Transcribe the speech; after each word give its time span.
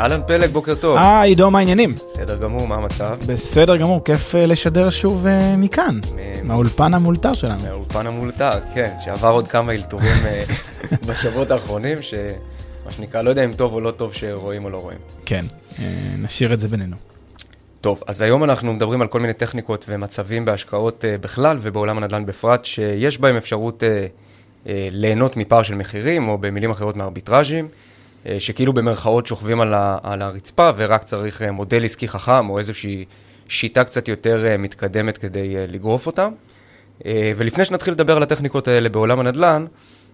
אהלן 0.00 0.20
פלג, 0.26 0.50
בוקר 0.50 0.74
טוב. 0.74 0.96
אה, 0.96 1.22
עידו, 1.22 1.50
מה 1.50 1.58
העניינים? 1.58 1.94
בסדר 1.94 2.36
גמור, 2.36 2.68
מה 2.68 2.74
המצב? 2.74 3.18
בסדר 3.26 3.76
גמור, 3.76 4.04
כיף 4.04 4.34
אה, 4.34 4.46
לשדר 4.46 4.90
שוב 4.90 5.26
אה, 5.26 5.56
מכאן, 5.56 6.00
מהאולפן 6.42 6.94
המאולתר 6.94 7.32
שלנו. 7.32 7.62
מהאולפן 7.62 8.06
המולתר, 8.06 8.50
כן, 8.74 8.94
שעבר 9.04 9.28
עוד 9.28 9.48
כמה 9.48 9.72
אלתורים 9.72 10.26
אה, 10.26 10.42
בשבועות 11.06 11.50
האחרונים, 11.50 12.02
שמה 12.02 12.90
שנקרא, 12.90 13.22
לא 13.22 13.30
יודע 13.30 13.44
אם 13.44 13.52
טוב 13.52 13.74
או 13.74 13.80
לא 13.80 13.90
טוב 13.90 14.14
שרואים 14.14 14.64
או 14.64 14.70
לא 14.70 14.78
רואים. 14.78 14.98
כן, 15.26 15.44
נשאיר 16.18 16.52
את 16.52 16.60
זה 16.60 16.68
בינינו. 16.68 16.96
טוב, 17.80 18.02
אז 18.06 18.22
היום 18.22 18.44
אנחנו 18.44 18.72
מדברים 18.72 19.02
על 19.02 19.08
כל 19.08 19.20
מיני 19.20 19.32
טכניקות 19.32 19.84
ומצבים 19.88 20.44
בהשקעות 20.44 21.04
בכלל 21.20 21.58
ובעולם 21.60 21.98
הנדל"ן 21.98 22.26
בפרט, 22.26 22.64
שיש 22.64 23.20
בהם 23.20 23.36
אפשרות 23.36 23.82
ליהנות 24.66 25.36
מפער 25.36 25.62
של 25.62 25.74
מחירים, 25.74 26.28
או 26.28 26.38
במילים 26.38 26.70
אחרות 26.70 26.96
מארביטראז'ים, 26.96 27.68
שכאילו 28.38 28.72
במרכאות 28.72 29.26
שוכבים 29.26 29.60
על, 29.60 29.74
ה, 29.74 29.98
על 30.02 30.22
הרצפה 30.22 30.70
ורק 30.76 31.04
צריך 31.04 31.42
אה, 31.42 31.50
מודל 31.52 31.84
עסקי 31.84 32.08
חכם 32.08 32.50
או 32.50 32.58
איזושהי 32.58 33.04
שיטה 33.48 33.84
קצת 33.84 34.08
יותר 34.08 34.46
אה, 34.46 34.56
מתקדמת 34.56 35.18
כדי 35.18 35.56
אה, 35.56 35.64
לגרוף 35.68 36.06
אותם. 36.06 36.32
אה, 37.06 37.32
ולפני 37.36 37.64
שנתחיל 37.64 37.94
לדבר 37.94 38.16
על 38.16 38.22
הטכניקות 38.22 38.68
האלה 38.68 38.88
בעולם 38.88 39.20
הנדל"ן, 39.20 39.66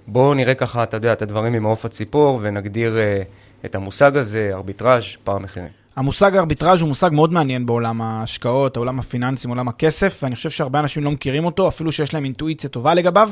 בואו 0.07 0.35
נראה 0.35 0.55
ככה, 0.55 0.83
אתה 0.83 0.97
יודע, 0.97 1.13
את 1.13 1.23
הדברים 1.23 1.53
ממעוף 1.53 1.85
הציפור 1.85 2.39
ונגדיר 2.43 2.99
אה, 2.99 3.23
את 3.65 3.75
המושג 3.75 4.17
הזה, 4.17 4.51
ארביטראז', 4.55 5.05
פער 5.25 5.39
מחירים. 5.39 5.69
המושג 5.97 6.37
ארביטראז' 6.37 6.81
הוא 6.81 6.89
מושג 6.89 7.11
מאוד 7.13 7.33
מעניין 7.33 7.67
בעולם 7.67 8.03
ההשקעות, 8.03 8.77
העולם 8.77 8.99
הפיננסים, 8.99 9.51
עולם 9.51 9.69
הכסף, 9.69 10.21
ואני 10.23 10.35
חושב 10.35 10.51
שהרבה 10.51 10.81
אנשים 10.81 11.05
לא 11.05 11.11
מכירים 11.11 11.45
אותו, 11.45 11.69
אפילו 11.69 11.93
שיש 11.93 12.15
להם 12.15 12.25
אינטואיציה 12.25 12.71
טובה 12.71 12.95
לגביו. 12.95 13.31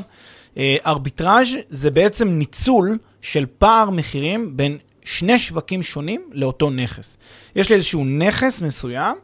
אה, 0.57 0.75
ארביטראז' 0.85 1.47
זה 1.69 1.91
בעצם 1.91 2.27
ניצול 2.27 2.97
של 3.21 3.45
פער 3.57 3.89
מחירים 3.89 4.57
בין 4.57 4.77
שני 5.05 5.39
שווקים 5.39 5.83
שונים 5.83 6.29
לאותו 6.31 6.69
נכס. 6.69 7.17
יש 7.55 7.69
לי 7.69 7.75
איזשהו 7.75 8.05
נכס 8.05 8.61
מסוים, 8.61 9.15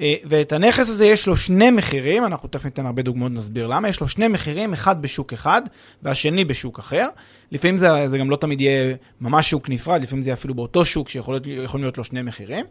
אה, 0.00 0.14
ואת 0.24 0.52
הנכס 0.52 0.88
הזה 0.88 1.06
יש 1.06 1.26
לו 1.26 1.36
שני 1.36 1.70
מחירים, 1.70 2.24
אנחנו 2.24 2.48
תכף 2.48 2.64
ניתן 2.64 2.86
הרבה 2.86 3.02
דוגמאות, 3.02 3.32
נסביר 3.32 3.66
למה, 3.66 3.88
יש 3.88 4.00
לו 4.00 4.08
שני 4.08 4.28
מחירים, 4.28 4.72
אחד 4.72 5.02
בשוק 5.02 5.32
אחד 5.32 5.62
והשני 6.02 6.44
בשוק 6.44 6.78
אחר. 6.78 7.08
לפעמים 7.52 7.78
זה, 7.78 7.88
זה 8.06 8.18
גם 8.18 8.30
לא 8.30 8.36
תמיד 8.36 8.60
יהיה 8.60 8.94
ממש 9.20 9.50
שוק 9.50 9.68
נפרד, 9.68 10.02
לפעמים 10.02 10.22
זה 10.22 10.30
יהיה 10.30 10.34
אפילו 10.34 10.54
באותו 10.54 10.84
שוק 10.84 11.08
שיכולים 11.08 11.42
להיות 11.74 11.98
לו 11.98 12.04
שני 12.04 12.22
מחירים. 12.22 12.64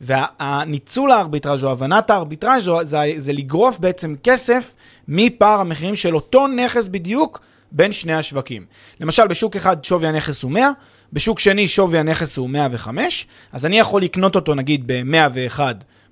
והניצול 0.00 1.10
הארביטראז' 1.10 1.64
או 1.64 1.70
הבנת 1.70 2.10
הארביטראז' 2.10 2.70
זה, 2.82 2.98
זה 3.16 3.32
לגרוף 3.32 3.78
בעצם 3.78 4.14
כסף 4.22 4.74
מפער 5.12 5.60
המחירים 5.60 5.96
של 5.96 6.14
אותו 6.14 6.46
נכס 6.46 6.88
בדיוק 6.88 7.40
בין 7.72 7.92
שני 7.92 8.14
השווקים. 8.14 8.66
למשל, 9.00 9.26
בשוק 9.26 9.56
אחד 9.56 9.84
שווי 9.84 10.06
הנכס 10.06 10.42
הוא 10.42 10.50
100, 10.50 10.70
בשוק 11.12 11.40
שני 11.40 11.68
שווי 11.68 11.98
הנכס 11.98 12.36
הוא 12.36 12.50
105, 12.50 13.26
אז 13.52 13.66
אני 13.66 13.78
יכול 13.78 14.02
לקנות 14.02 14.36
אותו 14.36 14.54
נגיד 14.54 14.86
ב-101 14.86 15.60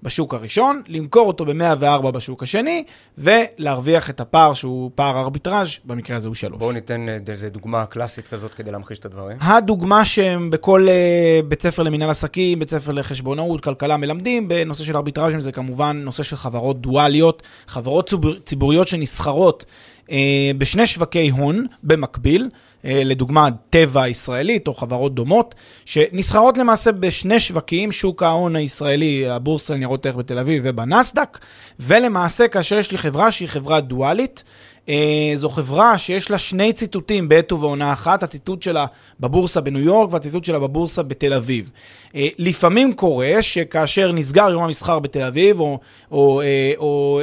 בשוק 0.02 0.34
הראשון, 0.34 0.82
למכור 0.88 1.26
אותו 1.26 1.44
ב-104 1.44 2.10
בשוק 2.10 2.42
השני, 2.42 2.84
ולהרוויח 3.18 4.10
את 4.10 4.20
הפער 4.20 4.54
שהוא 4.54 4.90
פער 4.94 5.18
ארביטראז', 5.18 5.68
במקרה 5.84 6.16
הזה 6.16 6.28
הוא 6.28 6.34
3. 6.34 6.58
בואו 6.58 6.72
ניתן 6.72 7.08
אה, 7.08 7.18
איזה 7.28 7.48
דוגמה 7.48 7.86
קלאסית 7.86 8.28
כזאת 8.28 8.54
כדי 8.54 8.70
להמחיש 8.70 8.98
את 8.98 9.04
הדברים. 9.04 9.36
הדוגמה 9.40 10.04
שהם 10.04 10.50
בכל 10.50 10.86
uh, 10.86 11.46
בית 11.46 11.62
ספר 11.62 11.82
למנהל 11.82 12.10
עסקים, 12.10 12.58
בית 12.58 12.70
ספר 12.70 12.92
לחשבונאות, 12.92 13.64
כלכלה 13.64 13.96
מלמדים, 13.96 14.48
בנושא 14.48 14.84
של 14.84 14.96
ארביטראז'ים 14.96 15.40
זה 15.40 15.52
כמובן 15.52 16.00
נושא 16.04 16.22
של 16.22 16.36
חברות 16.36 16.80
דואליות, 16.80 17.42
חברות 17.66 18.08
ציבור, 18.08 18.34
ציבוריות 18.44 18.88
שנסחרות 18.88 19.64
uh, 20.06 20.10
בשני 20.58 20.86
שווקי 20.86 21.30
הון 21.30 21.66
במקביל, 21.82 22.48
לדוגמה 22.84 23.48
טבע 23.70 24.02
הישראלית 24.02 24.68
או 24.68 24.74
חברות 24.74 25.14
דומות, 25.14 25.54
שנסחרות 25.84 26.58
למעשה 26.58 26.92
בשני 26.92 27.40
שווקים, 27.40 27.92
שוק 27.92 28.22
ההון 28.22 28.56
הישראלי, 28.56 29.28
הבורסה 29.28 29.74
לניירות 29.74 30.06
ערך 30.06 30.16
בתל 30.16 30.38
אביב 30.38 30.62
ובנסדק, 30.66 31.38
ולמעשה 31.80 32.48
כאשר 32.48 32.78
יש 32.78 32.92
לי 32.92 32.98
חברה 32.98 33.32
שהיא 33.32 33.48
חברה 33.48 33.80
דואלית, 33.80 34.44
Uh, 34.88 34.90
זו 35.34 35.48
חברה 35.48 35.98
שיש 35.98 36.30
לה 36.30 36.38
שני 36.38 36.72
ציטוטים 36.72 37.28
בעת 37.28 37.52
ובעונה 37.52 37.92
אחת, 37.92 38.22
הציטוט 38.22 38.62
שלה 38.62 38.86
בבורסה 39.20 39.60
בניו 39.60 39.80
יורק 39.80 40.12
והציטוט 40.12 40.44
שלה 40.44 40.58
בבורסה 40.58 41.02
בתל 41.02 41.32
אביב. 41.34 41.70
Uh, 42.08 42.16
לפעמים 42.38 42.94
קורה 42.94 43.42
שכאשר 43.42 44.12
נסגר 44.12 44.50
יום 44.50 44.62
המסחר 44.62 44.98
בתל 44.98 45.22
אביב, 45.22 45.60
או, 45.60 45.78
או, 46.10 46.42
או, 46.76 46.76
או, 46.78 47.20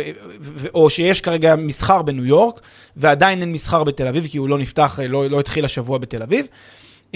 או 0.73 0.89
שיש 0.89 1.21
כרגע 1.21 1.55
מסחר 1.55 2.01
בניו 2.01 2.25
יורק, 2.25 2.61
ועדיין 2.97 3.41
אין 3.41 3.51
מסחר 3.51 3.83
בתל 3.83 4.07
אביב, 4.07 4.27
כי 4.27 4.37
הוא 4.37 4.49
לא 4.49 4.57
נפתח, 4.57 4.99
לא, 5.09 5.29
לא 5.29 5.39
התחיל 5.39 5.65
השבוע 5.65 5.97
בתל 5.97 6.23
אביב, 6.23 6.47
uh, 7.11 7.15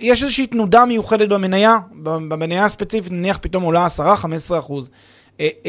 יש 0.00 0.22
איזושהי 0.22 0.46
תנודה 0.46 0.84
מיוחדת 0.84 1.28
במניה, 1.28 1.78
במניה 2.02 2.64
הספציפית, 2.64 3.12
נניח 3.12 3.38
פתאום 3.42 3.62
עולה 3.62 3.86
10-15 4.50 4.58
אחוז. 4.58 4.90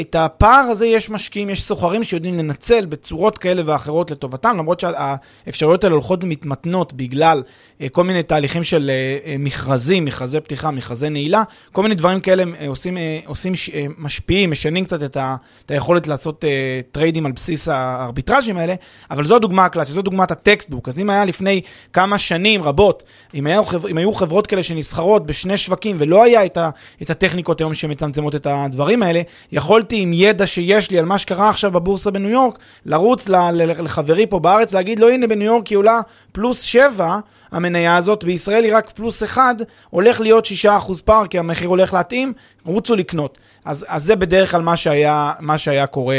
את 0.01 0.15
הפער 0.15 0.65
הזה 0.69 0.85
יש 0.85 1.09
משקיעים, 1.09 1.49
יש 1.49 1.63
סוחרים 1.63 2.03
שיודעים 2.03 2.37
לנצל 2.37 2.85
בצורות 2.85 3.37
כאלה 3.37 3.61
ואחרות 3.65 4.11
לטובתם, 4.11 4.57
למרות 4.57 4.79
שהאפשרויות 4.79 5.83
האלה 5.83 5.93
הולכות 5.93 6.23
ומתמתנות 6.23 6.93
בגלל 6.93 7.43
כל 7.91 8.03
מיני 8.03 8.23
תהליכים 8.23 8.63
של 8.63 8.91
מכרזים, 9.39 10.05
מכרזי 10.05 10.39
פתיחה, 10.39 10.71
מכרזי 10.71 11.09
נעילה, 11.09 11.43
כל 11.71 11.83
מיני 11.83 11.95
דברים 11.95 12.19
כאלה 12.19 12.43
עושים, 12.67 12.97
עושים 13.25 13.53
משפיעים, 13.97 14.51
משנים 14.51 14.85
קצת 14.85 15.03
את, 15.03 15.17
ה, 15.17 15.35
את 15.65 15.71
היכולת 15.71 16.07
לעשות 16.07 16.45
trades 16.91 17.25
על 17.25 17.31
בסיס 17.31 17.67
הארביטראז'ים 17.67 18.57
האלה, 18.57 18.75
אבל 19.11 19.25
זו 19.25 19.35
הדוגמה 19.35 19.65
הקלאסית, 19.65 19.95
זו 19.95 20.01
דוגמת 20.01 20.31
ה 20.31 20.37
textbook. 20.37 20.87
אז 20.87 20.99
אם 20.99 21.09
היה 21.09 21.25
לפני 21.25 21.61
כמה 21.93 22.17
שנים 22.17 22.63
רבות, 22.63 23.03
אם, 23.33 23.47
היה, 23.47 23.61
אם 23.89 23.97
היו 23.97 24.13
חברות 24.13 24.47
כאלה 24.47 24.63
שנסחרות 24.63 25.25
בשני 25.25 25.57
שווקים 25.57 25.95
ולא 25.99 26.23
היה 26.23 26.45
את, 26.45 26.57
ה, 26.57 26.69
את 27.01 27.09
הטכניקות 27.09 27.59
היום 27.59 27.73
שמצמצמות 27.73 28.35
את 28.35 28.47
הדברים 28.49 29.03
האלה, 29.03 29.21
יכולתי 29.55 30.01
עם 30.01 30.13
ידע 30.13 30.47
שיש 30.47 30.91
לי 30.91 30.99
על 30.99 31.05
מה 31.05 31.17
שקרה 31.17 31.49
עכשיו 31.49 31.71
בבורסה 31.71 32.11
בניו 32.11 32.29
יורק, 32.29 32.59
לרוץ 32.85 33.29
לחברי 33.29 34.27
פה 34.27 34.39
בארץ, 34.39 34.73
להגיד 34.73 34.99
לו, 34.99 35.09
הנה 35.09 35.27
בניו 35.27 35.45
יורק 35.45 35.67
היא 35.67 35.77
עולה 35.77 35.99
פלוס 36.31 36.61
7, 36.61 37.19
המניה 37.51 37.97
הזאת, 37.97 38.23
בישראל 38.23 38.63
היא 38.63 38.75
רק 38.75 38.89
פלוס 38.89 39.23
1, 39.23 39.55
הולך 39.89 40.21
להיות 40.21 40.47
6% 40.65 40.69
פער, 41.05 41.27
כי 41.27 41.39
המחיר 41.39 41.69
הולך 41.69 41.93
להתאים, 41.93 42.33
רוצו 42.65 42.95
לקנות. 42.95 43.37
אז, 43.65 43.85
אז 43.87 44.03
זה 44.03 44.15
בדרך 44.15 44.51
כלל 44.51 44.61
מה 44.61 44.77
שהיה, 44.77 45.33
מה 45.39 45.57
שהיה 45.57 45.87
קורה 45.87 46.15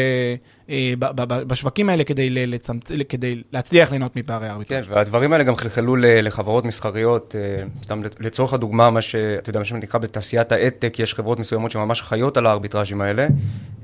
אה, 0.71 0.95
ב, 0.99 1.07
ב, 1.07 1.35
ב, 1.35 1.43
בשווקים 1.43 1.89
האלה 1.89 2.05
כדי, 2.05 2.47
לצמצ... 2.47 2.93
כדי 3.09 3.43
להצליח 3.53 3.91
ליהנות 3.91 4.17
מפערי 4.17 4.49
הארביטראז'. 4.49 4.87
כן, 4.87 4.93
והדברים 4.95 5.33
האלה 5.33 5.45
גם 5.45 5.57
חלחלו 5.57 5.97
לחברות 5.97 6.65
מסחריות, 6.65 7.35
אה, 7.39 7.65
סתם 7.83 8.01
לצורך 8.21 8.53
הדוגמה, 8.53 8.91
מה 8.91 9.01
שאתה 9.01 9.51
יודע, 9.51 9.59
מה 9.61 9.65
שנקרא 9.65 10.01
בתעשיית 10.01 10.53
האדטק, 10.53 10.99
יש 10.99 11.15
חברות 11.15 11.39
מסוימות 11.39 11.71
שממש 11.71 12.03
חיות 12.03 12.37
על 12.37 12.47
הארביטראז'ים 12.47 13.01
האלה, 13.01 13.27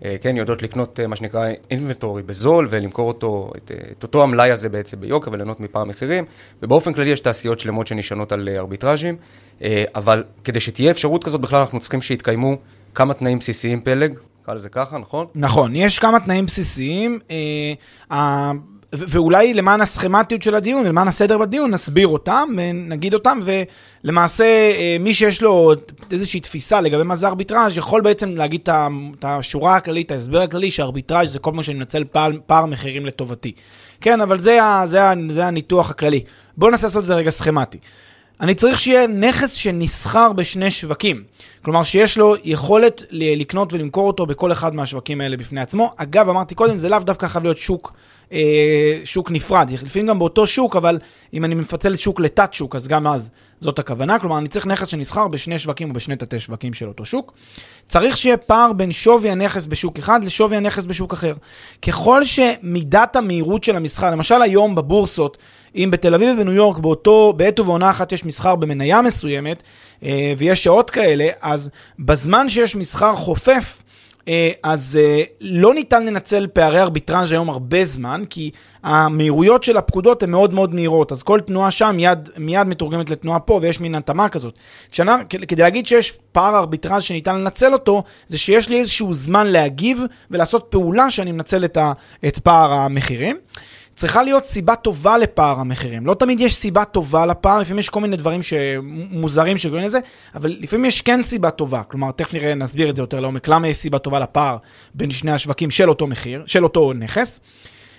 אה, 0.05 0.17
כן, 0.21 0.37
יודעות 0.37 0.63
לקנות 0.63 1.01
מה 1.09 1.17
שנקרא 1.17 1.49
אינבנטורי 1.71 2.23
בזול 2.23 2.67
ולמכור 2.71 3.09
אותו, 3.09 3.53
את, 3.57 3.71
את 3.99 4.03
אותו 4.03 4.23
המלאי 4.23 4.51
הזה 4.51 4.69
בעצם 4.69 5.01
ביוקר 5.01 5.31
וליהנות 5.33 5.61
מפער 5.61 5.85
מחירים, 5.85 6.25
ובאופן 6.63 6.93
כללי 6.93 7.11
יש 7.11 7.21
תעשיות 7.21 7.61
שלמות 7.61 7.87
שנשענות 7.87 8.33
על 8.33 8.49
ארביטראז'ים, 8.49 9.17
אבל 9.95 10.25
כדי 10.45 10.61
שתהיה 10.61 10.91
אפשרות 10.91 11.25
כזאת, 11.25 11.41
בכלל 11.41 11.61
אנחנו 11.61 11.81
צריכים 11.81 12.01
שיתקיימו 12.01 12.57
כמה 12.95 13.15
תנאים 13.15 13.39
בסיסיים 13.39 13.81
פלג, 13.81 14.15
נקרא 14.43 14.55
לזה 14.55 14.69
ככה, 14.69 14.99
נכון? 14.99 15.27
נכון, 15.35 15.77
יש 15.77 15.99
כמה 15.99 16.21
תנאים 16.21 16.47
בסיסיים, 16.47 17.19
אה, 18.11 18.53
ואולי 18.93 19.55
למען 19.55 19.81
הסכמטיות 19.81 20.43
של 20.43 20.55
הדיון, 20.55 20.85
למען 20.85 21.09
הסדר 21.09 21.39
בדיון, 21.39 21.71
נסביר 21.71 22.09
אותם 22.09 22.49
ונגיד 22.57 23.15
אותם, 23.15 23.41
ולמעשה 24.05 24.45
אה, 24.45 24.97
מי 25.01 25.15
שיש 25.15 25.43
לו 25.43 25.73
איזושהי 26.11 26.41
תפיסה 26.41 26.81
לגבי 26.81 27.03
מה 27.03 27.15
זה 27.15 27.29
ארביטראז' 27.29 27.77
יכול 27.77 28.01
בעצם 28.01 28.31
להגיד 28.37 28.61
את 29.19 29.25
השורה 29.25 29.77
הכללית, 29.77 30.07
את 30.07 30.11
ההסבר 30.11 30.43
הכללי, 30.43 30.71
שארביטראז' 30.71 31.33
זה 31.33 31.39
כל 31.39 31.53
מה 31.53 31.63
שאני 31.63 31.79
מנצל 31.79 32.05
פער, 32.05 32.31
פער 32.47 32.67
מחירים 32.67 33.07
לטובתי. 33.07 33.53
כן, 34.01 34.21
אבל 34.21 34.39
זה, 34.39 34.59
זה, 34.85 35.01
זה 35.29 35.47
הניתוח 35.47 35.91
הכללי. 35.91 36.21
בואו 36.57 36.71
ננסה 36.71 36.87
לעשות 36.87 37.03
את 37.03 37.09
זה 37.09 37.15
רגע 37.15 37.31
סכמטי. 37.31 37.79
אני 38.41 38.55
צריך 38.55 38.79
שיהיה 38.79 39.07
נכס 39.07 39.53
שנסחר 39.53 40.33
בשני 40.33 40.71
שווקים. 40.71 41.23
כלומר, 41.63 41.83
שיש 41.83 42.19
לו 42.19 42.35
יכולת 42.45 43.03
לקנות 43.11 43.73
ולמכור 43.73 44.07
אותו 44.07 44.27
בכל 44.27 44.53
אחד 44.53 44.75
מהשווקים 44.75 45.21
האלה 45.21 45.37
בפני 45.37 45.61
עצמו. 45.61 45.91
אגב, 45.97 46.29
אמרתי 46.29 46.55
קודם, 46.55 46.77
זה 46.77 46.89
לאו 46.89 46.99
דווקא 46.99 47.29
חייב 47.29 47.45
להיות 47.45 47.57
שוק, 47.57 47.93
אה, 48.33 49.01
שוק 49.05 49.31
נפרד. 49.31 49.71
לפעמים 49.83 50.07
גם 50.07 50.19
באותו 50.19 50.47
שוק, 50.47 50.77
אבל 50.77 50.99
אם 51.35 51.45
אני 51.45 51.55
מפצל 51.55 51.97
שוק 51.97 52.21
לתת 52.21 52.55
שוק, 52.55 52.77
אז 52.77 52.89
גם 52.89 53.07
אז 53.07 53.31
זאת 53.61 53.79
הכוונה. 53.79 54.19
כלומר, 54.19 54.39
אני 54.39 54.49
צריך 54.49 54.67
נכס 54.67 54.89
שנסחר 54.89 55.29
בשני 55.29 55.59
שווקים 55.59 55.89
או 55.89 55.95
בשני 55.95 56.17
תתי 56.17 56.41
שווקים 56.41 56.75
של 56.75 56.89
אותו 56.89 57.05
שוק. 57.05 57.33
צריך 57.87 58.17
שיהיה 58.17 58.37
פער 58.37 58.73
בין 58.73 58.93
שווי 58.93 59.31
הנכס 59.31 59.67
בשוק 59.67 59.99
אחד 59.99 60.25
לשווי 60.25 60.57
הנכס 60.57 60.85
בשוק 60.85 61.13
אחר. 61.13 61.35
ככל 61.83 62.25
שמידת 62.25 63.17
המהירות 63.17 63.65
של 63.65 63.77
המסחר, 63.77 64.11
למשל 64.11 64.43
היום 64.43 64.75
בבורסות, 64.75 65.39
אם 65.77 65.89
בתל 65.93 66.15
אביב 66.15 66.29
ובניו 66.35 66.55
יורק 66.55 66.79
באותו, 66.79 67.33
בעת 67.37 67.61
ובעונה 67.61 67.91
אחת 67.91 68.13
יש 68.13 68.25
מסחר 68.25 68.55
במניה 68.55 69.03
מסוימת, 69.03 69.63
אה, 70.05 70.33
ויש 70.39 70.65
שעות 70.65 70.91
כאלה, 70.91 71.29
אז 71.41 71.71
בזמן 71.99 72.49
שיש 72.49 72.77
מסחר 72.77 73.15
חופף, 73.15 73.83
אה, 74.29 74.51
אז 74.63 74.99
אה, 75.03 75.23
לא 75.41 75.75
ניתן 75.75 76.07
לנצל 76.07 76.47
פערי 76.53 76.81
ארביטראז' 76.81 77.33
היום 77.33 77.51
הרבה 77.51 77.85
זמן, 77.85 78.23
כי 78.31 78.51
המהירויות 78.83 79.63
של 79.63 79.77
הפקודות 79.77 80.23
הן 80.23 80.31
מאוד 80.31 80.55
מאוד 80.55 80.75
מהירות, 80.75 81.13
אז 81.13 81.23
כל 81.23 81.41
תנועה 81.41 81.71
שם 81.71 81.97
מיד, 81.97 82.29
מיד 82.37 82.67
מתורגמת 82.67 83.11
לתנועה 83.11 83.41
פה, 83.41 83.59
ויש 83.63 83.81
מין 83.81 83.95
התאמה 83.95 84.29
כזאת. 84.29 84.55
כשאני, 84.91 85.11
כדי 85.29 85.63
להגיד 85.63 85.87
שיש 85.87 86.13
פער 86.33 86.57
ארביטראז' 86.57 87.03
שניתן 87.03 87.35
לנצל 87.35 87.73
אותו, 87.73 88.03
זה 88.27 88.39
שיש 88.39 88.69
לי 88.69 88.81
איזשהו 88.81 89.13
זמן 89.13 89.47
להגיב 89.47 90.03
ולעשות 90.31 90.67
פעולה 90.69 91.11
שאני 91.11 91.33
מנצל 91.33 91.65
את, 91.65 91.77
ה, 91.77 91.93
את 92.27 92.39
פער 92.39 92.73
המחירים. 92.73 93.37
צריכה 93.95 94.23
להיות 94.23 94.45
סיבה 94.45 94.77
טובה 94.77 95.19
לפער 95.19 95.61
המחירים. 95.61 96.07
לא 96.07 96.15
תמיד 96.15 96.41
יש 96.41 96.55
סיבה 96.55 96.85
טובה 96.85 97.27
לפער, 97.27 97.61
לפעמים 97.61 97.79
יש 97.79 97.89
כל 97.89 98.01
מיני 98.01 98.17
דברים 98.17 98.41
מוזרים 99.11 99.59
שגורמים 99.59 99.87
לזה, 99.87 99.99
אבל 100.35 100.57
לפעמים 100.61 100.85
יש 100.85 101.01
כן 101.03 101.23
סיבה 101.23 101.51
טובה. 101.51 101.83
כלומר, 101.83 102.11
תכף 102.11 102.35
נראה, 102.35 102.55
נסביר 102.55 102.91
את 102.91 102.97
זה 102.97 103.03
יותר 103.03 103.21
לעומק, 103.21 103.49
למה 103.49 103.69
יש 103.69 103.77
סיבה 103.77 103.99
טובה 103.99 104.19
לפער 104.19 104.57
בין 104.95 105.11
שני 105.11 105.33
השווקים 105.33 105.71
של 105.71 105.89
אותו 105.89 106.07
מחיר, 106.07 106.43
של 106.47 106.65
אותו 106.65 106.93
נכס. 106.93 107.41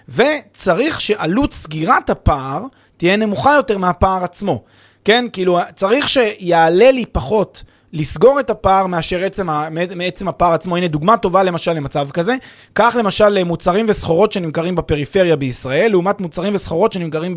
וצריך 0.09 1.01
שעלות 1.01 1.53
סגירת 1.53 2.09
הפער 2.09 2.65
תהיה 2.97 3.17
נמוכה 3.17 3.53
יותר 3.55 3.77
מהפער 3.77 4.23
עצמו. 4.23 4.63
כן, 5.05 5.25
כאילו, 5.33 5.59
צריך 5.75 6.09
שיעלה 6.09 6.91
לי 6.91 7.05
פחות 7.05 7.63
לסגור 7.93 8.39
את 8.39 8.49
הפער 8.49 8.87
מאשר 8.87 9.23
עצם, 9.23 9.47
מעצם 9.95 10.27
הפער 10.27 10.53
עצמו. 10.53 10.77
הנה 10.77 10.87
דוגמה 10.87 11.17
טובה 11.17 11.43
למשל 11.43 11.73
למצב 11.73 12.11
כזה. 12.11 12.35
קח 12.73 12.95
למשל 12.99 13.43
מוצרים 13.43 13.85
וסחורות 13.89 14.31
שנמכרים 14.31 14.75
בפריפריה 14.75 15.35
בישראל, 15.35 15.91
לעומת 15.91 16.21
מוצרים 16.21 16.55
וסחורות 16.55 16.93
שנמכרים 16.93 17.35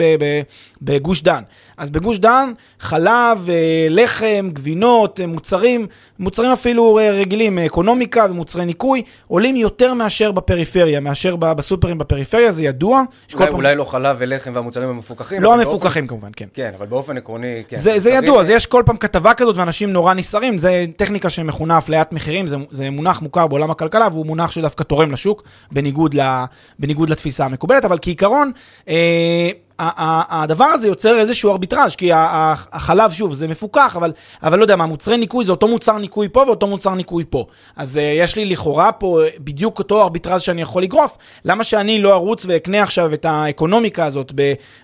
בגוש 0.83 1.23
דן. 1.23 1.43
אז 1.77 1.91
בגוש 1.91 2.19
דן, 2.19 2.53
חלב, 2.81 3.49
אה, 3.49 3.87
לחם, 3.91 4.51
גבינות, 4.53 5.21
אה, 5.21 5.27
מוצרים, 5.27 5.87
מוצרים 6.19 6.51
אפילו 6.53 6.99
אה, 6.99 7.11
רגילים, 7.11 7.59
אקונומיקה 7.59 8.27
ומוצרי 8.31 8.65
ניקוי, 8.65 9.03
עולים 9.29 9.57
יותר 9.57 9.95
מאשר 9.95 10.33
בפריפריה, 10.33 11.01
מאשר 11.01 11.37
בסופרים 11.37 11.99
בפריפריה, 11.99 12.51
זה 12.51 12.65
ידוע. 12.65 13.03
אולי, 13.35 13.47
פעם... 13.47 13.55
אולי 13.55 13.75
לא 13.75 13.85
חלב 13.85 14.17
ולחם 14.19 14.51
והמוצרים 14.55 14.89
המפוקחים. 14.89 15.43
לא 15.43 15.55
המפוקחים 15.55 16.07
באופן... 16.07 16.07
כמובן, 16.07 16.31
כן. 16.37 16.47
כן, 16.55 16.71
אבל 16.79 16.87
באופן 16.87 17.17
עקרוני, 17.17 17.63
כן. 17.69 17.77
זה, 17.77 17.99
זה 17.99 18.11
ידוע, 18.11 18.43
זה 18.43 18.53
יש 18.53 18.67
כל 18.67 18.83
פעם 18.87 18.97
כתבה 18.97 19.35
כזאת 19.35 19.57
ואנשים 19.57 19.91
נורא 19.91 20.15
נסערים. 20.15 20.46
מחירים, 20.51 20.59
זה 20.59 20.87
טכניקה 20.97 21.31
שמכונה 21.31 21.79
אפליית 21.79 22.13
מחירים, 22.13 22.47
זה, 22.47 22.57
זה 22.71 22.91
מונח 22.91 23.23
מוכר 23.23 23.47
בעולם 23.47 23.71
הכלכלה, 23.71 24.09
והוא 24.13 24.27
מונח 24.27 24.51
שדווקא 24.51 24.85
תורם 24.85 25.13
לשוק, 25.13 25.43
בניגוד, 25.73 26.15
ל, 26.15 26.45
בניגוד 26.79 27.11
לתפיסה 27.11 27.45
המקובלת, 27.45 27.85
אבל 27.85 27.99
כעיקרון, 28.03 28.53
אה, 28.89 29.51
הדבר 29.79 30.65
הזה 30.65 30.89
יוצר 30.89 31.19
איזשהו 31.19 31.51
ארביטראז', 31.51 31.97
כי 31.97 32.11
החלב, 32.15 33.11
שוב, 33.11 33.35
זה 33.35 33.49
מפוקח, 33.49 33.97
אבל, 33.97 34.13
אבל 34.43 34.59
לא 34.59 34.65
יודע 34.65 34.77
מה, 34.77 34.87
מוצרי 34.87 35.17
ניקוי 35.17 35.45
זה 35.45 35.53
אותו 35.53 35.69
מוצר 35.69 35.99
ניקוי 35.99 36.29
פה 36.29 36.45
ואותו 36.47 36.67
מוצר 36.67 36.95
ניקוי 36.95 37.25
פה. 37.31 37.47
אז 37.77 37.97
uh, 37.97 38.01
יש 38.01 38.37
לי 38.37 38.45
לכאורה 38.45 38.93
פה 38.93 39.21
בדיוק 39.39 39.79
אותו 39.79 40.03
ארביטראז' 40.03 40.43
שאני 40.43 40.63
יכול 40.63 40.83
לגרוף. 40.83 41.17
למה 41.45 41.65
שאני 41.65 42.03
לא 42.03 42.15
ארוץ 42.15 42.47
ואקנה 42.49 42.83
עכשיו 42.83 43.15
את 43.15 43.25
האקונומיקה 43.25 44.05
הזאת 44.05 44.33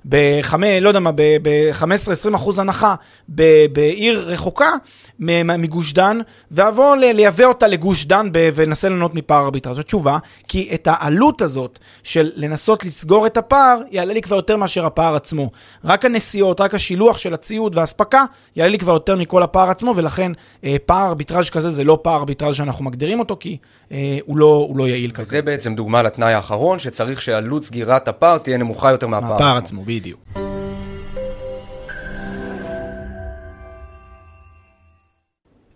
ב-5, 0.09 0.55
לא 0.81 0.89
יודע 0.89 1.01
מה, 1.01 1.11
ב-15-20 1.15 2.35
אחוז 2.35 2.59
הנחה 2.59 2.95
בעיר 3.73 4.25
רחוקה 4.27 4.71
מגוש 5.19 5.93
דן, 5.93 6.19
ואבוא 6.51 6.97
לייבא 6.97 7.45
אותה 7.45 7.69
לגוש 7.69 8.05
דן 8.05 8.31
וננסה 8.55 8.89
לענות 8.89 9.15
מפער 9.15 9.45
ארביטראז'. 9.45 9.79
התשובה, 9.79 10.19
כי 10.49 10.71
את 10.75 10.89
העלות 10.91 11.43
הזאת 11.43 11.79
של 12.03 12.31
לנסות 12.35 12.85
לסגור 12.85 13.27
את 13.27 13.37
הפער, 13.37 13.81
יעלה 13.91 14.15
לי 14.15 14.23
כבר 14.23 14.37
יותר 14.37 14.57
מאשר 14.57 14.82
מאשר 14.83 14.87
הפער 14.87 15.17
עצמו. 15.17 15.51
רק 15.85 16.05
הנסיעות, 16.05 16.61
רק 16.61 16.75
השילוח 16.75 17.19
של 17.19 17.35
הציוד 17.35 17.77
והאספקה, 17.77 18.25
יעלה 18.57 18.71
לי 18.71 18.79
כבר 18.79 18.93
יותר 18.93 19.17
מכל 19.17 19.43
הפער 19.43 19.71
עצמו, 19.71 19.93
ולכן 19.97 20.33
אה, 20.65 20.77
פער 20.87 21.09
ארביטראז' 21.09 21.51
כזה 21.51 21.69
זה 21.69 21.85
לא 21.85 21.99
פער 22.03 22.17
ארביטראז' 22.17 22.55
שאנחנו 22.55 22.85
מגדירים 22.85 23.21
אותו, 23.21 23.37
כי 23.41 23.57
אה, 23.93 24.19
הוא, 24.27 24.37
לא, 24.37 24.67
הוא 24.69 24.77
לא 24.77 24.89
יעיל 24.89 25.11
כזה. 25.11 25.31
זה 25.31 25.43
בעצם 25.43 25.75
דוגמה 25.75 26.03
לתנאי 26.03 26.35
האחרון, 26.35 26.79
שצריך 26.79 27.23
שעלות 27.23 27.65
סגירת 27.65 28.09
הפער 28.09 28.39
תהיה 28.39 28.57
נמוכה 28.57 28.91
יותר 28.91 29.07
מהפער 29.07 29.35
עצמו. 29.35 29.45
מהפער 29.45 29.59
עצמו, 29.59 29.83
בדיוק. 29.85 30.21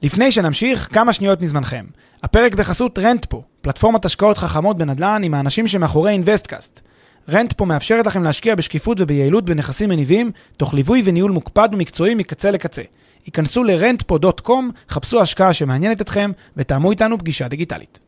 לפני 0.02 0.32
שנמשיך, 0.32 0.88
כמה 0.92 1.12
שניות 1.12 1.40
מזמנכם. 1.40 1.84
הפרק 2.22 2.54
בחסות 2.54 2.98
רנטפה, 2.98 3.42
פלטפורמת 3.60 4.04
השקעות 4.04 4.38
חכמות 4.38 4.78
בנדל"ן 4.78 5.22
עם 5.24 5.34
האנשים 5.34 5.66
שמאחורי 5.66 6.12
אינבסטקאסט. 6.12 6.80
רנטפה 7.28 7.64
מאפשרת 7.64 8.06
לכם 8.06 8.22
להשקיע 8.22 8.54
בשקיפות 8.54 9.00
וביעילות 9.00 9.44
בנכסים 9.44 9.88
מניבים, 9.88 10.30
תוך 10.56 10.74
ליווי 10.74 11.02
וניהול 11.04 11.30
מוקפד 11.30 11.68
ומקצועי 11.72 12.14
מקצה 12.14 12.50
לקצה. 12.50 12.82
היכנסו 13.26 13.64
ל-rentpo.com, 13.64 14.50
חפשו 14.88 15.20
השקעה 15.20 15.52
שמעניינת 15.52 16.00
אתכם, 16.00 16.30
ותאמו 16.56 16.90
איתנו 16.90 17.18
פגישה 17.18 17.48
דיגיטלית. 17.48 17.98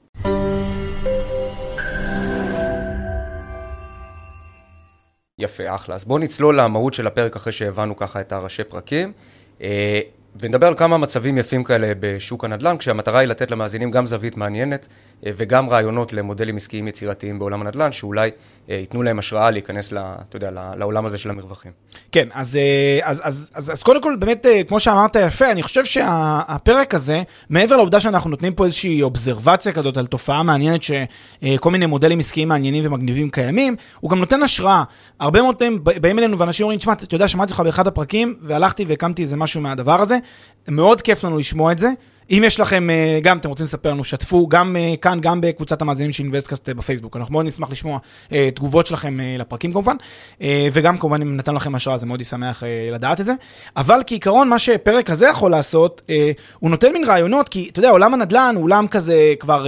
יפה, 5.38 5.74
אחלה. 5.74 5.94
אז 5.94 6.04
בואו 6.04 6.18
נצלול 6.18 6.60
למהות 6.60 6.94
של 6.94 7.06
הפרק 7.06 7.36
אחרי 7.36 7.52
שהבנו 7.52 7.96
ככה 7.96 8.20
את 8.20 8.32
הראשי 8.32 8.64
פרקים. 8.64 9.12
ונדבר 10.40 10.66
על 10.66 10.74
כמה 10.74 10.98
מצבים 10.98 11.38
יפים 11.38 11.64
כאלה 11.64 11.92
בשוק 12.00 12.44
הנדל"ן, 12.44 12.76
כשהמטרה 12.76 13.20
היא 13.20 13.28
לתת 13.28 13.50
למאזינים 13.50 13.90
גם 13.90 14.06
זווית 14.06 14.36
מעניינת 14.36 14.88
אה, 15.26 15.30
וגם 15.36 15.68
רעיונות 15.68 16.12
למודלים 16.12 16.56
עסקיים 16.56 16.88
יצירתיים 16.88 17.38
בעולם 17.38 17.60
הנדל"ן, 17.62 17.92
שאולי 17.92 18.30
אה, 18.70 18.74
ייתנו 18.74 19.02
להם 19.02 19.18
השראה 19.18 19.50
להיכנס, 19.50 19.92
לה, 19.92 20.14
אתה 20.28 20.36
יודע, 20.36 20.50
לעולם 20.50 21.06
הזה 21.06 21.18
של 21.18 21.30
המרווחים. 21.30 21.72
כן, 22.12 22.28
אז, 22.32 22.56
אה, 22.56 22.98
אז, 23.02 23.20
אז, 23.24 23.50
אז, 23.54 23.70
אז 23.70 23.82
קודם 23.82 24.02
כל, 24.02 24.16
באמת, 24.18 24.46
כמו 24.68 24.80
שאמרת 24.80 25.16
יפה, 25.16 25.50
אני 25.50 25.62
חושב 25.62 25.84
שהפרק 25.84 26.94
הזה, 26.94 27.22
מעבר 27.50 27.76
לעובדה 27.76 28.00
שאנחנו 28.00 28.30
נותנים 28.30 28.54
פה 28.54 28.64
איזושהי 28.64 29.02
אובזרבציה 29.02 29.72
כזאת 29.72 29.96
על 29.96 30.06
תופעה 30.06 30.42
מעניינת 30.42 30.80
שכל 30.82 31.70
מיני 31.70 31.86
מודלים 31.86 32.18
עסקיים 32.18 32.48
מעניינים 32.48 32.86
ומגניבים 32.86 33.30
קיימים, 33.30 33.76
הוא 34.00 34.10
גם 34.10 34.18
נותן 34.18 34.42
השראה. 34.42 34.82
הרבה 35.20 35.42
מאוד 35.42 35.56
פעמים 35.56 35.84
באים 35.84 36.18
אלינו 36.18 36.38
ואנשים 36.38 36.64
אומרים, 36.64 36.78
תשמע, 36.78 36.92
אתה 36.92 37.14
יודע, 37.14 37.28
שמעתי 37.28 37.52
אותך 37.52 37.60
באחד 37.60 37.86
הפרקים, 37.86 38.34
והלכתי 38.40 38.84
והקמתי 38.88 39.22
איזה 39.22 39.36
משהו 39.36 39.60
מהדבר 39.60 40.00
הזה. 40.00 40.17
מאוד 40.68 41.02
כיף 41.02 41.24
לנו 41.24 41.38
לשמוע 41.38 41.72
את 41.72 41.78
זה. 41.78 41.88
אם 42.30 42.42
יש 42.46 42.60
לכם, 42.60 42.90
אה, 42.90 43.18
גם 43.22 43.38
אתם 43.38 43.48
רוצים 43.48 43.64
לספר 43.64 43.90
לנו, 43.90 44.04
שתפו, 44.04 44.48
גם 44.48 44.76
אה, 44.76 44.94
כאן, 45.02 45.18
גם 45.20 45.40
בקבוצת 45.40 45.82
המאזינים 45.82 46.12
של 46.12 46.22
אינבסטקאסט 46.22 46.68
אה, 46.68 46.74
בפייסבוק. 46.74 47.16
אנחנו 47.16 47.32
מאוד 47.32 47.46
נשמח 47.46 47.70
לשמוע 47.70 47.98
תגובות 48.54 48.86
שלכם 48.86 49.18
לפרקים 49.38 49.72
כמובן, 49.72 49.96
וגם 50.72 50.98
כמובן 50.98 51.22
אם 51.22 51.36
נתן 51.36 51.54
לכם 51.54 51.74
השראה, 51.74 51.96
זה 51.96 52.06
מאוד 52.06 52.20
ישמח 52.20 52.62
לדעת 52.92 53.20
את 53.20 53.26
זה. 53.26 53.32
אבל 53.76 54.00
כעיקרון, 54.06 54.48
מה 54.48 54.58
שפרק 54.58 55.10
הזה 55.10 55.26
יכול 55.26 55.50
לעשות, 55.50 56.02
הוא 56.58 56.70
נותן 56.70 56.92
מין 56.92 57.04
רעיונות, 57.04 57.48
כי 57.48 57.68
אתה 57.72 57.78
יודע, 57.78 57.90
עולם 57.90 58.14
הנדל"ן 58.14 58.54
הוא 58.56 58.64
עולם 58.64 58.86
כזה, 58.86 59.34
כבר 59.40 59.66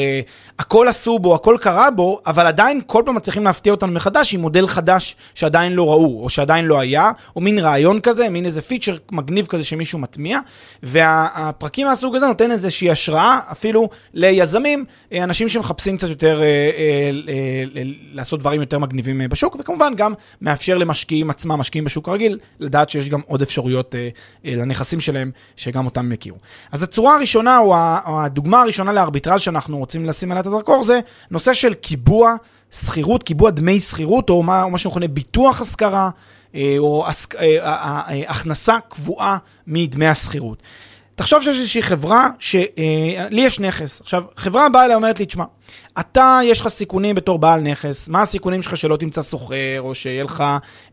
הכל 0.59 0.88
עשו 0.88 1.19
בו, 1.19 1.35
הכל 1.35 1.57
קרה 1.61 1.90
בו, 1.90 2.21
אבל 2.26 2.47
עדיין 2.47 2.81
כל 2.87 3.02
פעם 3.07 3.14
מצליחים 3.14 3.45
להפתיע 3.45 3.73
אותנו 3.73 3.93
מחדש 3.93 4.35
עם 4.35 4.40
מודל 4.40 4.67
חדש 4.67 5.17
שעדיין 5.35 5.73
לא 5.73 5.90
ראו, 5.90 6.23
או 6.23 6.29
שעדיין 6.29 6.64
לא 6.64 6.81
היה, 6.81 7.11
או 7.37 7.40
מין 7.40 7.59
רעיון 7.59 8.00
כזה, 8.00 8.29
מין 8.29 8.45
איזה 8.45 8.62
פיצ'ר 8.62 8.97
מגניב 9.12 9.47
כזה 9.47 9.64
שמישהו 9.64 9.99
מטמיע, 9.99 10.38
והפרקים 10.83 11.87
מהסוג 11.87 12.17
הזה 12.17 12.26
נותן 12.26 12.50
איזושהי 12.50 12.90
השראה 12.90 13.38
אפילו 13.52 13.88
ליזמים, 14.14 14.85
אה, 15.12 15.25
אנשים 15.25 15.49
שמחפשים 15.49 15.97
קצת 15.97 16.09
יותר, 16.09 16.42
אה, 16.42 16.47
אה, 16.47 17.83
לעשות 18.12 18.40
דברים 18.40 18.61
יותר 18.61 18.78
מגניבים 18.78 19.23
בשוק, 19.30 19.57
וכמובן 19.61 19.92
גם 19.97 20.14
מאפשר 20.40 20.78
למשקיעים 20.78 21.30
עצמם, 21.30 21.52
משקיעים 21.52 21.85
בשוק 21.85 22.09
הרגיל, 22.09 22.38
לדעת 22.61 22.90
שיש 22.90 23.09
גם 23.09 23.21
עוד 23.26 23.42
אפשרויות 23.42 23.95
לנכסים 24.45 25.00
שלהם, 25.00 25.30
שגם 25.57 25.87
אותם 25.87 26.00
הם 26.00 26.12
יכירו. 26.12 26.37
אז 26.73 26.83
הצורה 26.83 27.16
הראשונה, 27.16 27.59
או 27.59 27.75
הדוגמה 28.21 28.62
הראשונה 28.62 28.92
לארביטרז 28.92 29.40
שאנחנו 29.40 29.78
רוצים 29.78 30.07
לשים 30.07 30.30
עליה 30.30 30.40
את 30.40 30.47
הזרקור, 30.47 30.85
זה 30.85 31.00
נושא 31.30 31.54
של 31.54 31.75
קיבוע 31.75 32.35
שכירות, 32.71 33.23
קיבוע 33.23 33.50
דמי 33.50 33.80
שכירות, 33.80 34.30
או 34.30 34.42
מה, 34.42 34.69
מה 34.69 34.78
שמכונה 34.78 35.09
ביטוח 35.09 35.61
השכרה, 35.61 36.11
או 36.78 37.04
הכנסה 38.28 38.76
קבועה 38.88 39.38
מדמי 39.66 40.07
השכירות. 40.07 40.62
תחשוב 41.21 41.43
שיש 41.43 41.59
איזושהי 41.59 41.83
חברה, 41.83 42.29
שלי 42.39 42.67
אה, 43.19 43.29
יש 43.33 43.61
נכס. 43.61 44.00
עכשיו, 44.00 44.23
חברה 44.37 44.69
באה 44.69 44.85
אליי 44.85 44.95
ואומרת 44.95 45.21
לי, 45.21 45.27
תשמע, 45.27 45.45
אתה, 46.00 46.41
יש 46.45 46.61
לך 46.61 46.69
סיכונים 46.69 47.15
בתור 47.15 47.39
בעל 47.39 47.61
נכס, 47.61 48.09
מה 48.09 48.23
הסיכונים 48.23 48.62
שלך 48.62 48.77
שלא 48.77 48.97
תמצא 48.97 49.23
סוחר, 49.23 49.79
או 49.79 49.95
שיהיה 49.95 50.25
לך 50.25 50.45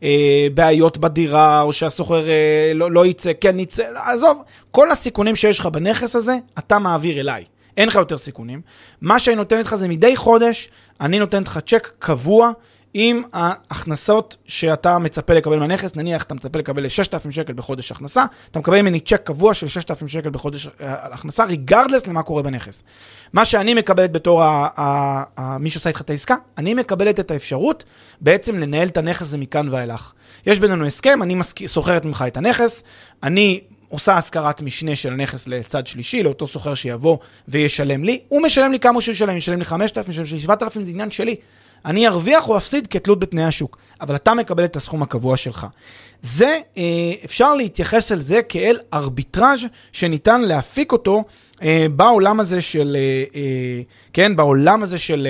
אה, 0.03 0.47
בעיות 0.53 0.97
בדירה, 0.97 1.61
או 1.61 1.73
שהסוחר 1.73 2.29
אה, 2.29 2.71
לא, 2.75 2.91
לא 2.91 3.05
יצא, 3.05 3.31
כן 3.41 3.59
יצא, 3.59 3.83
עזוב, 3.95 4.41
כל 4.71 4.91
הסיכונים 4.91 5.35
שיש 5.35 5.59
לך 5.59 5.65
בנכס 5.65 6.15
הזה, 6.15 6.37
אתה 6.59 6.79
מעביר 6.79 7.19
אליי. 7.19 7.43
אין 7.77 7.87
לך 7.87 7.95
יותר 7.95 8.17
סיכונים. 8.17 8.61
מה 9.01 9.19
שאני 9.19 9.35
נותן 9.35 9.59
לך 9.59 9.75
זה 9.75 9.87
מדי 9.87 10.15
חודש, 10.15 10.69
אני 11.01 11.19
נותן 11.19 11.43
לך 11.43 11.59
צ'ק 11.65 11.91
קבוע. 11.99 12.51
עם 12.99 13.21
ההכנסות 13.33 14.37
שאתה 14.45 14.99
מצפה 14.99 15.33
לקבל 15.33 15.59
מהנכס, 15.59 15.95
נניח 15.95 16.23
אתה 16.23 16.33
מצפה 16.33 16.59
לקבל 16.59 16.87
6,000 16.87 17.31
שקל 17.31 17.53
בחודש 17.53 17.91
הכנסה, 17.91 18.25
אתה 18.51 18.59
מקבל 18.59 18.81
ממני 18.81 18.99
צ'ק 18.99 19.21
קבוע 19.23 19.53
של 19.53 19.67
6,000 19.67 20.07
שקל 20.07 20.29
בחודש 20.29 20.67
אה, 20.67 20.71
הכנסה, 21.13 21.45
ריגרדלס 21.45 22.07
למה 22.07 22.23
קורה 22.23 22.43
בנכס. 22.43 22.83
מה 23.33 23.45
שאני 23.45 23.73
מקבלת 23.73 24.11
בתור 24.11 24.43
ה, 24.43 24.67
ה, 24.77 25.23
ה, 25.37 25.57
מי 25.57 25.69
שעושה 25.69 25.89
איתך 25.89 26.01
את 26.01 26.09
העסקה, 26.09 26.35
אני 26.57 26.73
מקבלת 26.73 27.19
את 27.19 27.31
האפשרות 27.31 27.83
בעצם 28.21 28.59
לנהל 28.59 28.87
את 28.87 28.97
הנכס 28.97 29.21
הזה 29.21 29.37
מכאן 29.37 29.69
ואילך. 29.71 30.11
יש 30.45 30.59
בינינו 30.59 30.85
הסכם, 30.85 31.23
אני 31.23 31.35
סוחרת 31.65 32.05
ממך 32.05 32.25
את 32.27 32.37
הנכס, 32.37 32.83
אני 33.23 33.61
עושה 33.89 34.17
השכרת 34.17 34.61
משנה 34.61 34.95
של 34.95 35.13
נכס 35.13 35.47
לצד 35.47 35.87
שלישי, 35.87 36.23
לאותו 36.23 36.47
סוחר 36.47 36.75
שיבוא 36.75 37.17
וישלם 37.47 38.03
לי, 38.03 38.19
הוא 38.27 38.41
משלם 38.41 38.71
לי 38.71 38.79
כמה 38.79 39.01
שהוא 39.01 39.13
ישלם, 39.13 39.37
ישלם 39.37 39.59
לי 39.59 39.65
5,000, 39.65 40.11
ישלם 40.11 40.23
לי 40.31 40.39
7,000, 40.39 40.83
זה 40.83 40.91
עניין 40.91 41.11
שלי. 41.11 41.35
אני 41.87 42.07
ארוויח 42.07 42.49
או 42.49 42.57
אפסיד 42.57 42.87
כתלות 42.87 43.19
בתנאי 43.19 43.43
השוק, 43.43 43.77
אבל 44.01 44.15
אתה 44.15 44.33
מקבל 44.33 44.65
את 44.65 44.75
הסכום 44.75 45.03
הקבוע 45.03 45.37
שלך. 45.37 45.67
זה, 46.21 46.57
אה, 46.77 46.83
אפשר 47.25 47.53
להתייחס 47.53 48.11
אל 48.11 48.19
זה 48.19 48.41
כאל 48.49 48.77
ארביטראז' 48.93 49.59
שניתן 49.91 50.41
להפיק 50.41 50.91
אותו 50.91 51.23
אה, 51.61 51.85
בעולם 51.95 52.39
הזה 52.39 52.61
של, 52.61 52.97
אה, 53.35 53.41
כן, 54.13 54.35
בעולם 54.35 54.83
הזה 54.83 54.97
של 54.97 55.27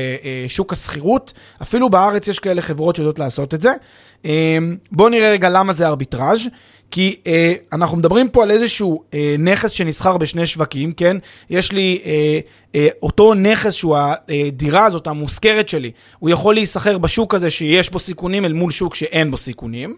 שוק 0.47 0.73
השכירות. 0.73 1.33
אפילו 1.61 1.89
בארץ 1.89 2.27
יש 2.27 2.39
כאלה 2.39 2.61
חברות 2.61 2.95
שיודעות 2.95 3.19
לעשות 3.19 3.53
את 3.53 3.61
זה. 3.61 3.73
בואו 4.91 5.09
נראה 5.09 5.31
רגע 5.31 5.49
למה 5.49 5.73
זה 5.73 5.87
ארביטראז'. 5.87 6.47
כי 6.91 7.15
אה, 7.27 7.53
אנחנו 7.73 7.97
מדברים 7.97 8.29
פה 8.29 8.43
על 8.43 8.51
איזשהו 8.51 9.03
אה, 9.13 9.35
נכס 9.39 9.71
שנסחר 9.71 10.17
בשני 10.17 10.45
שווקים, 10.45 10.93
כן? 10.93 11.17
יש 11.49 11.71
לי 11.71 12.01
אה, 12.05 12.39
אה, 12.75 12.87
אותו 13.01 13.33
נכס 13.33 13.73
שהוא 13.73 13.97
הדירה 13.97 14.85
הזאת, 14.85 15.07
המושכרת 15.07 15.69
שלי, 15.69 15.91
הוא 16.19 16.29
יכול 16.29 16.55
להיסחר 16.55 16.97
בשוק 16.97 17.33
הזה 17.33 17.49
שיש 17.49 17.89
בו 17.89 17.99
סיכונים 17.99 18.45
אל 18.45 18.53
מול 18.53 18.71
שוק 18.71 18.95
שאין 18.95 19.31
בו 19.31 19.37
סיכונים. 19.37 19.97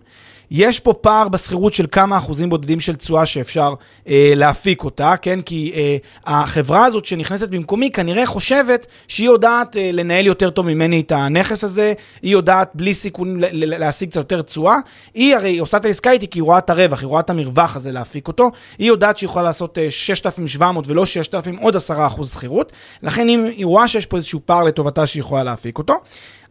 יש 0.51 0.79
פה 0.79 0.94
פער 0.94 1.27
בשכירות 1.27 1.74
של 1.74 1.86
כמה 1.91 2.18
אחוזים 2.18 2.50
בודדים 2.50 2.79
של 2.79 2.96
תשואה 2.96 3.25
שאפשר 3.25 3.74
אה, 4.08 4.34
להפיק 4.36 4.84
אותה, 4.84 5.13
כן? 5.22 5.41
כי 5.41 5.72
אה, 5.75 5.98
החברה 6.25 6.86
הזאת 6.86 7.06
שנכנסת 7.06 7.50
במקומי 7.50 7.91
כנראה 7.91 8.25
חושבת 8.25 8.88
שהיא 9.08 9.27
יודעת 9.27 9.77
אה, 9.77 9.89
לנהל 9.94 10.25
יותר 10.25 10.50
טוב 10.50 10.65
ממני 10.65 11.00
את 11.00 11.12
הנכס 11.12 11.63
הזה, 11.63 11.94
היא 12.22 12.32
יודעת 12.32 12.72
בלי 12.74 12.94
סיכון 12.94 13.39
להשיג 13.53 14.10
קצת 14.10 14.18
יותר 14.18 14.41
תשואה. 14.41 14.75
היא 15.13 15.36
הרי 15.36 15.58
עושה 15.58 15.77
את 15.77 15.86
העסקה 15.86 16.12
איתי 16.12 16.27
כי 16.27 16.39
היא 16.39 16.44
רואה 16.44 16.58
את 16.58 16.70
הרווח, 16.70 17.00
היא 17.00 17.08
רואה 17.08 17.20
את 17.20 17.29
המרווח 17.29 17.75
הזה 17.75 17.91
להפיק 17.91 18.27
אותו. 18.27 18.51
היא 18.77 18.88
יודעת 18.88 19.18
שהיא 19.18 19.27
יכולה 19.27 19.44
לעשות 19.46 19.77
אה, 19.77 19.91
6,700 19.91 20.88
ולא 20.88 21.06
6,000, 21.06 21.58
עוד 21.58 21.75
10% 21.75 21.79
שכירות. 22.24 22.72
לכן 23.03 23.29
אם 23.29 23.46
היא 23.56 23.65
רואה 23.65 23.88
שיש 23.88 24.06
פה 24.06 24.18
איזשהו 24.18 24.39
פער 24.46 24.63
לטובתה 24.63 25.08
שהיא 25.08 25.20
יכולה 25.20 25.44
להפיק 25.44 25.77
אותו. 25.77 25.96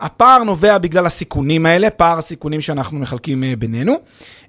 הפער 0.01 0.43
נובע 0.43 0.79
בגלל 0.79 1.07
הסיכונים 1.07 1.67
האלה, 1.67 1.91
פער 1.91 2.19
הסיכונים 2.19 2.61
שאנחנו 2.61 2.99
מחלקים 2.99 3.45
אה, 3.45 3.55
בינינו, 3.59 3.95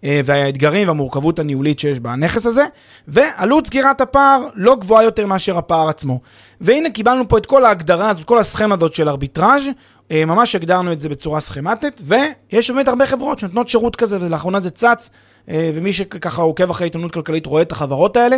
אה, 0.03 0.21
והאתגרים 0.25 0.87
והמורכבות 0.87 1.39
הניהולית 1.39 1.79
שיש 1.79 1.99
בנכס 1.99 2.45
הזה, 2.45 2.65
ועלות 3.07 3.67
סגירת 3.67 4.01
הפער 4.01 4.47
לא 4.55 4.75
גבוהה 4.75 5.03
יותר 5.03 5.25
מאשר 5.27 5.57
הפער 5.57 5.89
עצמו. 5.89 6.19
והנה 6.61 6.89
קיבלנו 6.89 7.27
פה 7.27 7.37
את 7.37 7.45
כל 7.45 7.65
ההגדרה 7.65 8.09
הזאת, 8.09 8.23
כל 8.23 8.37
הסכמה 8.37 8.75
הזאת 8.75 8.93
של 8.93 9.09
ארביטראז', 9.09 9.67
אה, 10.11 10.25
ממש 10.25 10.55
הגדרנו 10.55 10.91
את 10.91 11.01
זה 11.01 11.09
בצורה 11.09 11.39
סכמטית, 11.39 12.01
ויש 12.05 12.71
באמת 12.71 12.87
הרבה 12.87 13.05
חברות 13.05 13.39
שנותנות 13.39 13.69
שירות 13.69 13.95
כזה, 13.95 14.17
ולאחרונה 14.21 14.59
זה 14.59 14.69
צץ, 14.69 15.09
ומי 15.47 15.93
שככה 15.93 16.41
עוקב 16.41 16.69
אחרי 16.69 16.87
עיתונות 16.87 17.11
כלכלית 17.11 17.45
רואה 17.45 17.61
את 17.61 17.71
החברות 17.71 18.17
האלה. 18.17 18.37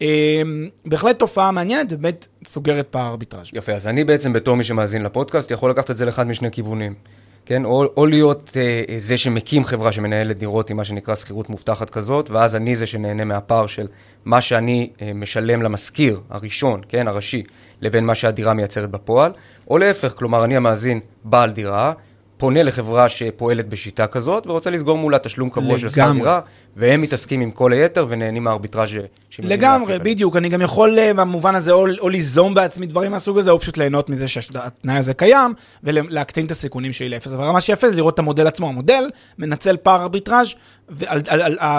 אמ, 0.00 0.68
בהחלט 0.84 1.18
תופעה 1.18 1.50
מעניינת, 1.50 1.92
באמת 1.92 2.26
סוגרת 2.46 2.86
פער 2.86 3.06
ארביטראז'. 3.06 3.46
יפה, 3.52 3.72
אז 3.72 3.86
אני 3.86 4.04
בעצם 4.04 4.32
בתור 4.32 4.56
מי 4.56 4.64
שמאזין 4.64 5.02
לפודקאסט, 5.02 5.50
יכול 5.50 5.70
לקחת 5.70 5.90
את 5.90 5.96
זה 5.96 6.04
לאחד 6.04 6.26
משני 6.26 6.50
כיוונים. 6.50 6.94
כן, 7.46 7.64
או, 7.64 7.84
או 7.96 8.06
להיות 8.06 8.56
אה, 8.56 8.98
זה 8.98 9.16
שמקים 9.16 9.64
חברה 9.64 9.92
שמנהלת 9.92 10.38
דירות 10.38 10.70
עם 10.70 10.76
מה 10.76 10.84
שנקרא 10.84 11.14
שכירות 11.14 11.50
מובטחת 11.50 11.90
כזאת, 11.90 12.30
ואז 12.30 12.56
אני 12.56 12.76
זה 12.76 12.86
שנהנה 12.86 13.24
מהפער 13.24 13.66
של 13.66 13.86
מה 14.24 14.40
שאני 14.40 14.90
אה, 15.02 15.12
משלם 15.14 15.62
למשכיר 15.62 16.20
הראשון, 16.30 16.80
כן, 16.88 17.08
הראשי, 17.08 17.42
לבין 17.80 18.04
מה 18.04 18.14
שהדירה 18.14 18.54
מייצרת 18.54 18.90
בפועל, 18.90 19.32
או 19.70 19.78
להפך, 19.78 20.12
כלומר, 20.16 20.44
אני 20.44 20.56
המאזין 20.56 21.00
בעל 21.24 21.50
דירה, 21.50 21.92
פונה 22.38 22.62
לחברה 22.62 23.08
שפועלת 23.08 23.68
בשיטה 23.68 24.06
כזאת, 24.06 24.46
ורוצה 24.46 24.70
לסגור 24.70 24.98
מולה 24.98 25.18
תשלום 25.18 25.50
קבוע 25.50 25.78
של 25.78 25.88
שכר 25.88 26.12
דירה, 26.12 26.40
והם 26.76 27.02
מתעסקים 27.02 27.40
עם 27.40 27.50
כל 27.50 27.72
היתר 27.72 28.06
ונהנים 28.08 28.44
מהארביטראז' 28.44 28.90
לגמרי, 29.38 29.98
בדיוק. 29.98 30.36
אני 30.36 30.48
גם 30.48 30.60
יכול 30.60 30.98
אה, 30.98 31.14
במובן 31.14 31.54
הזה 31.54 31.72
או, 31.72 31.86
או 31.98 32.08
ליזום 32.08 32.54
בעצמי 32.54 32.86
דברים 32.86 33.10
מהסוג 33.10 33.38
הזה, 33.38 33.50
או 33.50 33.60
פשוט 33.60 33.78
ליהנות 33.78 34.10
מזה 34.10 34.28
שהתנאי 34.28 34.96
הזה 34.96 35.14
קיים, 35.14 35.54
ולהקטין 35.84 36.46
את 36.46 36.50
הסיכונים 36.50 36.92
שלי 36.92 37.08
לאפס. 37.08 37.32
אבל 37.32 37.50
מה 37.50 37.60
שיפה 37.60 37.90
זה 37.90 37.96
לראות 37.96 38.14
את 38.14 38.18
המודל 38.18 38.46
עצמו. 38.46 38.68
המודל 38.68 39.10
מנצל 39.38 39.76
פער 39.76 40.02
ארביטראז' 40.02 40.54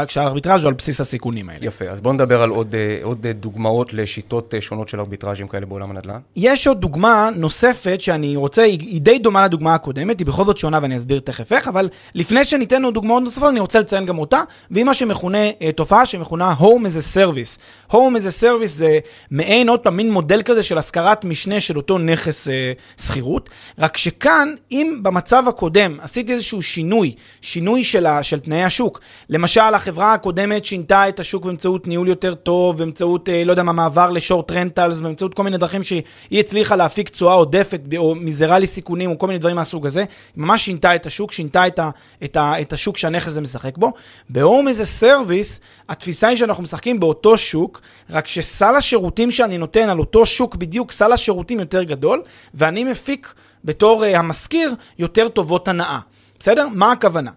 כשהארביטראז' 0.08 0.64
הוא 0.64 0.68
על 0.68 0.74
בסיס 0.74 1.02
הסיכונים 1.02 1.50
האלה. 1.50 1.66
יפה, 1.66 1.86
אז 1.86 2.02
בואו 2.02 2.14
נדבר 2.14 2.44
על 2.44 2.50
עוד, 2.50 2.76
אה, 2.76 3.00
עוד 3.04 3.26
אה, 3.26 3.34
דוגמאות 3.34 3.94
לשיטות 3.94 4.54
שונות 4.60 4.90
של 4.90 5.00
ארביטראז'ים 5.00 5.48
כאלה 5.48 5.66
בעולם 5.66 5.92
הנדל"ן. 5.92 6.20
יש 6.36 6.68
עוד 6.68 6.82
דוגמה 6.82 7.30
נוספת 7.36 8.02
שאני 8.02 8.36
רוצה, 8.36 8.62
היא 8.62 9.02
די 9.02 9.20
דומה 9.20 9.46
לדוגמה 9.46 9.76
הקודמת, 9.76 10.20
היא 10.20 10.28
בכל 10.28 10.46
זאת 10.46 10.58
שונה 10.58 10.80
ואני 10.82 10.98
אסביר 10.98 11.20
תכף 11.20 11.54
איך, 11.54 11.68
אבל 11.68 11.90
לפני 12.16 12.46
שניתן 12.46 12.84
עוד 12.84 12.94
דוגמאות 12.94 13.24
נוספות, 13.24 13.50
אני 13.50 13.60
רוצה 13.60 13.80
לציין 13.80 14.06
גם 14.06 14.20
אותה, 14.20 14.42
והיא 14.72 14.86
מה 14.86 14.94
שמכונה, 14.94 15.52
תופעה 15.76 16.06
שמכונה 16.06 16.56
Home 16.60 16.64
as 16.64 17.16
a 17.16 17.18
Service. 17.18 17.60
Home 17.92 18.16
as 18.16 18.42
a 18.42 18.44
Service 18.44 18.66
זה 18.66 19.00
מעין, 19.32 19.70
עוד 19.70 19.80
פעם, 19.80 19.98
מין 19.98 20.12
מודל 20.12 20.42
כזה 20.46 20.64
של 20.64 20.78
השכרת 20.78 21.26
משנה 21.26 21.60
של 21.60 21.78
אותו 21.78 21.98
נכס 21.98 22.50
אה, 22.50 22.72
שכירות, 23.02 23.50
רק 23.80 23.98
שכאן, 23.98 24.50
אם 24.72 25.00
במצב 25.02 25.44
הקודם 25.48 25.98
עשיתי 26.02 26.34
איזשהו 26.34 26.62
שינוי, 26.62 27.14
שינוי 27.42 27.84
של, 27.84 28.06
ה, 28.06 28.24
של 28.24 28.40
תנאי 28.40 28.64
השוק, 28.64 28.97
למשל, 29.30 29.74
החברה 29.74 30.14
הקודמת 30.14 30.66
שינתה 30.66 31.10
את 31.10 31.20
השוק 31.20 31.46
באמצעות 31.46 31.88
ניהול 31.88 32.08
יותר 32.08 32.34
טוב, 32.34 32.78
באמצעות, 32.78 33.30
אה, 33.30 33.44
לא 33.44 33.52
יודע 33.52 33.64
מה, 33.64 33.72
מעבר 33.72 34.10
לשורט 34.10 34.52
רנטלס, 34.52 35.00
באמצעות 35.00 35.34
כל 35.34 35.44
מיני 35.44 35.58
דרכים 35.58 35.84
שהיא 35.84 36.04
הצליחה 36.32 36.76
להפיק 36.76 37.10
תשואה 37.10 37.34
עודפת, 37.34 37.82
או 37.98 38.16
מזערה 38.16 38.66
סיכונים, 38.66 39.12
או 39.12 39.20
כל 39.20 39.28
מיני 39.28 39.40
דברים 39.40 39.56
מהסוג 39.56 39.86
הזה, 39.86 40.00
היא 40.00 40.08
ממש 40.36 40.66
שינתה 40.66 40.96
את 40.96 41.06
השוק, 41.06 41.32
שינתה 41.32 41.68
את, 41.68 41.80
ה, 41.80 41.90
את, 42.24 42.38
ה, 42.38 42.62
את 42.62 42.74
השוק 42.74 42.98
שהנכס 42.98 43.28
הזה 43.28 43.42
משחק 43.42 43.78
בו. 43.78 43.92
ב-Home 44.30 44.68
as 44.68 44.82
a 44.82 45.04
Service, 45.04 45.60
התפיסה 45.90 46.28
היא 46.28 46.38
שאנחנו 46.38 46.64
משחקים 46.64 47.00
באותו 47.00 47.38
שוק, 47.38 47.82
רק 48.10 48.28
שסל 48.28 48.76
השירותים 48.76 49.32
שאני 49.32 49.58
נותן 49.58 49.90
על 49.90 50.00
אותו 50.00 50.26
שוק 50.26 50.56
בדיוק, 50.56 50.92
סל 50.92 51.12
השירותים 51.12 51.60
יותר 51.60 51.84
גדול, 51.84 52.24
ואני 52.54 52.84
מפיק 52.84 53.34
בתור 53.66 54.04
uh, 54.04 54.18
המשכיר 54.18 54.74
יותר 55.00 55.30
טובות 55.30 55.68
הנאה. 55.68 56.00
בסדר? 56.40 56.68
מה 56.68 56.92
הכוונה? 56.92 57.32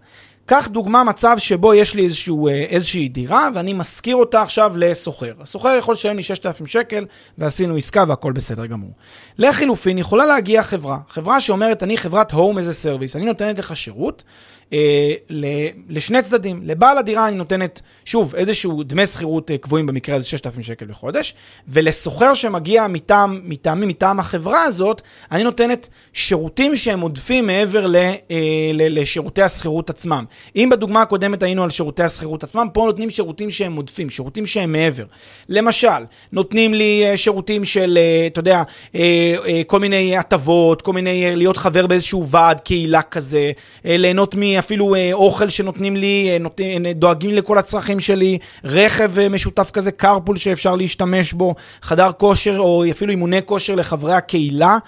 קח 0.50 0.68
דוגמה 0.68 1.04
מצב 1.04 1.38
שבו 1.38 1.74
יש 1.74 1.94
לי 1.94 2.04
איזשהו, 2.04 2.48
אה, 2.48 2.52
איזושהי 2.52 3.08
דירה 3.08 3.48
ואני 3.54 3.72
משכיר 3.72 4.16
אותה 4.16 4.42
עכשיו 4.42 4.72
לסוחר. 4.76 5.32
הסוחר 5.40 5.76
יכול 5.78 5.94
לשלם 5.94 6.16
לי 6.16 6.22
6,000 6.22 6.66
שקל 6.66 7.06
ועשינו 7.38 7.76
עסקה 7.76 8.04
והכל 8.08 8.32
בסדר 8.32 8.66
גמור. 8.66 8.90
לחילופין 9.38 9.98
יכולה 9.98 10.26
להגיע 10.26 10.62
חברה, 10.62 10.98
חברה 11.08 11.40
שאומרת 11.40 11.82
אני 11.82 11.98
חברת 11.98 12.32
Home 12.32 12.56
as 12.56 12.70
a 12.70 12.84
Service, 12.84 13.16
אני 13.16 13.24
נותנת 13.24 13.58
לך 13.58 13.76
שירות 13.76 14.22
אה, 14.72 15.14
לשני 15.88 16.22
צדדים. 16.22 16.60
לבעל 16.64 16.98
הדירה 16.98 17.28
אני 17.28 17.36
נותנת, 17.36 17.82
שוב, 18.04 18.34
איזשהו 18.34 18.82
דמי 18.82 19.06
שכירות 19.06 19.50
אה, 19.50 19.58
קבועים 19.58 19.86
במקרה 19.86 20.16
הזה 20.16 20.26
6,000 20.26 20.62
שקל 20.62 20.86
בחודש, 20.86 21.34
ולסוחר 21.68 22.34
שמגיע 22.34 22.86
מטעם, 22.86 23.40
מטעמי, 23.44 23.86
מטעם 23.86 24.20
החברה 24.20 24.62
הזאת, 24.62 25.02
אני 25.32 25.44
נותנת 25.44 25.88
שירותים 26.12 26.76
שהם 26.76 27.00
עודפים 27.00 27.46
מעבר 27.46 27.86
ל, 27.86 27.96
אה, 27.96 28.14
ל, 28.74 29.00
לשירותי 29.00 29.42
השכירות 29.42 29.90
עצמם. 29.90 30.24
אם 30.56 30.68
בדוגמה 30.72 31.02
הקודמת 31.02 31.42
היינו 31.42 31.64
על 31.64 31.70
שירותי 31.70 32.02
השכירות 32.02 32.44
עצמם, 32.44 32.68
פה 32.72 32.84
נותנים 32.86 33.10
שירותים 33.10 33.50
שהם 33.50 33.76
עודפים, 33.76 34.10
שירותים 34.10 34.46
שהם 34.46 34.72
מעבר. 34.72 35.04
למשל, 35.48 35.88
נותנים 36.32 36.74
לי 36.74 37.02
אה, 37.04 37.16
שירותים 37.16 37.64
של, 37.64 37.98
אה, 38.00 38.26
אתה 38.26 38.40
יודע, 38.40 38.62
אה, 38.94 39.62
כל 39.66 39.80
מיני 39.80 40.16
הטבות, 40.16 40.82
כל 40.82 40.92
מיני, 40.92 41.36
להיות 41.36 41.56
חבר 41.56 41.86
באיזשהו 41.86 42.26
ועד 42.26 42.60
קהילה 42.60 43.02
כזה, 43.02 43.52
ליהנות 43.84 44.34
מ... 44.38 44.59
אפילו 44.60 44.94
אה, 44.94 45.10
אוכל 45.12 45.48
שנותנים 45.48 45.96
לי, 45.96 46.28
אה, 46.30 46.66
אה, 46.86 46.92
דואגים 46.92 47.30
לכל 47.30 47.58
הצרכים 47.58 48.00
שלי, 48.00 48.38
רכב 48.64 49.28
משותף 49.30 49.70
כזה, 49.70 49.90
carpool 50.02 50.36
שאפשר 50.36 50.74
להשתמש 50.76 51.32
בו, 51.32 51.54
חדר 51.82 52.12
כושר 52.12 52.58
או 52.58 52.84
אפילו 52.90 53.10
אימוני 53.10 53.40
כושר 53.44 53.74
לחברי 53.74 54.14
הקהילה, 54.14 54.78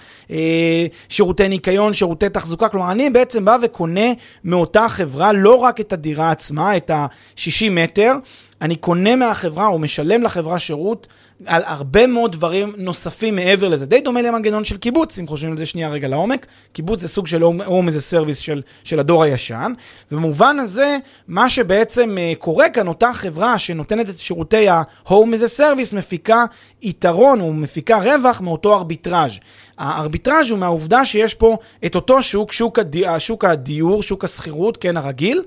שירותי 1.09 1.49
ניקיון, 1.49 1.95
שירותי 1.95 2.29
תחזוקה, 2.29 2.69
כלומר 2.69 2.91
אני 2.91 3.11
בעצם 3.11 3.45
בא 3.45 3.57
וקונה 3.63 4.13
מאותה 4.45 4.89
חברה 4.89 5.33
לא 5.33 5.55
רק 5.55 5.81
את 5.81 5.93
הדירה 5.93 6.31
עצמה, 6.31 6.77
את 6.77 6.91
ה-60 6.91 7.71
מטר, 7.71 8.13
אני 8.63 8.77
קונה 8.77 9.17
מהחברה 9.17 9.67
או 9.67 9.79
משלם 9.79 10.23
לחברה 10.23 10.59
שירות 10.59 11.07
על 11.47 11.63
הרבה 11.67 12.07
מאוד 12.07 12.33
דברים 12.33 12.73
נוספים 12.77 13.37
מעבר 13.37 13.69
לזה. 13.69 13.87
די 13.87 14.01
דומה 14.01 14.23
למנגנון 14.23 14.65
של 14.65 14.77
קיבוץ, 14.77 15.19
אם 15.19 15.27
חושבים 15.27 15.51
על 15.51 15.59
זה 15.59 15.67
שנייה 15.67 15.89
רגע 15.89 16.09
לעומק. 16.09 16.47
קיבוץ 16.73 17.01
זה 17.01 17.09
סוג 17.09 17.27
של 17.27 17.43
home 17.43 17.87
as 17.87 18.01
a 18.01 18.05
service 18.05 18.39
של, 18.39 18.63
של 18.85 19.01
הדור 19.01 19.23
הישן, 19.23 19.73
ובמובן 20.13 20.59
הזה, 20.59 20.99
מה 21.29 21.51
שבעצם 21.51 22.17
uh, 22.17 22.37
קורה 22.39 22.69
כאן, 22.69 22.89
אותה 22.89 23.11
חברה 23.15 23.59
שנותנת 23.59 24.09
את 24.09 24.19
שירותי 24.19 24.69
ה-home 24.69 25.11
as 25.11 25.59
a 25.59 25.61
service 25.61 25.97
מפיקה 25.97 26.45
יתרון 26.83 27.41
או 27.41 27.53
מפיקה 27.53 27.99
רווח 27.99 28.41
מאותו 28.41 28.75
ארביטראז'. 28.75 29.33
הארביטראז' 29.79 30.51
הוא 30.51 30.59
מהעובדה 30.59 31.05
שיש 31.05 31.35
פה 31.35 31.57
את 31.87 31.95
אותו 31.95 32.23
שוק, 32.23 32.53
שוק, 32.53 32.79
הדי, 32.79 33.05
שוק 33.19 33.45
הדיור, 33.45 34.03
שוק 34.03 34.25
השכירות, 34.25 34.77
כן, 34.77 34.97
הרגיל, 34.97 35.43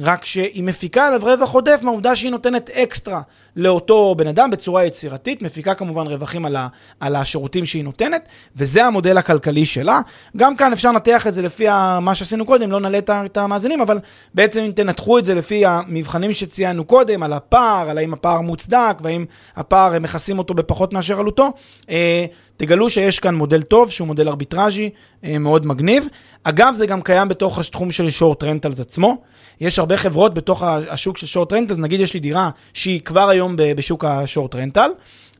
רק 0.00 0.24
שהיא 0.24 0.62
מפיקה 0.62 1.06
עליו 1.06 1.20
רווח 1.22 1.52
עודף 1.52 1.80
מהעובדה 1.82 2.16
שהיא 2.16 2.30
נותנת 2.30 2.70
אקסטרה 2.70 3.20
לאותו 3.56 4.14
בן 4.18 4.26
אדם 4.26 4.50
בצורה 4.50 4.84
יצירתית, 4.84 5.42
מפיקה 5.42 5.74
כמובן 5.74 6.06
רווחים 6.06 6.46
על, 6.46 6.56
ה, 6.56 6.68
על 7.00 7.16
השירותים 7.16 7.66
שהיא 7.66 7.84
נותנת, 7.84 8.28
וזה 8.56 8.84
המודל 8.84 9.18
הכלכלי 9.18 9.66
שלה. 9.66 10.00
גם 10.36 10.56
כאן 10.56 10.72
אפשר 10.72 10.92
לנתח 10.92 11.26
את 11.26 11.34
זה 11.34 11.42
לפי 11.42 11.66
מה 12.00 12.14
שעשינו 12.14 12.44
קודם, 12.44 12.72
לא 12.72 12.80
נעלה 12.80 12.98
את 13.08 13.36
המאזינים, 13.36 13.80
אבל 13.80 13.98
בעצם 14.34 14.60
אם 14.60 14.72
תנתחו 14.72 15.18
את 15.18 15.24
זה 15.24 15.34
לפי 15.34 15.66
המבחנים 15.66 16.32
שציינו 16.32 16.84
קודם, 16.84 17.22
על 17.22 17.32
הפער, 17.32 17.90
על 17.90 17.98
האם 17.98 18.12
הפער 18.12 18.40
מוצדק, 18.40 18.96
והאם 19.02 19.24
הפער, 19.56 19.94
הם 19.94 20.02
מכסים 20.02 20.38
אותו 20.38 20.54
בפחות 20.54 20.92
מאשר 20.92 21.18
עלותו, 21.18 21.52
אה, 21.90 22.26
תגלו 22.56 22.90
שיש 22.90 23.18
כאן 23.18 23.34
מודל 23.34 23.62
טוב, 23.62 23.90
שהוא 23.90 24.06
מודל 24.06 24.28
ארביטראז'י 24.28 24.90
אה, 25.24 25.38
מאוד 25.38 25.66
מגניב. 25.66 26.06
אגב, 26.44 26.74
זה 26.74 26.86
גם 26.86 27.02
קיים 27.02 27.28
בתוך 27.28 27.58
התחום 27.58 27.90
של 27.90 28.10
short 28.10 28.44
rentals 28.44 28.80
עצמו. 28.80 29.16
יש 29.60 29.78
הרבה 29.78 29.96
חברות 29.96 30.34
בתוך 30.34 30.62
השוק 30.62 31.18
של 31.18 31.26
short 31.26 31.52
rental, 31.52 31.72
אז 31.72 31.78
נגיד 31.78 32.00
יש 32.00 32.14
לי 32.14 32.20
דירה 32.20 32.50
שהיא 32.74 33.00
כבר 33.00 33.28
היום 33.28 33.54
בשוק 33.56 34.04
ה 34.04 34.12
short 34.12 34.54
rental, 34.54 34.90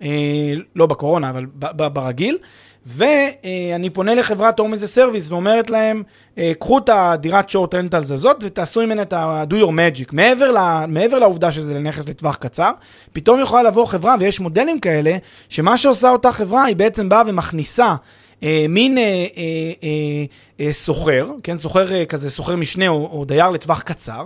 אה, 0.03 0.09
לא 0.77 0.87
בקורונה, 0.87 1.31
אבל 1.31 1.47
ברגיל, 1.93 2.39
ואני 2.87 3.91
פונה 3.91 4.15
לחברת 4.15 4.59
home 4.59 4.73
as 4.73 4.87
a 4.87 4.92
service 4.92 5.31
ואומרת 5.31 5.71
להם, 5.71 6.03
אה, 6.39 6.53
קחו 6.59 6.79
את 6.79 6.89
הדירת 6.89 7.49
short 7.49 7.75
rentals 7.75 8.11
הזאת 8.11 8.37
ותעשו 8.43 8.81
ממנה 8.81 9.03
את 9.03 9.13
ה-do 9.13 9.55
your 9.55 9.69
magic. 9.69 10.09
מעבר, 10.13 10.53
ל, 10.53 10.87
מעבר 10.89 11.19
לעובדה 11.19 11.53
שזה 11.53 11.75
לנכס 11.75 12.09
לטווח 12.09 12.37
קצר, 12.37 12.71
פתאום 13.13 13.41
יכולה 13.41 13.63
לבוא 13.63 13.87
חברה, 13.87 14.15
ויש 14.21 14.41
מודלים 14.41 14.81
כאלה, 14.81 15.17
שמה 15.49 15.79
שעושה 15.79 16.11
אותה 16.11 16.33
חברה, 16.33 16.65
היא 16.65 16.77
בעצם 16.77 17.09
באה 17.09 17.23
ומכניסה 17.27 17.95
מין 18.69 18.99
אה, 18.99 19.03
אה, 19.03 19.27
אה, 19.83 20.25
אה, 20.61 20.73
סוחר, 20.73 21.29
כן, 21.43 21.57
סוחר 21.57 22.05
כזה, 22.05 22.31
סוחר 22.31 22.57
משנה 22.57 22.89
או, 22.89 23.09
או 23.13 23.25
דייר 23.25 23.51
לטווח 23.51 23.83
קצר, 23.83 24.25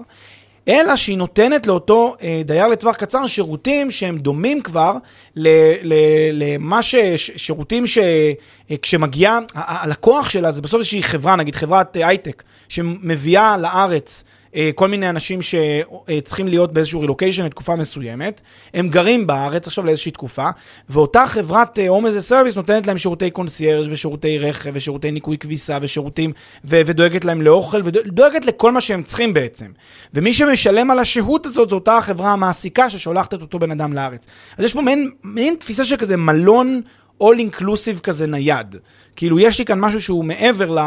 אלא 0.68 0.96
שהיא 0.96 1.18
נותנת 1.18 1.66
לאותו 1.66 2.16
דייר 2.44 2.68
לטווח 2.68 2.96
קצר 2.96 3.26
שירותים 3.26 3.90
שהם 3.90 4.18
דומים 4.18 4.60
כבר 4.60 4.96
למה 5.36 6.82
ש... 6.82 6.94
שירותים 7.16 7.84
שכשמגיע, 7.86 9.38
הלקוח 9.54 10.30
שלה 10.30 10.50
זה 10.50 10.62
בסוף 10.62 10.78
איזושהי 10.78 11.02
חברה, 11.02 11.36
נגיד 11.36 11.54
חברת 11.54 11.96
הייטק, 11.96 12.42
שמביאה 12.68 13.56
לארץ 13.56 14.24
כל 14.74 14.88
מיני 14.88 15.08
אנשים 15.08 15.40
שצריכים 15.42 16.48
להיות 16.48 16.72
באיזשהו 16.72 17.00
רילוקיישן 17.00 17.44
לתקופה 17.44 17.76
מסוימת, 17.76 18.40
הם 18.74 18.88
גרים 18.88 19.26
בארץ 19.26 19.66
עכשיו 19.66 19.86
לאיזושהי 19.86 20.12
תקופה, 20.12 20.48
ואותה 20.88 21.26
חברת 21.26 21.78
home 21.88 22.06
as 22.06 22.20
a 22.20 22.25
service 22.25 22.56
נותנת 22.56 22.86
להם 22.86 22.98
שירותי 22.98 23.30
קונסיירג' 23.30 23.86
ושירותי 23.90 24.38
רכב 24.38 24.70
ושירותי 24.74 25.10
ניקוי 25.10 25.38
כביסה 25.38 25.78
ושירותים, 25.82 26.32
ו- 26.64 26.80
ודואגת 26.86 27.24
להם 27.24 27.42
לאוכל 27.42 27.80
ודואגת 27.84 28.44
לכל 28.44 28.72
מה 28.72 28.80
שהם 28.80 29.02
צריכים 29.02 29.34
בעצם. 29.34 29.66
ומי 30.14 30.32
שמשלם 30.32 30.90
על 30.90 30.98
השהות 30.98 31.46
הזאת 31.46 31.70
זו 31.70 31.76
אותה 31.76 31.96
החברה 31.96 32.32
המעסיקה 32.32 32.90
ששולחת 32.90 33.34
את 33.34 33.40
אותו 33.40 33.58
בן 33.58 33.70
אדם 33.70 33.92
לארץ. 33.92 34.26
אז 34.58 34.64
יש 34.64 34.72
פה 34.72 34.80
מעין, 34.80 35.10
מעין 35.22 35.54
תפיסה 35.54 35.96
כזה 35.96 36.16
מלון 36.16 36.80
all 37.22 37.36
inclusive 37.50 38.00
כזה 38.02 38.26
נייד. 38.26 38.76
כאילו, 39.16 39.38
יש 39.38 39.58
לי 39.58 39.64
כאן 39.64 39.80
משהו 39.80 40.02
שהוא 40.02 40.24
מעבר, 40.24 40.70
ל, 40.70 40.78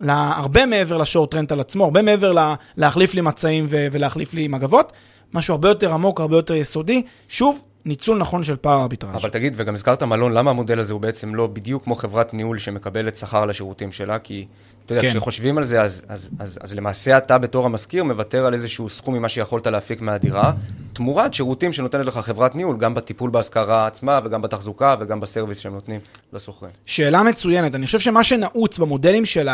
ל, 0.00 0.10
הרבה 0.10 0.66
מעבר 0.66 0.96
ל 0.96 1.34
short 1.34 1.52
rental 1.52 1.60
עצמו, 1.60 1.84
הרבה 1.84 2.02
מעבר 2.02 2.32
ל, 2.32 2.54
להחליף 2.76 3.14
לי 3.14 3.20
מצעים 3.20 3.66
ו, 3.70 3.86
ולהחליף 3.92 4.34
לי 4.34 4.48
מגבות, 4.48 4.92
משהו 5.34 5.52
הרבה 5.52 5.68
יותר 5.68 5.94
עמוק, 5.94 6.20
הרבה 6.20 6.36
יותר 6.36 6.54
יסודי. 6.54 7.02
שוב, 7.28 7.62
ניצול 7.84 8.18
נכון 8.18 8.42
של 8.42 8.56
פער 8.56 8.80
ארביטראז'. 8.82 9.16
אבל 9.16 9.30
תגיד, 9.30 9.52
וגם 9.56 9.74
הזכרת 9.74 10.02
מלון, 10.02 10.32
למה 10.32 10.50
המודל 10.50 10.78
הזה 10.78 10.92
הוא 10.92 11.00
בעצם 11.00 11.34
לא 11.34 11.46
בדיוק 11.46 11.84
כמו 11.84 11.94
חברת 11.94 12.34
ניהול 12.34 12.58
שמקבלת 12.58 13.16
שכר 13.16 13.42
על 13.42 13.50
השירותים 13.50 13.92
שלה? 13.92 14.18
כי 14.18 14.46
אתה 14.86 14.94
יודע, 14.94 15.02
כן. 15.02 15.08
כשחושבים 15.08 15.58
על 15.58 15.64
זה, 15.64 15.82
אז, 15.82 16.02
אז, 16.08 16.30
אז, 16.38 16.58
אז 16.62 16.74
למעשה 16.74 17.18
אתה 17.18 17.38
בתור 17.38 17.66
המשכיר 17.66 18.04
מוותר 18.04 18.46
על 18.46 18.54
איזשהו 18.54 18.88
סכום 18.88 19.14
ממה 19.14 19.28
שיכולת 19.28 19.66
להפיק 19.66 20.00
מהדירה, 20.00 20.52
תמורת 20.92 21.34
שירותים 21.34 21.72
שנותנת 21.72 22.06
לך 22.06 22.18
חברת 22.18 22.54
ניהול, 22.54 22.76
גם 22.78 22.94
בטיפול 22.94 23.30
בהשכרה 23.30 23.86
עצמה 23.86 24.20
וגם 24.24 24.42
בתחזוקה 24.42 24.96
וגם 25.00 25.20
בסרוויס 25.20 25.58
שהם 25.58 25.72
נותנים 25.72 26.00
לשוכרים. 26.32 26.72
שאלה 26.86 27.22
מצוינת. 27.22 27.74
אני 27.74 27.86
חושב 27.86 28.00
שמה 28.00 28.24
שנעוץ 28.24 28.78
במודלים 28.78 29.24
של 29.24 29.48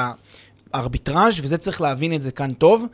הארביטראז', 0.75 1.41
וזה 1.43 1.59
צריך 1.59 1.81
להבין 1.81 2.15
את 2.15 2.23
זה 2.23 2.31
כאן 2.31 2.51
טוב, 2.51 2.87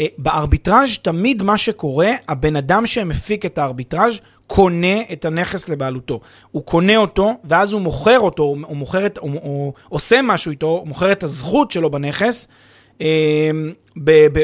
אה, 0.00 0.06
בארביטראז' 0.18 0.98
תמיד 1.02 1.42
מה 1.42 1.58
שקורה, 1.58 2.10
הבן 2.28 2.56
אדם 2.56 2.86
שמפיק 2.86 3.46
את 3.46 3.58
הארביטראז' 3.58 4.20
קונה 4.48 5.00
את 5.12 5.24
הנכס 5.24 5.68
לבעלותו. 5.68 6.20
הוא 6.50 6.62
קונה 6.62 6.96
אותו, 6.96 7.32
ואז 7.44 7.72
הוא 7.72 7.80
מוכר 7.80 8.20
אותו, 8.20 8.42
הוא, 8.42 8.76
מוכר 8.76 9.06
את, 9.06 9.18
הוא, 9.18 9.40
הוא 9.42 9.72
עושה 9.88 10.20
משהו 10.22 10.50
איתו, 10.50 10.66
הוא 10.66 10.88
מוכר 10.88 11.12
את 11.12 11.22
הזכות 11.22 11.70
שלו 11.70 11.90
בנכס 11.90 12.48
אה, 13.00 13.50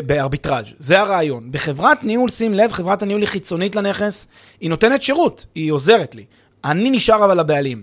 בארביטראז'. 0.07 0.67
זה 0.79 1.01
הרעיון. 1.01 1.49
בחברת 1.51 2.05
ניהול, 2.05 2.31
שים 2.31 2.55
לב, 2.55 2.73
חברת 2.73 3.03
הניהול 3.03 3.21
היא 3.21 3.29
חיצונית 3.29 3.77
לנכס, 3.77 4.27
היא 4.61 4.71
נותנת 4.71 5.03
שירות, 5.03 5.47
היא 5.55 5.73
עוזרת 5.73 6.15
לי. 6.15 6.25
אני 6.65 6.91
נשאר 6.91 7.25
אבל 7.25 7.41
הבעלים. 7.41 7.83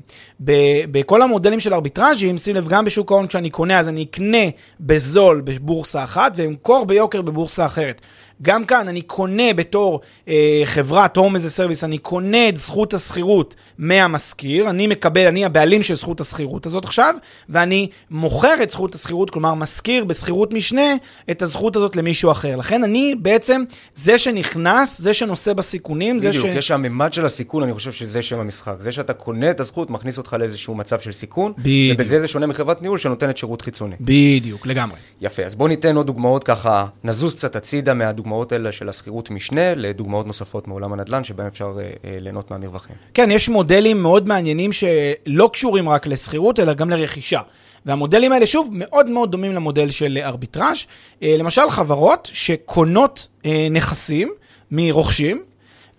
בכל 0.91 1.21
המודלים 1.21 1.59
של 1.59 1.73
ארביטראז'ים, 1.73 2.37
שים 2.37 2.55
לב, 2.55 2.67
גם 2.67 2.85
בשוק 2.85 3.11
ההון 3.11 3.27
כשאני 3.27 3.49
קונה, 3.49 3.79
אז 3.79 3.87
אני 3.87 4.03
אקנה 4.03 4.37
בזול 4.79 5.41
בבורסה 5.41 6.03
אחת 6.03 6.31
ואמכור 6.35 6.85
ביוקר 6.85 7.21
בבורסה 7.21 7.65
אחרת. 7.65 8.01
גם 8.41 8.65
כאן 8.65 8.87
אני 8.87 9.01
קונה 9.01 9.53
בתור 9.55 10.01
אה, 10.27 10.61
חברת 10.65 11.17
home 11.17 11.35
as 11.35 11.49
a 11.49 11.53
service, 11.53 11.83
אני 11.83 11.97
קונה 11.97 12.49
את 12.49 12.57
זכות 12.57 12.93
השכירות 12.93 13.55
מהמשכיר, 13.77 14.69
אני 14.69 14.87
מקבל, 14.87 15.27
אני 15.27 15.45
הבעלים 15.45 15.83
של 15.83 15.95
זכות 15.95 16.21
השכירות 16.21 16.65
הזאת 16.65 16.85
עכשיו, 16.85 17.15
ואני 17.49 17.89
מוכר 18.11 18.63
את 18.63 18.69
זכות 18.69 18.95
השכירות, 18.95 19.29
כלומר 19.29 19.53
משכיר 19.53 20.05
בשכירות 20.05 20.53
משנה 20.53 20.95
את 21.31 21.41
הזכות 21.41 21.75
הזאת 21.75 21.95
למישהו 21.95 22.31
אחר. 22.31 22.55
לכן 22.55 22.83
אני 22.83 23.15
בעצם 23.19 23.63
זה 23.95 24.17
שנכנס, 24.17 25.01
זה 25.01 25.13
שנושא 25.13 25.53
בסיכונים, 25.53 26.17
בדיוק, 26.17 26.33
זה 26.33 26.39
ש... 26.39 26.43
בדיוק, 26.43 26.57
יש 26.57 26.71
הממד 26.71 27.13
של 27.13 27.25
הסיכון, 27.25 27.63
אני 27.63 27.73
חושב 27.73 27.91
שזה 27.91 28.21
שם 28.21 28.39
המשחק. 28.39 28.75
זה 28.79 28.91
שאתה 28.91 29.13
קונה 29.13 29.51
את 29.51 29.59
הזכות, 29.59 29.89
מכניס 29.89 30.17
אותך 30.17 30.35
לאיזשהו 30.39 30.75
מצב 30.75 30.99
של 30.99 31.11
סיכון, 31.11 31.53
בדיוק. 31.57 31.95
ובזה 31.95 32.19
זה 32.19 32.27
שונה 32.27 32.47
מחברת 32.47 32.81
ניהול 32.81 32.97
שנותנת 32.97 33.37
שירות 33.37 33.61
חיצוני. 33.61 33.95
בדיוק, 34.01 34.65
לגמרי. 34.65 34.97
יפה, 35.21 35.43
אז 35.43 35.55
בואו 35.55 35.67
ניתן 35.67 35.95
עוד 35.95 36.05
דוגמאות 36.05 36.43
ככה, 36.43 36.85
נזוז 37.03 37.35
קצת 37.35 37.55
הצידה 37.55 37.93
מהדוגמאות 37.93 38.30
הדוגמאות 38.31 38.51
האלה 38.51 38.71
של 38.71 38.89
השכירות 38.89 39.29
משנה 39.29 39.75
לדוגמאות 39.75 40.27
נוספות 40.27 40.67
מעולם 40.67 40.93
הנדל"ן, 40.93 41.23
שבהן 41.23 41.47
אפשר 41.47 41.77
אה, 41.79 41.83
אה, 41.83 42.17
ליהנות 42.19 42.51
מהמרווחים. 42.51 42.95
כן, 43.13 43.31
יש 43.31 43.49
מודלים 43.49 44.01
מאוד 44.01 44.27
מעניינים 44.27 44.71
שלא 44.73 45.49
קשורים 45.53 45.89
רק 45.89 46.07
לשכירות, 46.07 46.59
אלא 46.59 46.73
גם 46.73 46.89
לרכישה. 46.89 47.41
והמודלים 47.85 48.31
האלה, 48.31 48.47
שוב, 48.47 48.69
מאוד 48.71 49.09
מאוד 49.09 49.31
דומים 49.31 49.53
למודל 49.53 49.89
של 49.89 50.19
ארביטראז'. 50.21 50.77
אה, 51.23 51.35
למשל, 51.39 51.69
חברות 51.69 52.29
שקונות 52.33 53.27
נכסים 53.71 54.29
מרוכשים, 54.71 55.43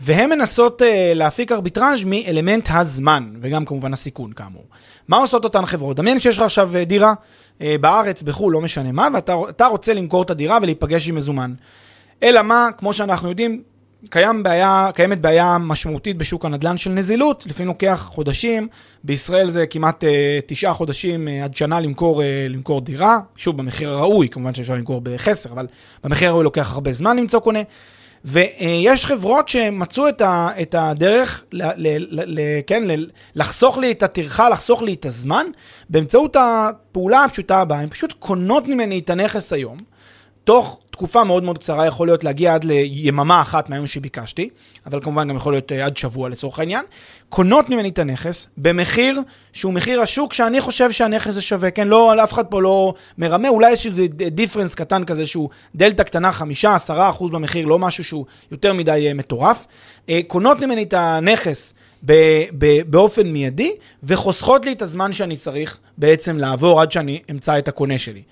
והן 0.00 0.30
מנסות 0.30 0.82
להפיק 1.14 1.52
ארביטראז' 1.52 2.04
מאלמנט 2.04 2.68
הזמן, 2.70 3.30
וגם 3.40 3.64
כמובן 3.64 3.92
הסיכון 3.92 4.32
כאמור. 4.32 4.64
מה 5.08 5.16
עושות 5.16 5.44
אותן 5.44 5.66
חברות? 5.66 5.96
דמיין 5.96 6.20
שיש 6.20 6.36
לך 6.36 6.42
עכשיו 6.42 6.72
דירה 6.86 7.14
בארץ, 7.60 8.22
בחו"ל, 8.22 8.52
לא 8.52 8.60
משנה 8.60 8.92
מה, 8.92 9.08
ואתה 9.14 9.66
רוצה 9.66 9.94
למכור 9.94 10.22
את 10.22 10.30
הדירה 10.30 10.58
ולהיפגש 10.62 11.08
עם 11.08 11.14
מזומן. 11.14 11.54
אלא 12.22 12.42
מה, 12.42 12.68
כמו 12.78 12.92
שאנחנו 12.92 13.28
יודעים, 13.28 13.62
קיים 14.10 14.42
בעיה, 14.42 14.90
קיימת 14.94 15.20
בעיה 15.20 15.58
משמעותית 15.60 16.16
בשוק 16.16 16.44
הנדל"ן 16.44 16.76
של 16.76 16.90
נזילות, 16.90 17.46
לפעמים 17.46 17.68
לוקח 17.68 18.04
חודשים, 18.12 18.68
בישראל 19.04 19.50
זה 19.50 19.66
כמעט 19.66 20.04
אה, 20.04 20.38
תשעה 20.46 20.74
חודשים 20.74 21.28
אה, 21.28 21.44
עד 21.44 21.56
שנה 21.56 21.80
למכור, 21.80 22.22
אה, 22.22 22.46
למכור 22.48 22.80
דירה, 22.80 23.18
שוב 23.36 23.56
במחיר 23.56 23.90
הראוי, 23.90 24.28
כמובן 24.28 24.54
שאפשר 24.54 24.74
למכור 24.74 25.00
בחסר, 25.04 25.52
אבל 25.52 25.66
במחיר 26.04 26.28
הראוי 26.28 26.44
לוקח 26.44 26.72
הרבה 26.72 26.92
זמן 26.92 27.16
למצוא 27.16 27.40
קונה. 27.40 27.60
ויש 28.24 29.04
חברות 29.06 29.48
שמצאו 29.48 30.08
את, 30.08 30.20
ה, 30.20 30.48
את 30.62 30.74
הדרך, 30.78 31.44
ל, 31.52 31.62
ל, 31.62 31.96
ל, 32.10 32.40
ל, 32.40 32.40
כן, 32.66 32.84
ל, 32.84 33.06
לחסוך 33.34 33.78
לי 33.78 33.90
את 33.90 34.02
הטרחה, 34.02 34.48
לחסוך 34.48 34.82
לי 34.82 34.94
את 34.94 35.06
הזמן, 35.06 35.46
באמצעות 35.90 36.36
הפעולה 36.40 37.24
הפשוטה 37.24 37.60
הבאה, 37.60 37.80
הן 37.80 37.88
פשוט 37.88 38.12
קונות 38.18 38.68
ממני 38.68 38.98
את 38.98 39.10
הנכס 39.10 39.52
היום. 39.52 39.76
תוך 40.44 40.78
תקופה 40.90 41.24
מאוד 41.24 41.42
מאוד 41.42 41.58
קצרה 41.58 41.86
יכול 41.86 42.08
להיות 42.08 42.24
להגיע 42.24 42.54
עד 42.54 42.64
ליממה 42.64 43.42
אחת 43.42 43.70
מהיום 43.70 43.86
שביקשתי, 43.86 44.48
אבל 44.86 45.00
כמובן 45.02 45.28
גם 45.28 45.36
יכול 45.36 45.52
להיות 45.52 45.72
אה, 45.72 45.84
עד 45.84 45.96
שבוע 45.96 46.28
לצורך 46.28 46.58
העניין, 46.58 46.84
קונות 47.28 47.70
ממני 47.70 47.88
את 47.88 47.98
הנכס 47.98 48.48
במחיר 48.56 49.20
שהוא 49.52 49.72
מחיר 49.72 50.00
השוק 50.00 50.32
שאני 50.32 50.60
חושב 50.60 50.90
שהנכס 50.90 51.30
זה 51.30 51.42
שווה, 51.42 51.70
כן? 51.70 51.88
לא, 51.88 52.24
אף 52.24 52.32
אחד 52.32 52.46
פה 52.46 52.62
לא 52.62 52.94
מרמה, 53.18 53.48
אולי 53.48 53.70
יש 53.70 53.86
איזה 53.86 54.06
דיפרנס 54.08 54.74
קטן 54.74 55.04
כזה 55.04 55.26
שהוא 55.26 55.48
דלתא 55.74 56.02
קטנה, 56.02 56.32
חמישה, 56.32 56.74
עשרה 56.74 57.10
אחוז 57.10 57.30
במחיר, 57.30 57.66
לא 57.66 57.78
משהו 57.78 58.04
שהוא 58.04 58.24
יותר 58.50 58.72
מדי 58.72 59.04
אה, 59.08 59.14
מטורף. 59.14 59.64
אה, 60.08 60.20
קונות 60.26 60.60
ממני 60.60 60.82
את 60.82 60.94
הנכס 60.94 61.74
באופן 62.86 63.26
מיידי, 63.26 63.72
וחוסכות 64.02 64.64
לי 64.64 64.72
את 64.72 64.82
הזמן 64.82 65.12
שאני 65.12 65.36
צריך 65.36 65.78
בעצם 65.98 66.38
לעבור 66.38 66.80
עד 66.80 66.92
שאני 66.92 67.22
אמצא 67.30 67.58
את 67.58 67.68
הקונה 67.68 67.98
שלי. 67.98 68.22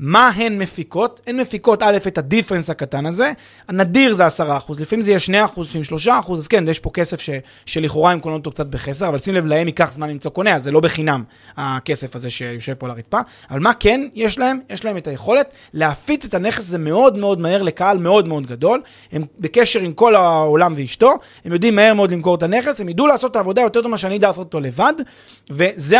מה 0.00 0.28
הן 0.28 0.58
מפיקות? 0.58 1.20
הן 1.26 1.40
מפיקות 1.40 1.82
א', 1.82 1.96
את 2.06 2.18
הדיפרנס 2.18 2.70
הקטן 2.70 3.06
הזה, 3.06 3.32
הנדיר 3.68 4.12
זה 4.12 4.26
10%, 4.26 4.30
לפעמים 4.78 5.02
זה 5.02 5.10
יהיה 5.10 5.46
2%, 5.46 5.60
לפעמים 5.60 5.84
3%, 6.06 6.32
אז 6.32 6.48
כן, 6.48 6.68
יש 6.68 6.78
פה 6.78 6.90
כסף 6.90 7.20
ש, 7.20 7.30
שלכאורה 7.66 8.12
הם 8.12 8.20
קונות 8.20 8.38
אותו 8.38 8.50
קצת 8.50 8.66
בחסר, 8.66 9.08
אבל 9.08 9.18
שים 9.18 9.34
לב, 9.34 9.46
להם 9.46 9.66
ייקח 9.66 9.92
זמן 9.92 10.10
למצוא 10.10 10.30
קונה, 10.30 10.54
אז 10.54 10.62
זה 10.62 10.70
לא 10.70 10.80
בחינם 10.80 11.24
הכסף 11.56 12.16
הזה 12.16 12.30
שיושב 12.30 12.74
פה 12.74 12.86
על 12.86 12.92
הרצפה. 12.92 13.18
אבל 13.50 13.60
מה 13.60 13.74
כן 13.74 14.08
יש 14.14 14.38
להם? 14.38 14.60
יש 14.70 14.84
להם 14.84 14.96
את 14.96 15.06
היכולת 15.06 15.54
להפיץ 15.74 16.24
את 16.24 16.34
הנכס 16.34 16.58
הזה 16.58 16.78
מאוד 16.78 17.18
מאוד 17.18 17.40
מהר 17.40 17.62
לקהל 17.62 17.98
מאוד 17.98 18.28
מאוד 18.28 18.46
גדול, 18.46 18.82
הם 19.12 19.24
בקשר 19.38 19.80
עם 19.80 19.92
כל 19.92 20.14
העולם 20.16 20.74
ואשתו, 20.76 21.14
הם 21.44 21.52
יודעים 21.52 21.74
מהר 21.74 21.94
מאוד 21.94 22.12
למכור 22.12 22.34
את 22.34 22.42
הנכס, 22.42 22.80
הם 22.80 22.88
ידעו 22.88 23.06
לעשות 23.06 23.30
את 23.30 23.36
העבודה 23.36 23.62
יותר 23.62 23.80
טוב 23.80 23.88
ממה 23.88 23.98
שאני 23.98 24.14
יודע 24.14 24.28
לעשות 24.28 24.46
אותו 24.46 24.60
לבד, 24.60 24.94
וזה 25.50 25.96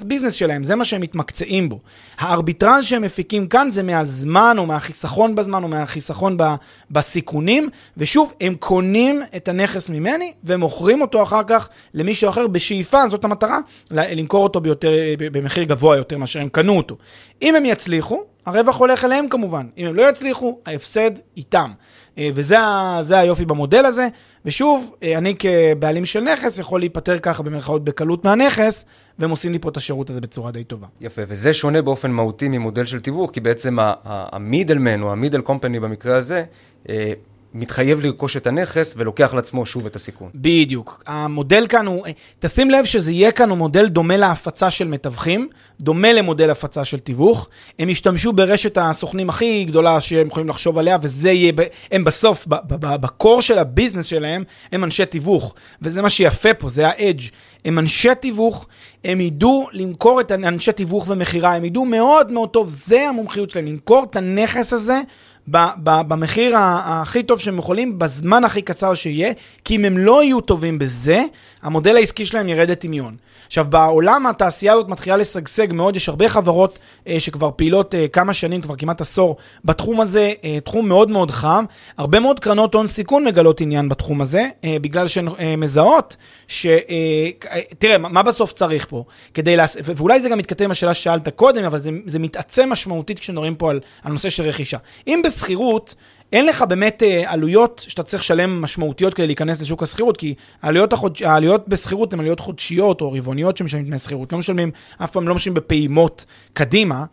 הביזנס 0.00 0.32
שלהם, 0.32 0.64
זה 0.64 0.74
מה 0.74 0.84
שהם 0.84 1.00
מתמקצעים 1.00 1.68
בו. 1.68 1.78
הארביטראז' 2.18 2.84
שהם 2.84 3.02
מפיקים 3.02 3.21
מפיקים 3.22 3.46
כאן 3.46 3.70
זה 3.70 3.82
מהזמן 3.82 4.56
או 4.58 4.66
מהחיסכון 4.66 5.34
בזמן 5.34 5.62
או 5.62 5.68
מהחיסכון 5.68 6.36
ב, 6.36 6.42
בסיכונים, 6.90 7.68
ושוב, 7.96 8.32
הם 8.40 8.54
קונים 8.54 9.22
את 9.36 9.48
הנכס 9.48 9.88
ממני 9.88 10.32
ומוכרים 10.44 11.00
אותו 11.00 11.22
אחר 11.22 11.42
כך 11.46 11.68
למישהו 11.94 12.28
אחר 12.28 12.46
בשאיפה, 12.46 13.08
זאת 13.08 13.24
המטרה, 13.24 13.58
למכור 13.90 14.44
אותו 14.44 14.60
ביותר, 14.60 14.90
במחיר 15.18 15.64
גבוה 15.64 15.96
יותר 15.96 16.18
מאשר 16.18 16.40
הם 16.40 16.48
קנו 16.48 16.76
אותו. 16.76 16.96
אם 17.42 17.54
הם 17.54 17.64
יצליחו, 17.64 18.22
הרווח 18.46 18.76
הולך 18.76 19.04
אליהם 19.04 19.28
כמובן. 19.28 19.66
אם 19.78 19.86
הם 19.86 19.94
לא 19.94 20.08
יצליחו, 20.08 20.58
ההפסד 20.66 21.10
איתם. 21.36 21.72
אה, 22.18 22.28
וזה 22.34 23.18
היופי 23.18 23.44
במודל 23.44 23.84
הזה. 23.84 24.08
ושוב, 24.44 24.94
אה, 25.02 25.18
אני 25.18 25.34
כבעלים 25.38 26.04
של 26.04 26.20
נכס 26.20 26.58
יכול 26.58 26.80
להיפטר 26.80 27.18
ככה 27.18 27.42
במרכאות 27.42 27.84
בקלות 27.84 28.24
מהנכס, 28.24 28.84
והם 29.18 29.30
עושים 29.30 29.52
לי 29.52 29.58
פה 29.58 29.68
את 29.68 29.76
השירות 29.76 30.10
הזה 30.10 30.20
בצורה 30.20 30.50
די 30.50 30.64
טובה. 30.64 30.86
יפה, 31.00 31.22
וזה 31.28 31.52
שונה 31.52 31.82
באופן 31.82 32.10
מהותי 32.10 32.48
ממודל 32.48 32.84
של 32.84 33.00
תיווך, 33.00 33.30
כי 33.30 33.40
בעצם 33.40 33.76
המידלמן 34.04 35.02
או 35.02 35.12
המידל 35.12 35.40
קומפני 35.40 35.80
במקרה 35.80 36.16
הזה, 36.16 36.44
אה, 36.88 37.12
מתחייב 37.54 38.00
לרכוש 38.00 38.36
את 38.36 38.46
הנכס 38.46 38.94
ולוקח 38.96 39.34
לעצמו 39.34 39.66
שוב 39.66 39.86
את 39.86 39.96
הסיכון. 39.96 40.30
בדיוק. 40.34 41.02
המודל 41.06 41.66
כאן 41.68 41.86
הוא, 41.86 42.06
תשים 42.38 42.70
לב 42.70 42.84
שזה 42.84 43.12
יהיה 43.12 43.32
כאן 43.32 43.50
הוא 43.50 43.58
מודל 43.58 43.88
דומה 43.88 44.16
להפצה 44.16 44.70
של 44.70 44.88
מתווכים, 44.88 45.48
דומה 45.80 46.12
למודל 46.12 46.50
הפצה 46.50 46.84
של 46.84 46.98
תיווך. 46.98 47.48
הם 47.78 47.88
ישתמשו 47.88 48.32
ברשת 48.32 48.78
הסוכנים 48.80 49.28
הכי 49.28 49.64
גדולה 49.64 50.00
שהם 50.00 50.26
יכולים 50.26 50.48
לחשוב 50.48 50.78
עליה, 50.78 50.98
וזה 51.02 51.30
יהיה, 51.30 51.52
הם 51.92 52.04
בסוף, 52.04 52.44
בקור 52.68 53.42
של 53.42 53.58
הביזנס 53.58 54.06
שלהם, 54.06 54.44
הם 54.72 54.84
אנשי 54.84 55.06
תיווך. 55.06 55.54
וזה 55.82 56.02
מה 56.02 56.10
שיפה 56.10 56.54
פה, 56.54 56.68
זה 56.68 56.88
האדג'. 56.88 57.22
הם 57.64 57.78
אנשי 57.78 58.14
תיווך, 58.20 58.66
הם 59.04 59.20
ידעו 59.20 59.68
למכור 59.72 60.20
את 60.20 60.32
אנשי 60.32 60.72
תיווך 60.72 61.04
ומכירה, 61.08 61.54
הם 61.54 61.64
ידעו 61.64 61.84
מאוד 61.84 62.32
מאוד 62.32 62.48
טוב, 62.48 62.68
זה 62.68 63.08
המומחיות 63.08 63.50
שלהם, 63.50 63.66
למכור 63.66 64.06
את 64.10 64.16
הנכס 64.16 64.72
הזה. 64.72 65.00
במחיר 65.48 66.54
הכי 66.56 67.22
טוב 67.22 67.38
שהם 67.38 67.58
יכולים, 67.58 67.98
בזמן 67.98 68.44
הכי 68.44 68.62
קצר 68.62 68.94
שיהיה, 68.94 69.32
כי 69.64 69.76
אם 69.76 69.84
הם 69.84 69.98
לא 69.98 70.22
יהיו 70.22 70.40
טובים 70.40 70.78
בזה, 70.78 71.22
המודל 71.62 71.96
העסקי 71.96 72.26
שלהם 72.26 72.48
ירד 72.48 72.70
לטמיון. 72.70 73.16
עכשיו, 73.46 73.66
בעולם 73.68 74.26
התעשייה 74.26 74.72
הזאת 74.72 74.88
מתחילה 74.88 75.16
לשגשג 75.16 75.72
מאוד, 75.72 75.96
יש 75.96 76.08
הרבה 76.08 76.28
חברות 76.28 76.78
אה, 77.08 77.20
שכבר 77.20 77.50
פעילות 77.56 77.94
אה, 77.94 78.08
כמה 78.08 78.34
שנים, 78.34 78.60
כבר 78.60 78.76
כמעט 78.76 79.00
עשור, 79.00 79.36
בתחום 79.64 80.00
הזה, 80.00 80.32
אה, 80.44 80.58
תחום 80.64 80.88
מאוד 80.88 81.10
מאוד 81.10 81.30
חם. 81.30 81.64
הרבה 81.98 82.20
מאוד 82.20 82.40
קרנות 82.40 82.74
הון 82.74 82.86
סיכון 82.86 83.24
מגלות 83.24 83.60
עניין 83.60 83.88
בתחום 83.88 84.20
הזה, 84.20 84.48
אה, 84.64 84.76
בגלל 84.80 85.08
שהן 85.08 85.28
אה, 85.38 85.56
מזהות 85.56 86.16
ש... 86.48 86.66
אה, 86.66 87.60
תראה, 87.78 87.98
מה 87.98 88.22
בסוף 88.22 88.52
צריך 88.52 88.86
פה? 88.88 89.04
כדי 89.34 89.56
לעש... 89.56 89.76
ואולי 89.84 90.20
זה 90.20 90.28
גם 90.28 90.38
מתכתב 90.38 90.64
עם 90.64 90.70
השאלה 90.70 90.94
ששאלת 90.94 91.28
קודם, 91.28 91.64
אבל 91.64 91.78
זה, 91.78 91.90
זה 92.06 92.18
מתעצם 92.18 92.68
משמעותית 92.70 93.18
כשמדברים 93.18 93.54
פה 93.54 93.70
על, 93.70 93.80
על 94.04 94.12
נושא 94.12 94.30
של 94.30 94.42
רכישה. 94.42 94.78
אם 95.06 95.20
בשכירות, 95.32 95.94
אין 96.32 96.46
לך 96.46 96.62
באמת 96.62 97.02
אה, 97.02 97.32
עלויות 97.32 97.84
שאתה 97.88 98.02
צריך 98.02 98.22
לשלם 98.22 98.62
משמעותיות 98.62 99.14
כדי 99.14 99.26
להיכנס 99.26 99.60
לשוק 99.60 99.82
השכירות, 99.82 100.16
כי 100.16 100.34
העלויות, 100.62 100.92
החודש, 100.92 101.22
העלויות 101.22 101.68
בשכירות 101.68 102.12
הן 102.12 102.20
עלויות 102.20 102.40
חודשיות 102.40 103.00
או 103.00 103.12
רבעוניות 103.12 103.56
שמשלמים 103.56 103.86
דמי 103.86 103.98
שכירות. 103.98 104.32
לא 104.32 104.38
משלמים, 104.38 104.70
אף 105.04 105.10
פעם 105.10 105.28
לא 105.28 105.34
משלמים 105.34 105.54
בפעימות 105.54 106.24
קדימה, 106.52 107.04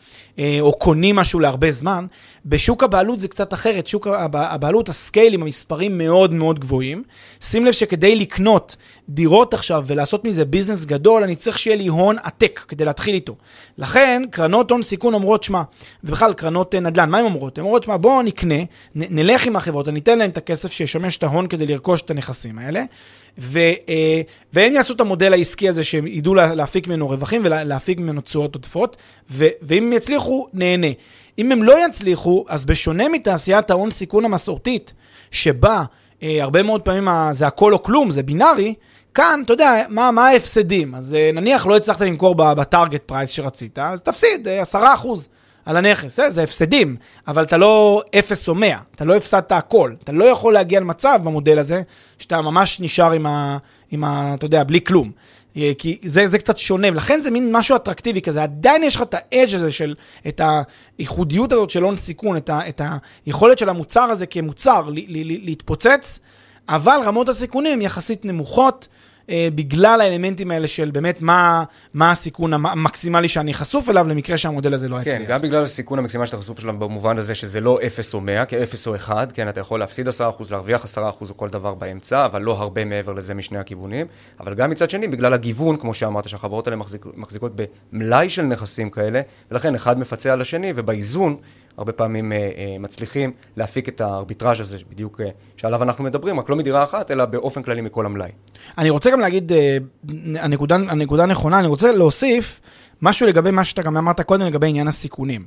או 0.62 0.74
קונים 0.74 1.16
משהו 1.16 1.40
להרבה 1.40 1.72
זמן. 1.72 2.06
בשוק 2.46 2.84
הבעלות 2.84 3.20
זה 3.20 3.28
קצת 3.28 3.54
אחרת, 3.54 3.88
שוק 3.88 4.08
הבעלות, 4.34 4.90
הסקיילים, 4.90 5.42
המספרים 5.42 5.98
מאוד 5.98 6.34
מאוד 6.34 6.60
גבוהים. 6.60 7.04
שים 7.42 7.66
לב 7.66 7.72
שכדי 7.72 8.16
לקנות 8.16 8.76
דירות 9.10 9.54
עכשיו 9.54 9.84
ולעשות 9.88 10.26
מזה 10.26 10.46
ביזנס 10.46 10.86
גדול, 10.86 11.24
אני 11.24 11.36
צריך 11.36 11.60
שיהיה 11.60 11.76
לי 11.76 11.88
הון 11.88 12.18
עתק 12.24 12.66
כדי 12.68 12.86
להתחיל 12.86 13.16
איתו. 13.16 13.36
לכן, 13.78 14.24
קרנות 14.32 14.72
הון 14.72 14.82
סיכון 14.82 15.14
אומרות, 15.14 15.44
שמע, 15.44 15.62
ובכלל 16.04 16.34
קרנות 16.34 16.76
אה, 16.76 16.80
נדל"ן, 16.80 17.10
מה 17.10 17.18
הן 17.18 17.26
אומרות? 17.26 17.58
הן 17.58 17.64
אומרות, 17.64 17.84
שמע, 17.84 17.98
בואו 17.98 18.22
נקנה, 18.22 18.56
נלך 18.96 19.46
עם 19.46 19.56
החברות, 19.56 19.88
אני 19.88 20.00
אתן 20.00 20.20
להן 20.20 20.30
את 20.30 20.38
הכסף 20.38 20.72
שישמש 20.72 21.18
את 21.18 21.24
ההון 21.24 21.48
כדי 21.48 21.66
לרכוש 21.66 22.02
את 22.02 22.12
הנכסים 22.12 22.60
האלה, 22.60 22.84
ו, 23.38 23.60
אה, 23.90 24.22
והם 24.54 24.74
יעשו 24.74 24.94
את 24.94 25.02
המודל 25.02 25.34
העסקי 25.34 25.70
הזה 25.70 25.84
שהם 25.84 26.08
ידעו 26.08 26.36
להפיק 26.36 26.88
ממנו 26.88 27.10
רווחים 27.10 27.42
ולהפיק 27.44 28.00
ממנו 28.00 28.22
תשואות 28.22 28.56
עודפות, 28.56 28.98
ואם 29.30 29.84
הם 29.84 29.90
יצליחו, 30.30 30.48
נהנה. 30.54 30.88
אם 31.40 31.52
הם 31.52 31.64
לא 31.64 31.86
יצליחו, 31.86 32.46
אז 32.48 32.66
בשונה 32.66 33.10
מתעשיית 33.10 33.72
ההון 33.72 33.92
סיכון 33.92 34.26
המסורתית, 34.26 34.94
שבה 35.32 35.84
אה, 36.24 36.44
הרבה 36.44 36.64
מאוד 36.64 36.82
פעמים 36.82 37.08
זה 37.32 37.48
הכל 37.48 37.74
או 37.74 37.84
כלום, 37.84 38.12
זה 38.12 38.24
בינארי, 38.24 38.74
כאן, 39.14 39.42
אתה 39.46 39.54
יודע, 39.54 39.84
מה, 39.90 40.12
מה 40.12 40.28
ההפסדים? 40.28 40.96
אז 40.96 41.16
אה, 41.16 41.32
נניח 41.34 41.66
לא 41.66 41.78
הצלחת 41.78 42.02
למכור 42.02 42.36
בטארגט 42.36 43.04
פרייס 43.06 43.30
שרצית, 43.30 43.80
אז 43.80 44.02
תפסיד 44.02 44.48
10% 44.74 44.76
אה, 44.76 44.94
על 45.66 45.78
הנכס, 45.78 46.20
אה, 46.20 46.30
זה 46.30 46.44
הפסדים, 46.44 46.96
אבל 47.28 47.44
אתה 47.44 47.58
לא 47.58 48.04
0 48.20 48.48
או 48.48 48.56
100, 48.56 48.78
אתה 48.96 49.06
לא 49.06 49.16
הפסדת 49.16 49.52
הכל. 49.52 49.94
אתה 50.04 50.12
לא 50.12 50.26
יכול 50.26 50.54
להגיע 50.54 50.80
למצב 50.80 51.20
במודל 51.24 51.60
הזה, 51.60 51.82
שאתה 52.18 52.42
ממש 52.42 52.80
נשאר 52.80 53.12
עם 53.12 53.26
ה... 53.26 53.58
עם 53.92 54.04
ה 54.04 54.34
אתה 54.34 54.46
יודע, 54.46 54.64
בלי 54.64 54.82
כלום. 54.84 55.12
אה, 55.58 55.72
כי 55.78 55.98
זה, 56.04 56.30
זה 56.30 56.38
קצת 56.38 56.58
שונה, 56.58 56.88
ולכן 56.88 57.22
זה 57.22 57.32
מין 57.32 57.52
משהו 57.52 57.76
אטרקטיבי 57.76 58.22
כזה. 58.22 58.44
עדיין 58.44 58.84
יש 58.84 58.96
לך 58.96 59.02
את 59.02 59.14
האדג' 59.14 59.56
הזה 59.56 59.72
של, 59.72 59.96
את 60.28 60.42
הייחודיות 60.98 61.52
הזאת 61.52 61.70
של 61.70 61.84
הון 61.84 61.98
סיכון, 61.98 62.38
את, 62.38 62.50
ה, 62.50 62.70
את 62.70 62.82
היכולת 63.26 63.58
של 63.58 63.70
המוצר 63.70 64.02
הזה 64.04 64.26
כמוצר 64.26 64.90
ל, 64.90 64.94
ל, 64.94 65.04
ל, 65.08 65.46
להתפוצץ, 65.46 66.20
אבל 66.70 67.00
רמות 67.06 67.30
הסיכונים 67.30 67.82
יחסית 67.82 68.26
נמוכות. 68.26 68.88
אה, 69.30 69.48
בגלל 69.56 70.02
האלמנטים 70.02 70.52
האלה 70.52 70.68
של 70.68 70.92
באמת 70.92 71.22
מה, 71.22 71.64
מה 71.94 72.12
הסיכון 72.12 72.54
המקסימלי 72.54 73.28
שאני 73.28 73.54
חשוף 73.54 73.90
אליו 73.90 74.08
למקרה 74.08 74.38
שהמודל 74.38 74.74
הזה 74.74 74.90
לא 74.90 74.96
כן, 74.96 75.02
יצליח. 75.02 75.18
כן, 75.18 75.26
גם 75.26 75.42
בגלל 75.42 75.64
הסיכון 75.64 76.00
המקסימלי 76.00 76.28
שאתה 76.28 76.38
חשוף 76.38 76.64
אליו 76.64 76.80
במובן 76.80 77.18
הזה 77.18 77.36
שזה 77.36 77.60
לא 77.60 77.80
0 77.88 78.14
או 78.14 78.22
100, 78.22 78.46
כי 78.46 78.64
0 78.64 78.88
או 78.88 78.96
1, 78.96 79.32
כן, 79.32 79.50
אתה 79.50 79.60
יכול 79.60 79.80
להפסיד 79.80 80.08
10%, 80.08 80.12
להרוויח 80.50 80.86
10% 80.86 80.98
או 81.30 81.38
כל 81.38 81.50
דבר 81.50 81.74
באמצע, 81.74 82.26
אבל 82.26 82.42
לא 82.42 82.58
הרבה 82.58 82.86
מעבר 82.86 83.14
לזה 83.14 83.34
משני 83.34 83.58
הכיוונים. 83.58 84.06
אבל 84.40 84.54
גם 84.54 84.70
מצד 84.70 84.90
שני, 84.90 85.08
בגלל 85.08 85.34
הגיוון, 85.34 85.78
כמו 85.78 85.94
שאמרת, 85.94 86.30
שהחברות 86.30 86.68
האלה 86.68 86.78
מחזיק, 86.78 87.06
מחזיקות 87.16 87.52
במלאי 87.56 88.30
של 88.30 88.42
נכסים 88.42 88.90
כאלה, 88.90 89.22
ולכן 89.52 89.76
אחד 89.76 90.00
מפצה 90.00 90.34
על 90.34 90.42
השני, 90.42 90.74
ובאיזון 90.76 91.38
הרבה 91.80 91.92
פעמים 91.92 92.32
אה, 92.32 92.38
אה, 92.38 92.76
מצליחים 92.80 93.32
להפיק 93.58 93.90
את 93.90 94.02
הארביטראז' 94.02 94.60
הזה, 94.60 94.78
בדיוק 94.90 95.22
אה, 95.22 95.30
שעליו 95.58 95.84
אנחנו 95.84 96.04
מדברים, 96.04 96.40
רק 96.40 96.50
לא 96.50 96.56
מדירה 96.56 96.84
אחת, 96.84 97.12
אלא 97.12 97.26
באופן 97.26 97.64
כללי 97.64 97.82
מכל 97.82 98.06
המלאי. 98.06 98.30
אני 98.78 98.90
רוצה 98.90 99.12
גם 99.12 99.20
להגיד, 99.20 99.52
הנקודה, 100.36 100.76
הנקודה 100.76 101.26
נכונה, 101.26 101.60
אני 101.60 101.68
רוצה 101.68 101.92
להוסיף 101.92 102.60
משהו 103.02 103.28
לגבי 103.28 103.52
מה 103.52 103.64
שאתה 103.64 103.82
גם 103.82 103.98
אמרת 103.98 104.22
קודם, 104.22 104.46
לגבי 104.46 104.68
עניין 104.68 104.88
הסיכונים. 104.88 105.46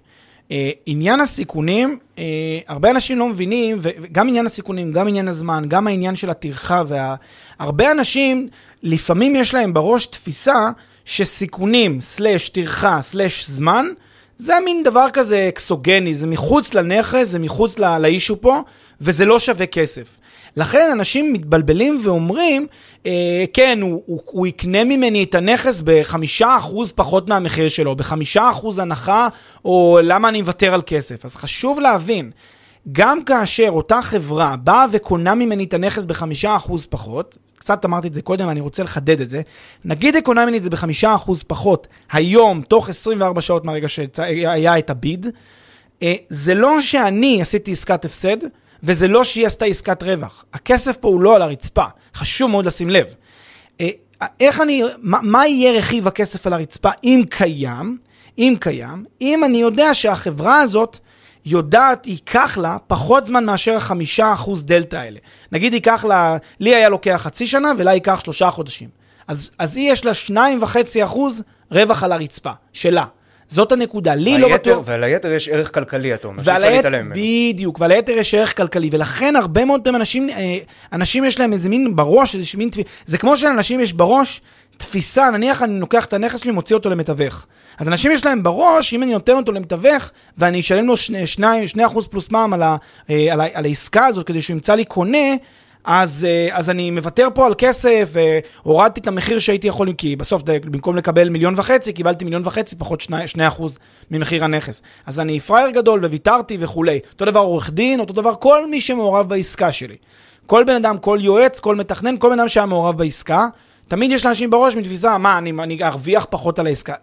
Uh, 0.49 0.53
עניין 0.87 1.21
הסיכונים, 1.21 1.99
uh, 2.17 2.19
הרבה 2.69 2.91
אנשים 2.91 3.19
לא 3.19 3.29
מבינים, 3.29 3.77
וגם 3.81 4.29
עניין 4.29 4.47
הסיכונים, 4.47 4.93
גם 4.93 5.09
עניין 5.09 5.29
הזמן, 5.29 5.65
גם 5.69 5.87
העניין 5.87 6.15
של 6.15 6.31
הטרחה, 6.31 6.83
וה... 6.89 7.15
אנשים, 7.93 8.49
לפעמים 8.83 9.37
יש 9.37 9.55
להם 9.55 9.75
בראש 9.75 10.07
תפיסה 10.07 10.71
שסיכונים, 11.05 12.01
סלש 12.01 12.49
טרחה, 12.49 13.03
סלש 13.03 13.49
זמן, 13.49 13.87
זה 14.45 14.55
מין 14.65 14.83
דבר 14.83 15.07
כזה 15.13 15.47
אקסוגני, 15.49 16.15
זה 16.15 16.27
מחוץ 16.27 16.75
לנכס, 16.75 17.29
זה 17.29 17.39
מחוץ 17.39 17.79
לאישו 17.79 18.41
פה, 18.41 18.61
וזה 19.01 19.25
לא 19.25 19.39
שווה 19.39 19.67
כסף. 19.67 20.19
לכן 20.57 20.89
אנשים 20.93 21.33
מתבלבלים 21.33 21.99
ואומרים, 22.03 22.67
אה, 23.07 23.45
כן, 23.53 23.79
הוא, 23.83 24.03
הוא, 24.07 24.21
הוא 24.27 24.47
יקנה 24.47 24.85
ממני 24.85 25.25
את 25.25 25.35
הנכס 25.35 25.83
בחמישה 25.85 26.57
אחוז 26.57 26.93
פחות 26.93 27.29
מהמחיר 27.29 27.69
שלו, 27.69 27.97
בחמישה 27.97 28.51
אחוז 28.51 28.79
הנחה, 28.79 29.29
או 29.65 29.99
למה 30.03 30.29
אני 30.29 30.41
מוותר 30.41 30.75
על 30.75 30.83
כסף. 30.87 31.25
אז 31.25 31.37
חשוב 31.37 31.81
להבין, 31.81 32.31
גם 32.93 33.25
כאשר 33.25 33.69
אותה 33.69 34.03
חברה 34.03 34.57
באה 34.57 34.87
וקונה 34.91 35.35
ממני 35.35 35.65
את 35.65 35.75
הנכס 35.75 36.05
בחמישה 36.05 36.57
אחוז 36.57 36.87
פחות, 36.87 37.39
קצת 37.59 37.85
אמרתי 37.85 38.09
את 38.09 38.15
זה 38.15 38.23
קודם, 38.23 38.49
אני 38.49 38.61
רוצה 38.61 38.83
לחדד 38.83 39.21
את 39.21 39.29
זה, 39.29 39.43
נגיד 39.85 40.15
היא 40.15 40.23
קונה 40.23 40.47
ממני 40.47 40.57
את 40.57 40.63
זה 40.63 40.71
בחמישה 40.71 41.15
אחוז 41.15 41.43
פחות, 41.43 41.87
היום, 42.13 42.63
תוך 42.63 42.89
24 42.89 43.41
שעות 43.41 43.65
מהרגע 43.65 43.89
שהיה 43.89 44.79
את 44.79 44.91
הביד, 44.91 45.27
אה, 46.03 46.15
זה 46.29 46.55
לא 46.55 46.81
שאני 46.81 47.43
עשיתי 47.43 47.73
עסקת 47.73 48.05
הפסד, 48.05 48.37
וזה 48.83 49.09
לא 49.09 49.25
שהיא 49.25 49.47
עשתה 49.47 49.65
עסקת 49.65 50.03
רווח. 50.03 50.45
הכסף 50.53 50.97
פה 50.97 51.09
הוא 51.09 51.21
לא 51.21 51.37
על 51.37 51.43
הרצפה, 51.43 51.85
חשוב 52.15 52.51
מאוד 52.51 52.67
לשים 52.67 52.91
לב. 52.91 53.07
אה, 53.81 53.89
איך 54.41 54.61
אני, 54.61 54.83
מה, 54.99 55.19
מה 55.23 55.47
יהיה 55.47 55.73
רכיב 55.73 56.09
הכסף 56.09 56.47
על 56.47 56.53
הרצפה 56.53 56.91
אם 57.05 57.23
קיים? 57.29 57.99
אם 58.39 58.55
קיים, 58.61 59.05
אם 59.21 59.45
אני 59.45 59.59
יודע 59.59 59.95
שהחברה 59.95 60.61
הזאת 60.61 60.99
יודעת, 61.47 62.07
ייקח 62.07 62.59
לה 62.59 62.77
פחות 62.87 63.27
זמן 63.27 63.45
מאשר 63.45 63.75
החמישה 63.77 64.33
אחוז 64.33 64.65
דלתא 64.65 64.97
האלה. 64.97 65.19
נגיד 65.53 65.75
ייקח 65.75 66.05
לה, 66.05 66.37
לי 66.61 66.75
היה 66.75 66.89
לוקח 66.89 67.21
חצי 67.25 67.47
שנה 67.47 67.73
ולה 67.79 67.95
ייקח 67.95 68.21
שלושה 68.25 68.51
חודשים. 68.51 68.89
אז, 69.29 69.51
אז 69.59 69.77
היא 69.77 69.93
יש 69.93 70.05
לה 70.05 70.15
שניים 70.15 70.63
וחצי 70.63 71.05
אחוז 71.05 71.43
רווח 71.71 72.03
על 72.03 72.13
הרצפה, 72.13 72.51
שלה. 72.73 73.05
זאת 73.49 73.73
הנקודה, 73.73 74.15
לי 74.15 74.39
לא 74.39 74.55
בטוח... 74.55 74.83
ועל 74.85 75.05
היתר 75.05 75.33
יש 75.33 75.49
ערך 75.49 75.75
כלכלי, 75.75 76.15
אתה 76.15 76.29
אומר, 76.29 76.43
שאי 76.43 76.57
אפשר 76.57 76.69
להתעלם 76.71 77.07
ממנו. 77.07 77.15
בדיוק, 77.15 77.81
ועל 77.81 77.91
היתר 77.91 78.13
יש 78.13 78.35
ערך 78.35 78.57
כלכלי, 78.57 78.89
ולכן 78.93 79.37
הרבה 79.37 79.65
מאוד 79.65 79.81
פעמים 79.85 80.01
אנשים, 80.01 80.31
אה, 80.31 80.59
אנשים 80.93 81.25
יש 81.25 81.41
להם 81.41 81.53
איזה 81.53 81.69
מין 81.69 81.97
בראש, 81.97 82.35
איזה 82.35 82.47
מין... 82.59 82.71
זה 83.07 83.19
כמו 83.19 83.37
שלאנשים 83.37 83.81
יש 83.81 83.93
בראש 83.93 84.41
תפיסה, 84.77 85.31
נניח 85.31 85.63
אני 85.63 85.81
לוקח 85.81 86.05
את 86.05 86.13
הנכס 86.13 86.41
שלי, 86.41 86.53
מוציא 86.53 86.77
אותו 86.77 86.91
למתווך. 86.91 87.47
אז 87.79 87.89
אנשים 87.89 88.13
יש 88.13 88.27
להם 88.27 88.43
בראש, 88.43 88.95
אם 88.95 89.03
אני 89.03 89.13
נותן 89.13 89.33
אותו 89.33 89.53
למתווך, 89.53 90.11
ואני 90.39 90.61
אשלם 90.61 90.87
לו 90.87 90.95
2% 91.77 92.09
פלוס 92.11 92.31
מע"מ 92.31 92.53
על, 92.53 92.63
אה, 92.63 92.77
על, 93.11 93.41
על 93.53 93.65
העסקה 93.65 94.07
הזאת, 94.07 94.27
כדי 94.27 94.43
שהוא 94.43 94.55
ימצא 94.55 94.75
לי 94.75 94.85
קונה, 94.85 95.37
אז, 95.85 96.27
אה, 96.29 96.49
אז 96.53 96.71
אני 96.71 96.91
מוותר 96.91 97.29
פה 97.35 97.47
על 97.47 97.55
כסף, 97.59 98.11
והורדתי 98.13 99.01
את 99.01 99.09
המחיר 99.09 99.39
שהייתי 99.39 99.67
יכול, 99.67 99.93
כי 99.99 100.17
בסוף 100.17 100.43
במקום 100.47 100.97
לקבל 100.97 101.29
מיליון 101.29 101.55
וחצי, 101.57 101.93
קיבלתי 101.93 102.25
מיליון 102.25 102.43
וחצי 102.45 102.77
פחות 102.77 103.01
2, 103.01 103.27
2 103.27 103.51
ממחיר 104.11 104.45
הנכס. 104.45 104.83
אז 105.07 105.21
אני 105.21 105.41
פראייר 105.41 105.71
גדול 105.71 106.05
וויתרתי 106.05 106.57
וכולי. 106.61 107.01
אותו 107.13 107.25
דבר 107.25 107.41
עורך 107.41 107.71
דין, 107.71 108.01
אותו 108.01 108.13
דבר 108.13 108.35
כל 108.35 108.67
מי 108.67 108.81
שמעורב 108.81 109.29
בעסקה 109.29 109.73
שלי. 109.73 109.97
כל 110.47 110.65
בן 110.65 110.75
אדם, 110.75 110.99
כל 110.99 111.19
יועץ, 111.21 111.61
כל 111.61 111.77
מתכנן, 111.77 112.19
כל 112.19 112.31
בן 112.31 112.41
אדם 112.41 112.49
שהיה 112.49 112.67
מעורב 112.67 112.99
בעסקה, 112.99 113.47
תמיד 113.93 114.13
יש 114.13 114.27
לאנשים 114.27 114.51
בראש 114.51 114.77
מתפיסה, 114.77 115.19
מה, 115.19 115.39
אני, 115.39 115.53
אני 115.59 115.85
ארוויח 115.85 116.27
פחות 116.31 116.59
על 116.59 116.67
העסקה. 116.67 116.95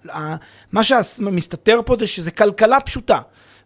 מה 0.72 0.84
שמסתתר 0.84 1.82
פה 1.86 1.96
זה 2.00 2.08
שזה 2.08 2.32
כלכלה 2.32 2.80
פשוטה. 2.80 3.20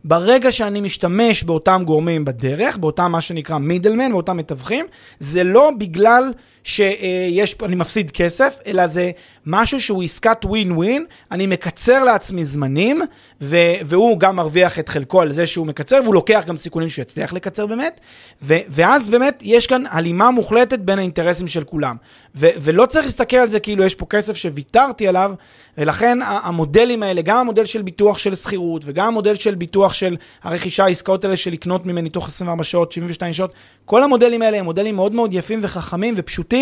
ברגע 0.03 0.51
שאני 0.51 0.81
משתמש 0.81 1.43
באותם 1.43 1.81
גורמים 1.85 2.25
בדרך, 2.25 2.77
באותם 2.77 3.11
מה 3.11 3.21
שנקרא 3.21 3.57
מידלמן, 3.57 4.11
באותם 4.11 4.37
מתווכים, 4.37 4.85
זה 5.19 5.43
לא 5.43 5.71
בגלל 5.77 6.33
שיש, 6.63 7.55
אני 7.65 7.75
מפסיד 7.75 8.11
כסף, 8.11 8.57
אלא 8.67 8.87
זה 8.87 9.11
משהו 9.45 9.81
שהוא 9.81 10.03
עסקת 10.03 10.45
ווין 10.45 10.71
ווין, 10.71 11.05
אני 11.31 11.47
מקצר 11.47 12.03
לעצמי 12.03 12.43
זמנים, 12.43 13.01
ו- 13.41 13.73
והוא 13.85 14.19
גם 14.19 14.35
מרוויח 14.35 14.79
את 14.79 14.89
חלקו 14.89 15.21
על 15.21 15.33
זה 15.33 15.47
שהוא 15.47 15.67
מקצר, 15.67 15.99
והוא 16.03 16.13
לוקח 16.13 16.43
גם 16.47 16.57
סיכונים 16.57 16.89
שהוא 16.89 17.03
יצליח 17.03 17.33
לקצר 17.33 17.65
באמת, 17.65 17.99
ו- 18.41 18.57
ואז 18.69 19.09
באמת 19.09 19.39
יש 19.45 19.67
כאן 19.67 19.83
הלימה 19.89 20.31
מוחלטת 20.31 20.79
בין 20.79 20.99
האינטרסים 20.99 21.47
של 21.47 21.63
כולם. 21.63 21.95
ו- 22.35 22.47
ולא 22.57 22.85
צריך 22.85 23.05
להסתכל 23.05 23.37
על 23.37 23.47
זה 23.47 23.59
כאילו 23.59 23.83
יש 23.83 23.95
פה 23.95 24.05
כסף 24.05 24.35
שוויתרתי 24.35 25.07
עליו, 25.07 25.33
ולכן 25.77 26.19
המודלים 26.21 27.03
האלה, 27.03 27.21
גם 27.21 27.37
המודל 27.37 27.65
של 27.65 27.81
ביטוח 27.81 28.17
של 28.17 28.35
שכירות, 28.35 28.81
וגם 28.85 29.07
המודל 29.07 29.35
של 29.35 29.55
ביטוח 29.55 29.93
של 29.93 30.17
הרכישה, 30.43 30.83
העסקאות 30.85 31.25
האלה 31.25 31.37
של 31.37 31.51
לקנות 31.51 31.85
ממני 31.85 32.09
תוך 32.09 32.27
24 32.27 32.63
שעות, 32.63 32.91
72 32.91 33.33
שעות, 33.33 33.53
כל 33.85 34.03
המודלים 34.03 34.41
האלה 34.41 34.57
הם 34.57 34.65
מודלים 34.65 34.95
מאוד 34.95 35.11
מאוד 35.11 35.33
יפים 35.33 35.59
וחכמים 35.63 36.13
ופשוטים, 36.17 36.52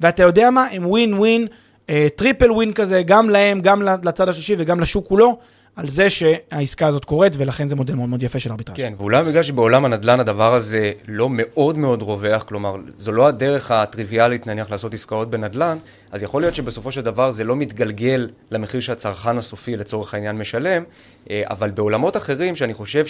ואתה 0.00 0.22
יודע 0.22 0.50
מה? 0.50 0.66
הם 0.72 0.86
win 0.86 1.14
win, 1.14 1.46
triple 2.16 2.52
win 2.52 2.72
כזה, 2.72 3.02
גם 3.02 3.30
להם, 3.30 3.60
גם 3.60 3.82
לצד 4.02 4.28
השלישי 4.28 4.54
וגם 4.58 4.80
לשוק 4.80 5.08
כולו. 5.08 5.38
על 5.76 5.88
זה 5.88 6.10
שהעסקה 6.10 6.86
הזאת 6.86 7.04
קורית, 7.04 7.32
ולכן 7.36 7.68
זה 7.68 7.76
מודל 7.76 7.94
מאוד 7.94 8.08
מאוד 8.08 8.22
יפה 8.22 8.38
של 8.38 8.50
ארביטראז'. 8.50 8.76
כן, 8.76 8.92
ואולי 8.96 9.24
בגלל 9.24 9.42
שבעולם 9.42 9.84
הנדל"ן 9.84 10.20
הדבר 10.20 10.54
הזה 10.54 10.92
לא 11.08 11.28
מאוד 11.30 11.78
מאוד 11.78 12.02
רווח, 12.02 12.42
כלומר, 12.42 12.76
זו 12.96 13.12
לא 13.12 13.26
הדרך 13.26 13.70
הטריוויאלית 13.70 14.46
נניח 14.46 14.70
לעשות 14.70 14.94
עסקאות 14.94 15.30
בנדל"ן, 15.30 15.78
אז 16.10 16.22
יכול 16.22 16.42
להיות 16.42 16.54
שבסופו 16.54 16.92
של 16.92 17.00
דבר 17.00 17.30
זה 17.30 17.44
לא 17.44 17.56
מתגלגל 17.56 18.28
למחיר 18.50 18.80
שהצרכן 18.80 19.38
הסופי 19.38 19.76
לצורך 19.76 20.14
העניין 20.14 20.38
משלם, 20.38 20.84
אה, 21.30 21.42
אבל 21.50 21.70
בעולמות 21.70 22.16
אחרים, 22.16 22.56
שאני 22.56 22.74
חושב 22.74 23.06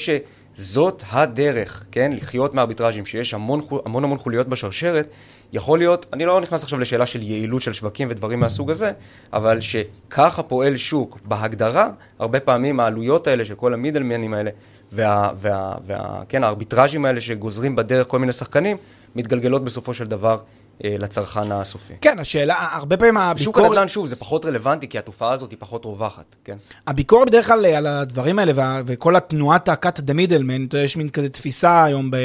שזאת 0.54 1.02
הדרך, 1.10 1.84
כן, 1.90 2.10
לחיות 2.12 2.54
מארביטראז'ים, 2.54 3.06
שיש 3.06 3.34
המון 3.34 3.60
המון, 3.84 4.04
המון 4.04 4.18
חוליות 4.18 4.48
בשרשרת, 4.48 5.08
יכול 5.52 5.78
להיות, 5.78 6.06
אני 6.12 6.24
לא 6.24 6.40
נכנס 6.40 6.62
עכשיו 6.62 6.78
לשאלה 6.78 7.06
של 7.06 7.22
יעילות 7.22 7.62
של 7.62 7.72
שווקים 7.72 8.08
ודברים 8.10 8.40
מהסוג 8.40 8.70
הזה, 8.70 8.92
אבל 9.32 9.60
שככה 9.60 10.42
פועל 10.42 10.76
שוק 10.76 11.18
בהגדרה, 11.24 11.88
הרבה 12.18 12.40
פעמים 12.40 12.80
העלויות 12.80 13.26
האלה 13.26 13.44
של 13.44 13.54
כל 13.54 13.74
המידלמנים 13.74 14.34
האלה, 14.34 14.50
וה, 14.92 15.30
וה, 15.40 15.74
וה, 15.86 16.22
כן, 16.28 16.44
הארביטראז'ים 16.44 17.04
האלה 17.04 17.20
שגוזרים 17.20 17.76
בדרך 17.76 18.06
כל 18.08 18.18
מיני 18.18 18.32
שחקנים, 18.32 18.76
מתגלגלות 19.16 19.64
בסופו 19.64 19.94
של 19.94 20.04
דבר 20.04 20.38
לצרכן 20.84 21.52
הסופי. 21.52 21.92
כן, 22.00 22.18
השאלה, 22.18 22.68
הרבה 22.72 22.96
פעמים 22.96 23.16
הביקורת... 23.16 23.36
בשוק 23.36 23.58
הנדל"ן, 23.58 23.88
שוב, 23.88 24.06
זה 24.06 24.16
פחות 24.16 24.44
רלוונטי, 24.44 24.88
כי 24.88 24.98
התופעה 24.98 25.32
הזאת 25.32 25.50
היא 25.50 25.58
פחות 25.60 25.84
רווחת, 25.84 26.36
כן? 26.44 26.56
הביקורת 26.86 27.28
בדרך 27.28 27.46
כלל 27.46 27.66
על 27.66 27.86
הדברים 27.86 28.38
האלה, 28.38 28.80
וכל 28.86 29.16
התנועת 29.16 29.68
ה-cut 29.68 29.98
the 29.98 30.12
middleman, 30.12 30.76
יש 30.76 30.96
מין 30.96 31.08
כזה 31.08 31.28
תפיסה 31.28 31.84
היום 31.84 32.10
ב, 32.10 32.16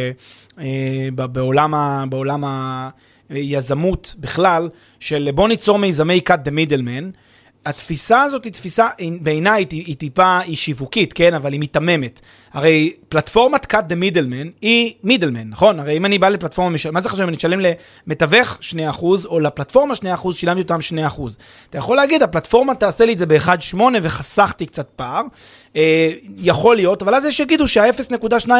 אה, 0.60 1.08
בעולם, 1.12 1.74
ה, 1.74 2.04
בעולם 2.10 2.43
היזמות 3.30 4.15
בכלל, 4.20 4.70
של 5.00 5.30
בוא 5.36 5.48
ניצור 5.48 5.80
מיזמי 5.80 6.22
cut 6.30 6.48
the 6.48 6.52
middleman. 6.52 7.17
התפיסה 7.65 8.24
הזאת 8.24 8.46
היא 8.46 8.54
תפיסה, 8.54 8.88
בעיניי 9.22 9.65
היא, 9.72 9.84
היא 9.86 9.96
טיפה, 9.96 10.39
היא 10.39 10.56
שיווקית, 10.56 11.13
כן? 11.13 11.34
אבל 11.34 11.52
היא 11.52 11.60
מיתממת. 11.60 12.22
הרי 12.58 12.93
פלטפורמת 13.10 13.74
cut 13.74 13.78
the 13.89 13.93
middleman 13.93 14.48
היא 14.62 14.93
middleman, 15.06 15.46
נכון? 15.50 15.80
הרי 15.80 15.98
אם 15.98 16.06
אני 16.06 16.20
בא 16.20 16.30
לפלטפורמה, 16.30 16.78
מה 16.91 17.02
זה 17.02 17.10
חשוב 17.10 17.22
אם 17.22 17.30
אני 17.30 17.38
אשלם 17.38 17.60
למתווך 18.08 18.60
2% 19.00 19.04
או 19.26 19.39
לפלטפורמה 19.39 19.93
2%, 19.93 20.32
שילמתי 20.32 20.62
אותם 20.62 20.80
2%. 21.17 21.22
אתה 21.70 21.78
יכול 21.78 21.96
להגיד, 21.96 22.24
הפלטפורמה 22.24 22.76
תעשה 22.76 23.06
לי 23.06 23.13
את 23.13 23.17
זה 23.17 23.26
ב-1.8 23.26 23.80
וחסכתי 24.02 24.65
קצת 24.65 24.88
פער. 24.96 25.22
אה, 25.76 26.12
יכול 26.36 26.76
להיות, 26.76 27.02
אבל 27.02 27.15
אז 27.15 27.26
יש 27.26 27.38
שיגידו 27.38 27.67
שה-0.2% 27.67 28.52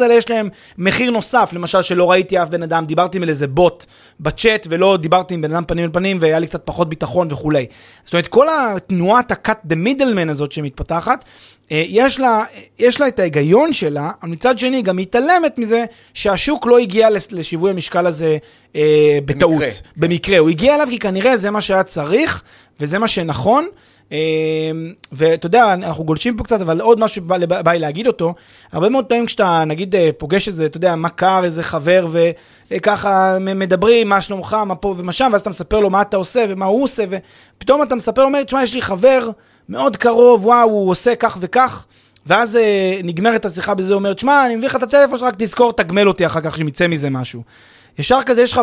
האלה 0.00 0.14
יש 0.14 0.30
להם 0.30 0.48
מחיר 0.78 1.10
נוסף, 1.10 1.50
למשל 1.52 1.82
שלא 1.82 2.10
ראיתי 2.10 2.42
אף 2.42 2.48
בן 2.48 2.62
אדם, 2.62 2.86
דיברתי 2.86 3.18
עם 3.18 3.22
איזה 3.28 3.46
בוט 3.46 3.84
בצ'אט 4.20 4.66
ולא 4.70 4.96
דיברתי 4.96 5.34
עם 5.34 5.42
בן 5.42 5.52
אדם 5.52 5.64
פנים 5.64 5.84
אל 5.84 5.90
פנים 5.92 6.18
והיה 6.20 6.38
לי 6.38 6.46
קצת 6.46 6.62
פחות 6.64 6.88
ביטחון 6.88 7.28
וכולי. 7.30 7.66
זאת 8.04 8.12
אומרת, 8.12 8.26
כל 8.26 8.46
התנועת 8.48 9.30
ה-cut 9.32 9.72
the 9.72 9.74
middleman 9.74 10.30
הזאת 10.30 10.52
שמתפתחת, 10.52 11.24
יש 11.70 12.20
לה, 12.20 12.44
יש 12.78 13.00
לה 13.00 13.08
את 13.08 13.18
ההיגיון 13.18 13.72
שלה, 13.72 14.10
אבל 14.22 14.30
מצד 14.30 14.58
שני 14.58 14.76
היא 14.76 14.84
גם 14.84 14.96
מתעלמת 14.96 15.58
מזה 15.58 15.84
שהשוק 16.14 16.66
לא 16.66 16.78
הגיע 16.78 17.08
לשיווי 17.32 17.70
המשקל 17.70 18.06
הזה 18.06 18.38
אה, 18.76 19.18
בטעות. 19.24 19.52
במקרה. 19.52 19.68
במקרה. 19.96 20.38
הוא 20.38 20.48
הגיע 20.48 20.74
אליו 20.74 20.86
כי 20.90 20.98
כנראה 20.98 21.36
זה 21.36 21.50
מה 21.50 21.60
שהיה 21.60 21.82
צריך, 21.82 22.42
וזה 22.80 22.98
מה 22.98 23.08
שנכון. 23.08 23.66
אה, 24.12 24.18
ואתה 25.12 25.46
יודע, 25.46 25.72
אנחנו 25.72 26.04
גולשים 26.04 26.36
פה 26.36 26.44
קצת, 26.44 26.60
אבל 26.60 26.80
עוד 26.80 27.00
משהו 27.00 27.16
שבא 27.16 27.72
לי 27.72 27.78
להגיד 27.78 28.06
אותו, 28.06 28.34
הרבה 28.72 28.88
מאוד 28.88 29.04
פעמים 29.04 29.26
כשאתה 29.26 29.64
נגיד 29.66 29.96
אה, 29.96 30.10
פוגש 30.18 30.48
איזה, 30.48 30.66
אתה 30.66 30.76
יודע, 30.76 30.96
מכר, 30.96 31.44
איזה 31.44 31.62
חבר, 31.62 32.06
וככה 32.70 33.38
מדברים, 33.40 34.08
מה 34.08 34.20
שלומך, 34.20 34.56
מה 34.66 34.74
פה 34.74 34.94
ומה 34.98 35.12
שם, 35.12 35.28
ואז 35.32 35.40
אתה 35.40 35.50
מספר 35.50 35.80
לו 35.80 35.90
מה 35.90 36.02
אתה 36.02 36.16
עושה 36.16 36.44
ומה 36.48 36.64
הוא 36.64 36.84
עושה, 36.84 37.04
ופתאום 37.56 37.82
אתה 37.82 37.94
מספר 37.94 38.22
לו, 38.22 38.28
אומר, 38.28 38.42
תשמע, 38.42 38.62
יש 38.62 38.74
לי 38.74 38.82
חבר, 38.82 39.30
מאוד 39.68 39.96
קרוב, 39.96 40.46
וואו, 40.46 40.70
הוא 40.70 40.90
עושה 40.90 41.14
כך 41.14 41.38
וכך, 41.40 41.86
ואז 42.26 42.56
אה, 42.56 43.00
נגמרת 43.04 43.44
השיחה 43.44 43.74
בזה, 43.74 43.94
אומר, 43.94 44.12
תשמע, 44.12 44.46
אני 44.46 44.56
מביא 44.56 44.68
לך 44.68 44.76
את 44.76 44.82
הטלפון 44.82 45.18
שלך, 45.18 45.28
רק 45.28 45.34
תזכור, 45.38 45.72
תגמל 45.72 46.08
אותי 46.08 46.26
אחר 46.26 46.40
כך, 46.40 46.58
יצא 46.58 46.86
מזה 46.86 47.10
משהו. 47.10 47.42
ישר 47.98 48.18
כזה 48.26 48.42
יש 48.42 48.52
לך 48.52 48.60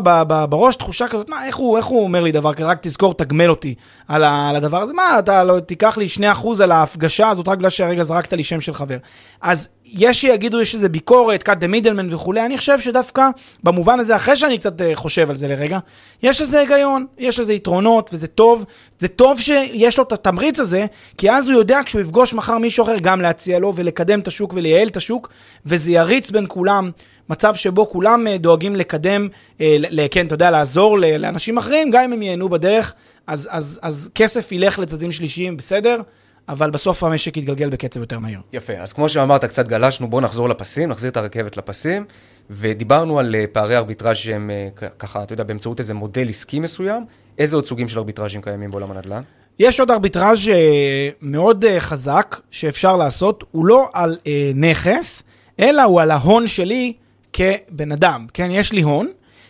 בראש 0.50 0.76
תחושה 0.76 1.08
כזאת, 1.08 1.30
מה, 1.30 1.46
איך 1.46 1.56
הוא, 1.56 1.78
איך 1.78 1.86
הוא 1.86 2.04
אומר 2.04 2.22
לי 2.22 2.32
דבר 2.32 2.54
כזה, 2.54 2.66
רק 2.66 2.78
תזכור, 2.82 3.14
תגמל 3.14 3.50
אותי 3.50 3.76
על, 4.08 4.24
ה, 4.24 4.50
על 4.50 4.56
הדבר 4.56 4.82
הזה, 4.82 4.94
מה, 4.94 5.20
אתה 5.20 5.44
לא, 5.44 5.60
תיקח 5.60 5.98
לי 5.98 6.08
2% 6.34 6.64
על 6.64 6.72
ההפגשה 6.72 7.30
הזאת 7.30 7.48
רק 7.48 7.58
בגלל 7.58 7.70
שהרגע 7.70 8.04
זרקת 8.04 8.34
לי 8.34 8.44
שם 8.44 8.62
של 8.62 8.74
חבר. 8.74 8.98
אז 9.42 9.68
יש 9.94 10.22
שיגידו, 10.22 10.62
יש 10.62 10.76
איזה 10.76 10.90
ביקורת, 10.90 11.50
cut 11.50 11.54
the 11.62 11.86
middleman 11.86 12.14
וכולי, 12.14 12.46
אני 12.46 12.58
חושב 12.58 12.80
שדווקא 12.80 13.30
במובן 13.64 14.00
הזה, 14.00 14.16
אחרי 14.16 14.38
שאני 14.38 14.58
קצת 14.58 14.82
אה, 14.82 14.96
חושב 14.96 15.30
על 15.30 15.36
זה 15.36 15.48
לרגע, 15.48 15.80
יש 16.24 16.42
איזה 16.42 16.60
היגיון, 16.60 17.06
יש 17.18 17.40
איזה 17.40 17.54
יתרונות, 17.54 18.10
וזה 18.14 18.28
טוב. 18.28 18.66
זה 19.00 19.08
טוב 19.08 19.40
שיש 19.40 19.98
לו 19.98 20.04
את 20.04 20.12
התמריץ 20.12 20.60
הזה, 20.60 20.86
כי 21.18 21.32
אז 21.32 21.50
הוא 21.50 21.60
יודע 21.60 21.80
כשהוא 21.86 22.02
יפגוש 22.02 22.34
מחר 22.34 22.58
מישהו 22.58 22.84
אחר, 22.84 22.96
גם 23.02 23.22
להציע 23.22 23.60
לו 23.60 23.76
ולקדם 23.76 24.20
את 24.20 24.28
השוק 24.28 24.54
ולייעל 24.54 24.88
את 24.88 24.98
השוק, 24.98 25.30
וזה 25.66 25.92
יריץ 25.92 26.32
בין 26.32 26.46
כולם 26.48 26.92
מצב 27.30 27.56
שבו 27.56 27.90
כולם 27.90 28.28
אה, 28.28 28.38
דואגים 28.38 28.76
לקדם, 28.76 29.28
אה, 29.62 29.78
כן, 30.12 30.26
אתה 30.26 30.34
יודע, 30.34 30.52
לעזור 30.52 31.00
לאנשים 31.00 31.58
אחרים, 31.58 31.92
גם 31.92 32.04
אם 32.04 32.14
הם 32.14 32.22
ייהנו 32.22 32.50
בדרך, 32.50 32.94
אז, 33.28 33.50
אז, 33.52 33.80
אז 33.82 34.10
כסף 34.16 34.52
ילך 34.52 34.80
לצדדים 34.80 35.12
שלישיים, 35.12 35.58
בסדר, 35.58 36.02
אבל 36.50 36.70
בסוף 36.70 37.04
המשק 37.04 37.38
יתגלגל 37.38 37.70
בקצב 37.70 38.00
יותר 38.00 38.20
מהיר. 38.20 38.40
יפה, 38.54 38.74
אז 38.74 38.94
כמו 38.94 39.10
שאמרת, 39.10 39.46
קצת 39.46 39.68
גלשנו, 39.68 40.08
בואו 40.08 40.22
נחזור 40.22 40.50
לפסים, 40.50 40.90
נחזיר 40.90 41.12
את 41.12 41.18
הרכבת 41.18 41.58
לפסים, 41.58 42.06
ודיברנו 42.50 43.20
על 43.20 43.36
אה, 43.36 43.46
פערי 43.52 43.78
ארביטראז' 43.78 44.18
שהם 44.18 44.50
אה, 44.50 44.88
ככה, 45.00 45.24
אתה 45.24 45.34
יודע, 45.34 45.44
באמצעות 45.44 45.80
איזה 45.80 45.94
מודל 45.94 46.30
עסקי 46.30 46.60
מסוים. 46.60 47.06
איזה 47.38 47.56
עוד 47.56 47.66
סוגים 47.66 47.88
של 47.88 48.00
ארביטראז'ים 48.00 48.42
קיימים 48.42 48.72
בעולם 48.72 48.92
הנדל"ן? 48.92 49.22
יש 49.60 49.80
עוד 49.80 49.92
ארביטראז' 49.92 50.50
אה, 50.50 51.10
מאוד 51.22 51.66
חזק 51.80 52.40
שאפשר 52.52 52.96
לעשות, 52.96 53.44
הוא 53.52 53.66
לא 53.66 53.90
על 53.94 54.18
נכס, 54.56 55.24
אלא 55.60 55.82
הוא 55.82 56.02
על 56.02 56.12
ההון 56.12 56.48
שלי 56.48 56.94
כבן 57.34 57.92
אדם. 57.92 58.28
כן, 58.34 58.48
יש 58.52 58.74
לי 58.74 58.82
הון, 58.82 59.08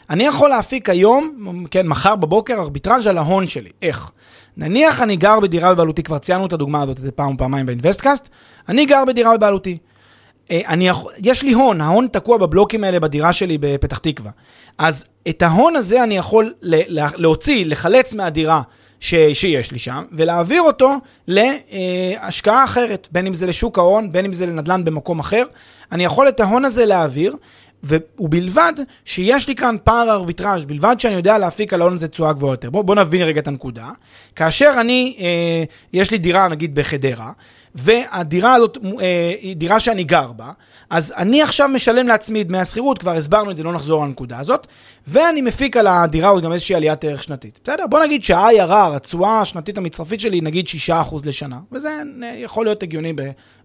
אני 0.10 0.24
יכול 0.24 0.50
להפיק 0.50 0.90
היום, 0.90 1.66
כן, 1.72 1.88
מחר 1.88 2.16
בבוקר, 2.16 2.54
ארביטראז' 2.54 3.08
על 3.08 3.18
ההון 3.18 3.48
שלי. 3.48 3.70
איך? 3.82 4.12
נניח 4.58 5.02
אני 5.02 5.16
גר 5.16 5.40
בדירה 5.40 5.74
בבעלותי, 5.74 6.04
כבר 6.04 6.18
ציינו 6.18 6.46
את 6.46 6.54
הדוגמה 6.54 6.82
הזאת 6.82 6.98
איזה 6.98 7.12
פעם 7.12 7.32
או 7.32 7.38
פעמיים 7.38 7.66
באינבסטקאסט, 7.66 8.30
אני 8.70 8.86
גר 8.86 9.06
בדירה 9.08 9.38
בבעלותי. 9.38 9.78
אה, 10.52 10.62
אני 10.68 10.90
יש 11.24 11.44
לי 11.44 11.54
הון, 11.54 11.82
ההון 11.82 12.08
תקוע 12.12 12.38
בבלוקים 12.38 12.84
האלה 12.84 13.00
בדירה 13.00 13.34
שלי 13.34 13.58
בפתח 13.58 13.98
תקווה. 13.98 14.32
אז 14.78 15.06
את 15.30 15.42
ההון 15.42 15.76
הזה 15.76 16.04
אני 16.04 16.18
יכול 16.18 16.54
להוציא, 16.92 17.66
לחלץ 17.66 18.14
מהדירה 18.14 18.62
ש, 19.00 19.16
שיש 19.34 19.72
לי 19.72 19.80
שם, 19.80 20.04
ולהעביר 20.12 20.62
אותו 20.62 20.94
להשקעה 21.28 22.64
אחרת, 22.64 23.08
בין 23.12 23.28
אם 23.28 23.34
זה 23.34 23.46
לשוק 23.48 23.80
ההון, 23.80 24.12
בין 24.12 24.26
אם 24.26 24.34
זה 24.34 24.46
לנדל"ן 24.46 24.84
במקום 24.84 25.20
אחר. 25.20 25.44
אני 25.92 26.04
יכול 26.04 26.28
את 26.28 26.40
ההון 26.40 26.66
הזה 26.66 26.86
להעביר, 26.86 27.36
ובלבד 27.86 28.74
שיש 29.06 29.48
לי 29.48 29.56
כאן 29.56 29.76
פער 29.84 30.12
ארביטראז', 30.12 30.66
בלבד 30.66 30.96
שאני 31.00 31.16
יודע 31.16 31.38
להפיק 31.38 31.74
על 31.74 31.82
ההון 31.82 31.94
הזה 31.94 32.08
תשואה 32.08 32.34
גבוהה 32.34 32.54
יותר. 32.54 32.70
בואו 32.70 32.84
בוא 32.84 32.96
נבין 32.96 33.22
רגע 33.22 33.42
את 33.42 33.48
הנקודה. 33.48 33.90
כאשר 34.36 34.74
אני, 34.80 35.18
אה, 35.20 35.64
יש 35.94 36.12
לי 36.12 36.18
דירה 36.18 36.48
נגיד 36.48 36.76
בחדרה, 36.76 37.32
והדירה 37.76 38.54
הזאת 38.54 38.78
אה, 39.02 39.34
היא 39.42 39.56
דירה 39.56 39.80
שאני 39.80 40.04
גר 40.04 40.32
בה, 40.32 40.52
אז 40.90 41.14
אני 41.18 41.42
עכשיו 41.42 41.68
משלם 41.68 42.08
לעצמי 42.08 42.44
דמי 42.44 42.58
השכירות, 42.58 42.98
כבר 42.98 43.16
הסברנו 43.16 43.52
את 43.52 43.58
זה, 43.58 43.64
לא 43.64 43.74
נחזור 43.74 44.02
על 44.02 44.08
הנקודה 44.08 44.40
הזאת, 44.40 44.68
ואני 45.08 45.42
מפיק 45.42 45.78
על 45.78 45.88
הדירה 45.88 46.30
הזאת 46.30 46.44
גם 46.44 46.52
איזושהי 46.52 46.76
עליית 46.76 47.04
ערך 47.04 47.24
שנתית. 47.24 47.60
בסדר? 47.64 47.88
בוא 47.90 48.04
נגיד 48.04 48.24
שה-IRR, 48.24 48.96
התשואה 48.96 49.42
השנתית 49.42 49.78
המצרפית 49.78 50.20
שלי, 50.20 50.42
נגיד 50.42 50.66
6% 50.90 50.92
לשנה, 51.26 51.60
וזה 51.72 51.90
אה, 52.24 52.36
יכול 52.38 52.66
להיות 52.66 52.84
הגיוני 52.84 53.14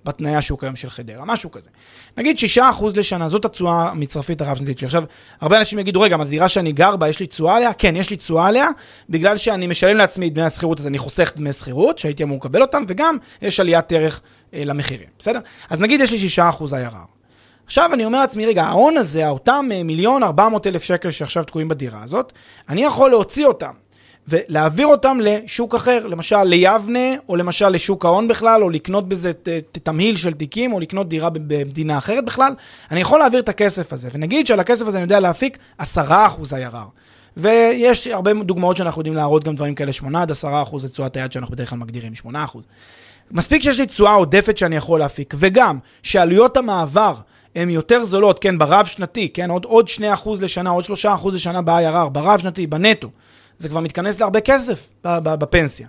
בתנאי 0.05 0.35
השוק 0.35 0.65
היום 0.65 0.77
של 0.77 0.91
חדרה, 0.91 1.25
משהו 1.25 1.51
כזה. 1.51 1.71
נגיד 2.17 2.37
6% 2.57 2.61
לשנה, 2.95 3.29
זאת 3.29 3.45
התשואה 3.45 3.89
המצרפית 3.89 4.41
הרב-שנתית 4.41 4.79
שלי. 4.79 4.87
עכשיו, 4.87 5.03
הרבה 5.41 5.59
אנשים 5.59 5.79
יגידו, 5.79 6.01
רגע, 6.01 6.15
אבל 6.15 6.27
הדירה 6.27 6.49
שאני 6.49 6.73
גר 6.73 6.97
בה, 6.97 7.09
יש 7.09 7.21
לי 7.21 7.27
תשואה 7.27 7.57
עליה? 7.57 7.73
כן, 7.73 7.97
יש 7.97 8.11
לי 8.11 8.17
תשואה 8.17 8.47
עליה, 8.47 8.69
בגלל 9.11 9.37
שאני 9.37 9.67
משלם 9.67 9.97
לעצמי 9.97 10.31
דמי 10.31 10.43
השכירות, 10.43 10.81
אז 10.81 10.87
אני 10.87 10.99
חוסך 10.99 11.33
דמי 11.37 11.53
שכירות, 11.53 11.99
שהייתי 11.99 12.23
אמור 12.23 12.39
לקבל 12.39 12.63
אותם, 12.63 12.85
וגם 12.89 13.17
יש 13.43 13.61
עליית 13.61 13.93
ערך 13.93 14.21
אה, 14.55 14.65
למחירים, 14.65 15.09
בסדר? 15.19 15.41
אז 15.71 15.81
נגיד 15.81 16.01
יש 16.01 16.39
לי 16.39 16.45
6% 16.53 16.63
IRR. 16.71 17.21
עכשיו 17.67 17.91
אני 17.95 18.05
אומר 18.05 18.19
לעצמי, 18.21 18.47
רגע, 18.47 18.65
ההון 18.65 18.97
הזה, 18.97 19.29
אותם 19.29 19.69
אה, 19.73 19.83
מיליון 19.83 20.23
ארבע 20.23 20.49
מאות 20.49 20.67
אלף 20.67 20.83
שקל 20.83 21.11
שעכשיו 21.11 21.45
תקועים 21.45 21.69
בדירה 21.69 22.03
הזאת, 22.03 22.33
אני 22.69 22.85
יכול 22.85 23.11
להוציא 23.11 23.47
אותם 23.47 23.73
ולהעביר 24.31 24.87
אותם 24.87 25.19
לשוק 25.23 25.75
אחר, 25.75 26.07
למשל 26.07 26.43
ליבנה, 26.43 26.99
או 27.29 27.37
למשל 27.37 27.69
לשוק 27.69 28.05
ההון 28.05 28.29
בכלל, 28.29 28.63
או 28.63 28.71
לקנות 28.71 29.09
בזה 29.09 29.33
תמהיל 29.73 30.17
של 30.17 30.33
תיקים, 30.33 30.73
או 30.73 30.81
לקנות 30.81 31.09
דירה 31.09 31.31
במדינה 31.31 31.99
אחרת 31.99 32.25
בכלל. 32.25 32.53
אני 32.91 33.01
יכול 33.01 33.19
להעביר 33.19 33.41
את 33.41 33.49
הכסף 33.49 33.93
הזה, 33.93 34.09
ונגיד 34.13 34.47
שעל 34.47 34.61
הכסף 34.61 34.87
הזה 34.87 34.99
אני 34.99 35.05
יודע 35.05 35.21
להפיק 35.21 35.59
10% 35.81 35.83
IRR. 35.85 36.77
ויש 37.37 38.07
הרבה 38.07 38.35
דוגמאות 38.35 38.77
שאנחנו 38.77 39.01
יודעים 39.01 39.15
להראות 39.15 39.45
גם 39.45 39.55
דברים 39.55 39.75
כאלה, 39.75 39.93
8 39.93 40.23
עד 40.23 40.31
10 40.31 40.63
אחוז 40.63 40.83
זה 40.83 40.89
תשואת 40.89 41.17
היד 41.17 41.33
שאנחנו 41.33 41.55
בדרך 41.55 41.71
כלל 41.71 41.79
מגדירים, 41.79 42.15
8 42.15 42.45
אחוז. 42.45 42.67
מספיק 43.31 43.63
שיש 43.63 43.81
לי 43.81 43.87
תשואה 43.87 44.13
עודפת 44.13 44.57
שאני 44.57 44.77
יכול 44.77 45.01
להפיק, 45.01 45.35
וגם 45.39 45.79
שעלויות 46.03 46.57
המעבר 46.57 47.15
הן 47.55 47.71
יותר 47.71 48.05
זולות, 48.05 48.39
כן, 48.39 48.59
ברב 48.59 48.87
שנתי, 48.87 49.29
כן, 49.29 49.51
עוד, 49.51 49.65
עוד 49.65 49.89
2% 49.89 50.29
לשנה, 50.41 50.71
עוד 50.71 50.85
3% 50.85 51.31
לשנה 51.33 51.63
ב-IRR, 51.63 52.09
ברב 52.09 52.41
שנתי, 52.41 52.67
בנטו. 52.67 53.09
זה 53.61 53.69
כבר 53.69 53.81
מתכנס 53.81 54.21
להרבה 54.21 54.41
כסף 54.41 54.89
בפנסיה. 55.05 55.87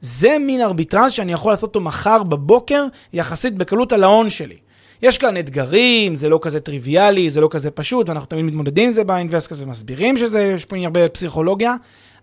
זה 0.00 0.36
מין 0.40 0.60
ארביטראז' 0.60 1.12
שאני 1.12 1.32
יכול 1.32 1.52
לעשות 1.52 1.68
אותו 1.68 1.80
מחר 1.80 2.22
בבוקר, 2.22 2.86
יחסית 3.12 3.54
בקלות 3.54 3.92
על 3.92 4.04
ההון 4.04 4.30
שלי. 4.30 4.56
יש 5.02 5.18
כאן 5.18 5.36
אתגרים, 5.36 6.16
זה 6.16 6.28
לא 6.28 6.38
כזה 6.42 6.60
טריוויאלי, 6.60 7.30
זה 7.30 7.40
לא 7.40 7.48
כזה 7.50 7.70
פשוט, 7.70 8.08
ואנחנו 8.08 8.26
תמיד 8.26 8.44
מתמודדים 8.44 8.84
עם 8.84 8.90
זה 8.90 9.04
באינבסטקאסט 9.04 9.62
ומסבירים 9.62 10.16
שזה, 10.16 10.42
יש 10.42 10.64
פה 10.64 10.76
הרבה 10.84 11.08
פסיכולוגיה, 11.08 11.74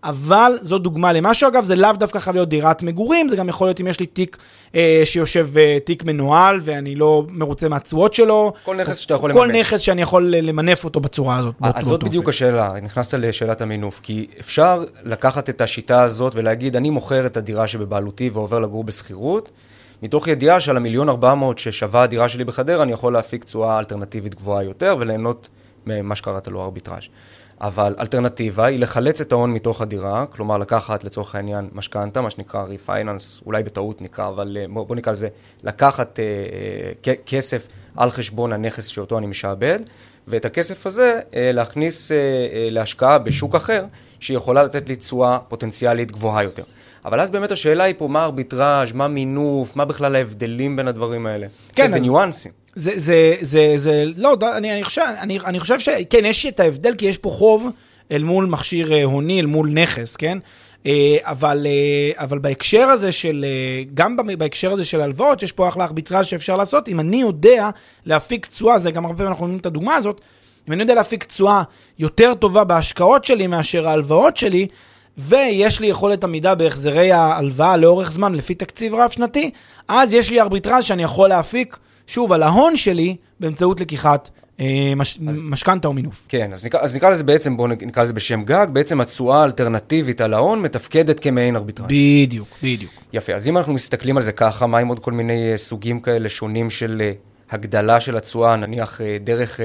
אבל 0.04 0.52
זו 0.62 0.78
דוגמה 0.78 1.14
למשהו. 1.14 1.48
אגב, 1.48 1.64
זה 1.64 1.76
לאו 1.76 1.92
דווקא 1.94 2.20
חייב 2.20 2.36
להיות 2.36 2.50
דירת 2.50 2.84
מגורים, 2.84 3.30
זה 3.30 3.36
גם 3.36 3.50
יכול 3.50 3.68
להיות 3.68 3.82
אם 3.82 3.88
יש 3.88 4.00
לי 4.00 4.06
תיק 4.06 4.38
אה, 4.76 5.02
שיושב 5.04 5.50
אה, 5.58 5.78
תיק 5.86 6.04
מנוהל 6.04 6.60
ואני 6.62 6.96
לא 6.96 7.24
מרוצה 7.30 7.70
מהתשואות 7.70 8.14
שלו. 8.14 8.54
כל 8.66 8.76
נכס 8.76 8.98
שאתה 8.98 9.14
יכול 9.14 9.34
כל 9.34 9.46
לממש. 9.46 9.58
נכס 9.58 9.80
שאני 9.80 10.02
יכול 10.02 10.36
למנף 10.36 10.84
אותו 10.84 11.00
בצורה 11.00 11.38
הזאת. 11.38 11.56
אז 11.62 11.72
באותו 11.72 11.82
זאת 11.82 11.94
אופן. 12.02 12.10
בדיוק 12.10 12.30
השאלה, 12.30 12.74
נכנסת 12.82 13.14
לשאלת 13.14 13.62
המינוף, 13.62 14.00
כי 14.04 14.28
אפשר 14.40 14.84
לקחת 15.04 15.50
את 15.50 15.62
השיטה 15.62 16.02
הזאת 16.04 16.36
ולהגיד, 16.36 16.76
אני 16.76 16.90
מוכר 16.90 17.26
את 17.26 17.38
הדירה 17.38 17.68
שבבעלותי 17.68 18.30
ועובר 18.34 18.60
לגור 18.60 18.84
בשכירות, 18.84 19.50
מתוך 20.04 20.28
ידיעה 20.28 20.60
שעל 20.60 20.78
המיליון 20.78 21.10
ארבע 21.10 21.34
מאות 21.34 21.58
ששווה 21.58 22.04
הדירה 22.04 22.30
שלי 22.30 22.44
בחדרה, 22.44 22.84
אני 22.84 22.92
יכול 22.92 23.14
להפיק 23.14 23.44
תשואה 23.44 23.80
אלטרנטיבית 23.80 24.36
גבוהה 24.36 24.64
יותר 24.64 24.96
וליהנות 25.00 25.48
ממה 25.86 26.16
שקראת 26.16 26.48
לו 26.48 26.64
ארביטראז'. 26.64 27.08
אבל 27.62 27.96
אלטרנטיבה 28.00 28.66
היא 28.66 28.80
לחלץ 28.80 29.22
את 29.22 29.32
ההון 29.32 29.54
מתוך 29.54 29.82
הדירה, 29.82 30.26
כלומר 30.26 30.58
לקחת 30.58 31.04
לצורך 31.04 31.36
העניין 31.36 31.70
משכנתה, 31.74 32.22
מה 32.22 32.30
שנקרא 32.30 32.64
refinance, 32.64 33.42
אולי 33.46 33.64
בטעות 33.64 34.02
נקרא, 34.02 34.28
אבל 34.28 34.58
אה, 34.62 34.66
בוא, 34.70 34.88
בוא 34.88 34.96
נקרא 34.96 35.12
לזה, 35.12 35.28
לקחת 35.64 36.20
אה, 36.20 36.24
אה, 37.08 37.14
כסף 37.26 37.68
על 37.98 38.12
חשבון 38.12 38.54
הנכס 38.54 38.86
שאותו 38.88 39.18
אני 39.18 39.28
משעבד, 39.28 39.80
ואת 40.28 40.46
הכסף 40.46 40.86
הזה 40.88 41.20
אה, 41.36 41.52
להכניס 41.54 42.12
אה, 42.12 42.18
אה, 42.18 42.68
להשקעה 42.72 43.18
בשוק 43.18 43.56
אחר, 43.56 43.86
שיכולה 44.20 44.64
לתת 44.64 44.90
לי 44.90 44.96
תשואה 44.96 45.38
פוטנציאלית 45.48 46.12
גבוהה 46.12 46.44
יותר. 46.44 46.64
אבל 47.06 47.20
אז 47.20 47.30
באמת 47.30 47.52
השאלה 47.52 47.84
היא 47.84 47.96
פה, 47.98 48.08
מה 48.08 48.24
ארביטראז', 48.26 48.94
מה 48.94 49.08
מינוף, 49.08 49.76
מה 49.76 49.86
בכלל 49.86 50.16
ההבדלים 50.16 50.76
בין 50.76 50.88
הדברים 50.88 51.26
האלה? 51.26 51.48
כן, 51.76 51.84
איזה 51.84 51.98
אז- 51.98 52.04
ניואנסים. 52.04 52.52
זה, 52.76 52.92
זה, 52.96 53.36
זה, 53.42 53.74
זה, 53.76 54.06
לא, 54.18 54.38
אני, 54.58 54.72
אני, 54.74 54.84
חושב, 54.84 55.02
אני, 55.20 55.40
אני 55.40 55.60
חושב 55.60 55.80
שכן, 55.80 56.26
יש 56.26 56.46
את 56.46 56.60
ההבדל, 56.60 56.96
כי 56.96 57.06
יש 57.06 57.18
פה 57.18 57.30
חוב 57.30 57.68
אל 58.12 58.24
מול 58.24 58.46
מכשיר 58.46 58.94
אה, 58.94 59.04
הוני, 59.04 59.40
אל 59.40 59.46
מול 59.46 59.70
נכס, 59.70 60.16
כן? 60.16 60.38
אה, 60.86 61.18
אבל, 61.22 61.68
אה, 61.70 62.24
אבל 62.24 62.40
בהקשר 62.40 62.84
הזה 62.84 63.12
של, 63.12 63.46
גם 63.94 64.18
בהקשר 64.38 64.72
הזה 64.72 64.86
של 64.86 65.02
הלוואות, 65.02 65.44
יש 65.44 65.52
פה 65.52 65.68
אחלה 65.68 65.84
ארביטראז' 65.84 66.26
שאפשר 66.26 66.58
לעשות. 66.58 66.88
אם 66.88 67.00
אני 67.00 67.22
יודע 67.22 67.70
להפיק 68.06 68.46
תשואה, 68.46 68.78
זה 68.78 68.92
גם 68.92 69.06
הרבה 69.06 69.18
פעמים 69.18 69.32
אנחנו 69.32 69.46
נותנים 69.46 69.60
את 69.60 69.66
הדוגמה 69.66 69.96
הזאת, 69.96 70.22
אם 70.68 70.74
אני 70.74 70.82
יודע 70.82 70.96
להפיק 70.96 71.24
תשואה 71.24 71.64
יותר 72.00 72.34
טובה 72.34 72.64
בהשקעות 72.64 73.26
שלי 73.26 73.48
מאשר 73.48 73.88
ההלוואות 73.88 74.38
שלי, 74.38 74.68
ויש 75.18 75.80
לי 75.80 75.88
יכולת 75.88 76.24
עמידה 76.24 76.56
בהחזרי 76.56 77.12
ההלוואה 77.12 77.78
לאורך 77.78 78.12
זמן 78.12 78.36
לפי 78.36 78.56
תקציב 78.56 78.96
רב-שנתי, 78.96 79.52
אז 79.88 80.14
יש 80.14 80.32
לי 80.32 80.42
ארביטראז' 80.42 80.84
שאני 80.84 81.04
יכול 81.04 81.30
להפיק, 81.30 81.78
שוב, 82.12 82.34
על 82.34 82.44
ההון 82.44 82.76
שלי, 82.76 83.16
באמצעות 83.40 83.82
לקיחת 83.82 84.30
אה, 84.60 84.94
מש, 84.96 85.18
משכנתה 85.44 85.88
או 85.88 85.94
מינוף. 85.94 86.26
כן, 86.30 86.54
אז 86.54 86.66
נקרא, 86.66 86.80
אז 86.80 86.96
נקרא 86.96 87.10
לזה 87.10 87.24
בעצם, 87.24 87.58
בואו 87.58 87.68
נקרא 87.68 88.04
לזה 88.04 88.14
בשם 88.14 88.44
גג, 88.44 88.68
בעצם 88.74 89.02
התשואה 89.02 89.42
האלטרנטיבית 89.42 90.22
על 90.22 90.34
ההון 90.34 90.62
מתפקדת 90.62 91.20
כמעין 91.20 91.56
ארביטראז'. 91.56 91.90
בדיוק, 91.90 92.48
בדיוק. 92.64 92.92
יפה, 93.14 93.34
אז 93.34 93.48
אם 93.48 93.58
אנחנו 93.58 93.74
מסתכלים 93.74 94.18
על 94.18 94.24
זה 94.24 94.32
ככה, 94.32 94.68
מה 94.68 94.78
עם 94.78 94.88
עוד 94.88 95.00
כל 95.00 95.12
מיני 95.12 95.52
אה, 95.52 95.58
סוגים 95.58 96.00
כאלה 96.00 96.30
שונים 96.30 96.70
של 96.70 97.02
אה, 97.02 97.12
הגדלה 97.52 98.00
של 98.00 98.18
התשואה, 98.18 98.56
נניח 98.56 99.02
אה, 99.02 99.18
דרך 99.24 99.60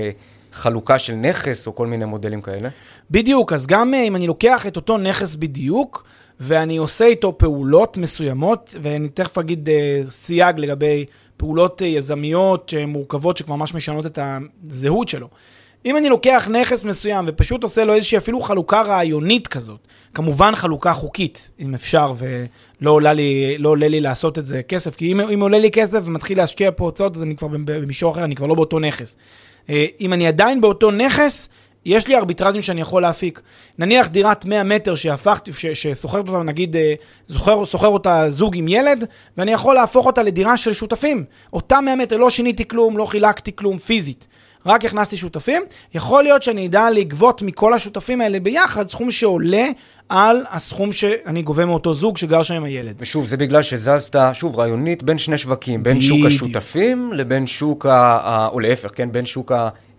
חלוקה 0.53 0.99
של 0.99 1.15
נכס 1.15 1.67
או 1.67 1.75
כל 1.75 1.87
מיני 1.87 2.05
מודלים 2.05 2.41
כאלה? 2.41 2.69
בדיוק, 3.11 3.53
אז 3.53 3.67
גם 3.67 3.95
אם 3.95 4.17
אני 4.17 4.27
לוקח 4.27 4.67
את 4.67 4.77
אותו 4.77 4.99
נכס 4.99 5.35
בדיוק, 5.35 6.05
ואני 6.41 6.77
עושה 6.77 7.07
איתו 7.07 7.39
פעולות 7.39 7.99
מסוימות, 7.99 8.75
ואני 8.83 9.09
תכף 9.09 9.39
אגיד 9.39 9.69
אה, 9.69 10.01
סייג 10.11 10.59
לגבי 10.59 11.05
פעולות 11.37 11.83
אה, 11.83 11.87
יזמיות 11.87 12.75
אה, 12.77 12.87
מורכבות 12.87 13.37
שכבר 13.37 13.55
ממש 13.55 13.75
משנות 13.75 14.07
את 14.07 14.18
הזהות 14.68 15.09
שלו. 15.09 15.29
אם 15.87 15.96
אני 15.96 16.09
לוקח 16.09 16.49
נכס 16.53 16.85
מסוים 16.85 17.25
ופשוט 17.29 17.62
עושה 17.62 17.85
לו 17.85 17.94
איזושהי 17.94 18.18
אפילו 18.18 18.40
חלוקה 18.40 18.83
רעיונית 18.83 19.49
כזאת, 19.49 19.88
כמובן 20.14 20.55
חלוקה 20.55 20.92
חוקית, 20.92 21.51
אם 21.61 21.75
אפשר, 21.75 22.12
ולא 22.18 22.90
עולה 22.90 23.12
לי, 23.12 23.59
לא 23.59 23.68
עולה 23.68 23.88
לי 23.88 24.01
לעשות 24.01 24.38
את 24.38 24.46
זה 24.46 24.62
כסף, 24.62 24.96
כי 24.96 25.12
אם, 25.12 25.20
אם 25.20 25.40
עולה 25.40 25.59
לי 25.59 25.70
כסף 25.70 26.01
ומתחיל 26.05 26.38
להשקיע 26.38 26.70
פה 26.77 26.85
הוצאות, 26.85 27.16
אז 27.16 27.22
אני 27.22 27.37
כבר 27.37 27.49
במישור 27.49 28.12
אחר, 28.12 28.25
אני 28.25 28.35
כבר 28.35 28.46
לא 28.46 28.55
באותו 28.55 28.79
נכס. 28.79 29.16
אה, 29.70 29.87
אם 30.01 30.12
אני 30.12 30.27
עדיין 30.27 30.61
באותו 30.61 30.90
נכס, 30.90 31.49
יש 31.87 32.09
לי 32.09 32.16
ארביטראזים 32.16 32.62
שאני 32.62 32.81
יכול 32.81 33.03
להפיק. 33.03 33.40
נניח 33.79 34.07
דירת 34.09 34.44
100 34.44 34.64
מטר 34.64 34.94
שהפכתי, 34.94 35.53
ש- 35.53 35.66
ששוכרת 35.66 36.29
אותה, 36.29 36.42
נגיד, 36.42 36.77
אה, 36.77 36.94
זוכר, 37.29 37.64
שוכר 37.64 37.87
אותה 37.88 38.25
זוג 38.29 38.57
עם 38.57 38.68
ילד, 38.68 39.05
ואני 39.37 39.53
יכול 39.53 39.75
להפוך 39.75 40.07
אותה 40.07 40.22
לדירה 40.22 40.57
של 40.57 40.72
שותפים. 40.72 41.25
אותה 41.53 41.81
100 41.81 41.96
מטר, 41.96 42.16
לא 42.16 42.31
שיניתי 42.31 42.68
כלום, 42.68 42.99
לא 42.99 43.07
חילקתי 43.07 43.57
כלום 43.57 43.79
פיזית. 43.79 44.27
רק 44.66 44.84
הכנסתי 44.84 45.16
שותפים, 45.16 45.62
יכול 45.95 46.22
להיות 46.22 46.43
שאני 46.43 46.66
אדע 46.66 46.91
לגבות 46.91 47.43
מכל 47.43 47.74
השותפים 47.74 48.20
האלה 48.20 48.41
ביחד 48.41 48.89
סכום 48.89 49.11
שעולה 49.11 49.66
על 50.09 50.45
הסכום 50.51 50.93
שאני 50.93 51.43
גובה 51.43 51.64
מאותו 51.64 51.95
זוג 51.95 52.16
שגר 52.16 52.43
שם 52.43 52.55
עם 52.55 52.64
הילד. 52.64 52.95
ושוב, 52.99 53.26
זה 53.26 53.37
בגלל 53.37 53.62
שזזת, 53.62 54.16
שוב, 54.32 54.59
רעיונית, 54.59 55.03
בין 55.03 55.18
שני 55.18 55.39
שווקים, 55.39 55.82
בין 55.82 55.97
בדיוק. 55.99 56.18
שוק 56.18 56.26
השותפים 56.26 57.12
לבין 57.12 57.47
שוק, 57.47 57.87
ה, 57.87 58.18
ה, 58.22 58.49
או 58.49 58.61
להפך, 58.61 58.91
כן, 58.95 59.12
בין 59.12 59.26
שוק 59.26 59.53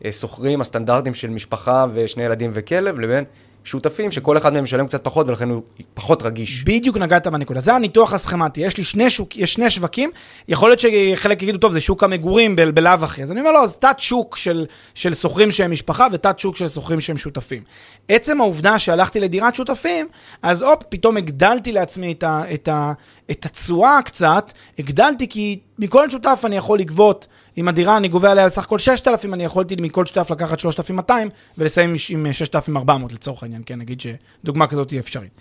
השוכרים, 0.06 0.62
הסטנדרטים 0.62 1.14
של 1.14 1.30
משפחה 1.30 1.86
ושני 1.94 2.24
ילדים 2.24 2.52
וכלב, 2.54 3.00
לבין 3.00 3.24
שותפים 3.68 4.12
שכל 4.12 4.38
אחד 4.38 4.54
מהם 4.54 4.64
משלם 4.64 4.88
קצת 4.88 5.04
פחות 5.04 5.28
ולכן 5.28 5.50
הוא 5.50 5.62
פחות 5.94 6.24
רגיש. 6.24 6.64
בדיוק 6.64 6.98
נגעת 6.98 7.28
בנקודה. 7.28 7.60
זה 7.60 7.74
הניתוח 7.74 8.14
הסכמטי. 8.14 8.62
יש 8.62 8.78
לי 8.78 8.84
שני, 8.84 9.10
שוק, 9.10 9.38
יש 9.38 9.54
שני 9.54 9.70
שווקים, 9.70 10.10
יכול 10.48 10.70
להיות 10.70 10.80
שחלק 10.80 11.44
יגידו, 11.44 11.58
טוב, 11.58 11.72
זה 11.72 11.80
שוק 11.80 12.04
המגורים 12.04 12.56
ב- 12.56 12.62
בלאו 12.62 12.92
הכי. 12.92 13.24
אז 13.24 13.32
אני 13.32 13.40
אומר, 13.40 13.52
לא, 13.52 13.68
זה 13.68 13.74
תת 13.74 13.96
שוק 13.98 14.36
של, 14.36 14.66
של 14.94 15.14
שוכרים 15.14 15.52
שהם 15.52 15.72
משפחה 15.72 16.08
ותת 16.12 16.40
שוק 16.40 16.56
של 16.56 16.68
שוכרים 16.68 17.02
שהם 17.02 17.18
שותפים. 17.18 17.64
עצם 18.08 18.42
העובדה 18.42 18.80
שהלכתי 18.80 19.20
לדירת 19.20 19.56
שותפים, 19.56 20.08
אז 20.42 20.62
הופ, 20.62 20.84
פתאום 20.90 21.18
הגדלתי 21.18 21.72
לעצמי 21.72 22.12
את, 22.12 22.24
ה, 22.24 22.42
את, 22.54 22.68
ה, 22.68 22.94
את 23.32 23.46
התשואה 23.46 24.00
קצת, 24.06 24.54
הגדלתי 24.80 25.28
כי 25.28 25.60
מכל 25.80 26.10
שותף 26.10 26.42
אני 26.44 26.56
יכול 26.56 26.80
לגבות, 26.80 27.28
אם 27.58 27.68
הדירה 27.68 27.98
אני 27.98 28.08
גובה 28.08 28.32
עליה 28.32 28.50
סך 28.50 28.64
הכל 28.64 28.80
6,000, 28.80 29.34
אני 29.34 29.44
יכולתי 29.44 29.76
מכל 29.80 30.06
שותף 30.06 30.32
לקחת 30.32 30.60
3,200 30.60 31.30
ולסיים 31.58 31.96
עם 32.10 32.34
6,400 32.34 33.14
לצורך 33.14 33.44
העניין, 33.44 33.62
כן, 33.66 33.80
נגיד 33.80 34.02
שדוגמה 34.02 34.68
כזאת 34.68 34.92
היא 34.92 35.00
אפשרית. 35.00 35.32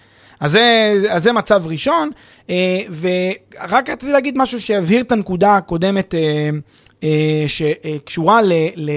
אז 0.40 0.50
זה, 0.50 0.98
אז 1.10 1.22
זה 1.22 1.32
מצב 1.32 1.62
ראשון, 1.66 2.10
אה, 2.50 2.80
ורק 3.00 3.90
רציתי 3.90 4.12
להגיד 4.12 4.38
משהו 4.38 4.60
שיבהיר 4.60 5.00
את 5.00 5.12
הנקודה 5.12 5.56
הקודמת 5.56 6.14
אה, 6.14 6.50
אה, 7.04 7.44
שקשורה 7.46 8.42
ל... 8.42 8.52
ל 8.76 8.90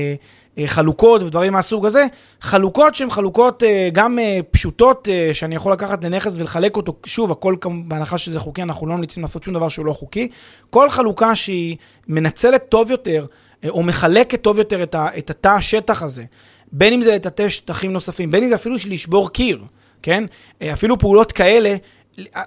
חלוקות 0.65 1.23
ודברים 1.23 1.53
מהסוג 1.53 1.85
הזה, 1.85 2.05
חלוקות 2.41 2.95
שהן 2.95 3.09
חלוקות 3.09 3.63
גם 3.93 4.19
פשוטות 4.51 5.07
שאני 5.33 5.55
יכול 5.55 5.71
לקחת 5.71 6.03
לנכס 6.03 6.37
ולחלק 6.37 6.75
אותו, 6.77 6.95
שוב, 7.05 7.31
הכל 7.31 7.55
בהנחה 7.85 8.17
שזה 8.17 8.39
חוקי, 8.39 8.61
אנחנו 8.61 8.87
לא 8.87 8.95
ממליצים 8.95 9.23
לעשות 9.23 9.43
שום 9.43 9.53
דבר 9.53 9.69
שהוא 9.69 9.85
לא 9.85 9.93
חוקי. 9.93 10.27
כל 10.69 10.89
חלוקה 10.89 11.35
שהיא 11.35 11.77
מנצלת 12.07 12.69
טוב 12.69 12.91
יותר, 12.91 13.25
או 13.69 13.83
מחלקת 13.83 14.41
טוב 14.41 14.57
יותר 14.57 14.83
את, 14.83 14.95
את 15.17 15.29
התא 15.29 15.47
השטח 15.47 16.03
הזה, 16.03 16.23
בין 16.71 16.93
אם 16.93 17.01
זה 17.01 17.15
לטאטא 17.15 17.49
שטחים 17.49 17.93
נוספים, 17.93 18.31
בין 18.31 18.43
אם 18.43 18.49
זה 18.49 18.55
אפילו 18.55 18.75
לשבור 18.89 19.29
קיר, 19.29 19.63
כן? 20.01 20.23
אפילו 20.73 20.97
פעולות 20.97 21.31
כאלה, 21.31 21.75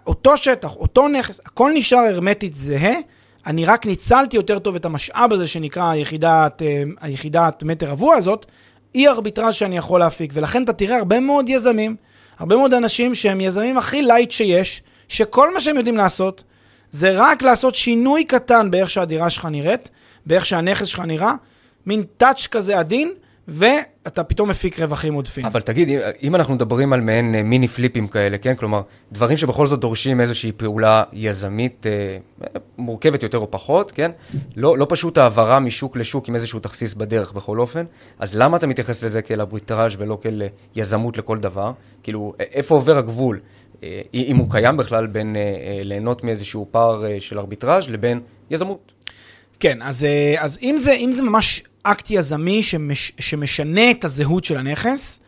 אותו 0.07 0.37
שטח, 0.37 0.77
אותו 0.77 1.09
נכס, 1.09 1.41
הכל 1.47 1.73
נשאר 1.75 1.99
הרמטית 1.99 2.57
זהה. 2.57 2.95
אני 3.47 3.65
רק 3.65 3.87
ניצלתי 3.87 4.37
יותר 4.37 4.59
טוב 4.59 4.75
את 4.75 4.85
המשאב 4.85 5.33
הזה 5.33 5.47
שנקרא 5.47 5.91
היחידת, 5.91 6.63
היחידת 7.01 7.63
מטר 7.63 7.91
רבוע 7.91 8.17
הזאת, 8.17 8.47
היא 8.95 9.09
ארביטראז' 9.09 9.55
שאני 9.55 9.77
יכול 9.77 10.01
להפיק. 10.01 10.31
ולכן 10.35 10.63
אתה 10.65 10.73
תראה 10.73 10.99
הרבה 10.99 11.21
מאוד 11.21 11.49
יזמים, 11.49 11.97
הרבה 12.39 12.57
מאוד 12.57 12.75
אנשים 12.75 13.15
שהם 13.15 13.41
יזמים 13.41 13.79
הכי 13.79 14.03
light 14.03 14.31
שיש, 14.31 14.83
שכל 15.09 15.55
מה 15.55 15.61
שהם 15.61 15.77
יודעים 15.77 15.97
לעשות, 15.97 16.45
זה 16.91 17.11
רק 17.15 17.43
לעשות 17.43 17.75
שינוי 17.75 18.25
קטן 18.25 18.71
באיך 18.71 18.91
שהדירה 18.91 19.31
שלך 19.31 19.47
נראית, 19.47 19.91
באיך 20.27 20.47
שהנכס 20.47 20.87
שלך 20.87 21.01
נראה, 21.01 21.35
מין 21.87 22.03
touch 22.17 22.47
כזה 22.47 22.79
עדין, 22.79 23.13
ואתה 23.49 24.25
פתאום 24.25 24.49
מפיק 24.49 24.81
רווחים 24.81 25.15
עודפים. 25.15 25.47
אבל 25.47 25.61
תגיד, 25.61 25.89
אם 26.23 26.35
אנחנו 26.35 26.55
מדברים 26.55 26.93
על 26.93 27.01
מעין 27.01 27.35
אה, 27.35 27.43
מיני 27.43 27.69
flips 27.69 28.09
כאלה, 28.09 28.39
כן? 28.39 28.55
כלומר, 28.55 28.83
דברים 29.13 29.37
שבכל 29.37 29.67
זאת 29.67 29.81
דורשים 29.81 30.21
איזושהי 30.21 30.53
פעולה 30.53 31.03
יזמית 31.13 31.87
אה, 31.87 32.19
מורכבת 32.79 33.23
יותר 33.23 33.39
או 33.39 33.51
פחות, 33.51 33.93
כן? 33.93 34.11
לא, 34.57 34.79
לא 34.79 34.87
פשוט 34.89 35.19
העברה 35.19 35.61
משוק 35.61 35.97
לשוק 35.97 36.29
עם 36.29 36.35
איזשהו 36.35 36.61
תכסיס 36.61 36.95
בדרך 36.95 37.33
בכל 37.33 37.59
אופן, 37.59 37.85
אז 38.19 38.37
למה 38.37 38.57
אתה 38.57 38.67
מתייחס 38.67 39.05
לזה 39.05 39.23
כאל 39.23 39.41
אבריטראז' 39.41 39.93
ולא 39.99 40.19
כאל 40.23 40.43
יזמות 40.77 41.19
לכל 41.19 41.39
דבר? 41.39 41.73
כאילו, 42.03 42.35
איפה 42.41 42.75
עובר 42.75 42.99
הגבול? 42.99 43.41
אה, 43.83 44.01
אם 44.15 44.37
הוא 44.37 44.51
קיים 44.51 44.77
בכלל 44.77 45.07
בין 45.07 45.37
ליהנות 45.83 46.25
מאיזשהו 46.25 46.69
פער 46.71 47.05
של 47.19 47.39
ארביטראז' 47.39 47.89
לבין 47.89 48.21
יזמות. 48.51 48.93
כן, 49.61 49.83
אז, 49.83 50.07
אז 50.39 50.59
אם, 50.63 50.77
זה, 50.79 50.93
אם 50.93 51.13
זה 51.13 51.23
ממש 51.23 51.63
אקט 51.83 52.11
יזמי 52.11 52.63
שמש, 52.63 53.13
שמשנה 53.21 53.91
את 53.91 54.05
הזהות 54.05 54.45
של 54.45 54.57
הנכס, 54.57 55.21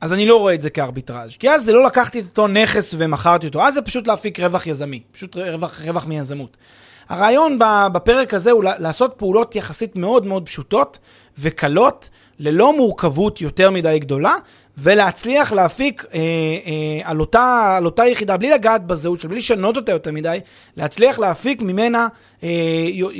אז 0.00 0.12
אני 0.12 0.26
לא 0.26 0.36
רואה 0.36 0.54
את 0.54 0.62
זה 0.62 0.70
כארביטראז'. 0.70 1.36
כי 1.36 1.50
אז 1.50 1.64
זה 1.64 1.72
לא 1.72 1.84
לקחתי 1.84 2.20
את 2.20 2.24
אותו 2.24 2.48
נכס 2.48 2.94
ומכרתי 2.98 3.46
אותו, 3.46 3.62
אז 3.62 3.74
זה 3.74 3.82
פשוט 3.82 4.06
להפיק 4.06 4.40
רווח 4.40 4.66
יזמי, 4.66 5.00
פשוט 5.12 5.36
רווח, 5.36 5.80
רווח 5.80 6.06
מיזמות. 6.06 6.56
הרעיון 7.08 7.58
בפרק 7.92 8.34
הזה 8.34 8.50
הוא 8.50 8.64
לעשות 8.64 9.14
פעולות 9.16 9.56
יחסית 9.56 9.96
מאוד 9.96 10.26
מאוד 10.26 10.46
פשוטות 10.46 10.98
וקלות, 11.38 12.10
ללא 12.38 12.76
מורכבות 12.76 13.40
יותר 13.40 13.70
מדי 13.70 13.98
גדולה, 13.98 14.34
ולהצליח 14.78 15.52
להפיק 15.52 16.04
אה, 16.14 16.18
אה, 16.20 17.00
על, 17.04 17.20
אותה, 17.20 17.74
על 17.76 17.86
אותה 17.86 18.06
יחידה, 18.06 18.36
בלי 18.36 18.50
לגעת 18.50 18.86
בזהות 18.86 19.20
שלה, 19.20 19.28
בלי 19.28 19.38
לשנות 19.38 19.76
אותה 19.76 19.92
יותר 19.92 20.12
מדי, 20.12 20.38
להצליח 20.76 21.18
להפיק 21.18 21.62
ממנה 21.62 22.08
אה, 22.42 22.48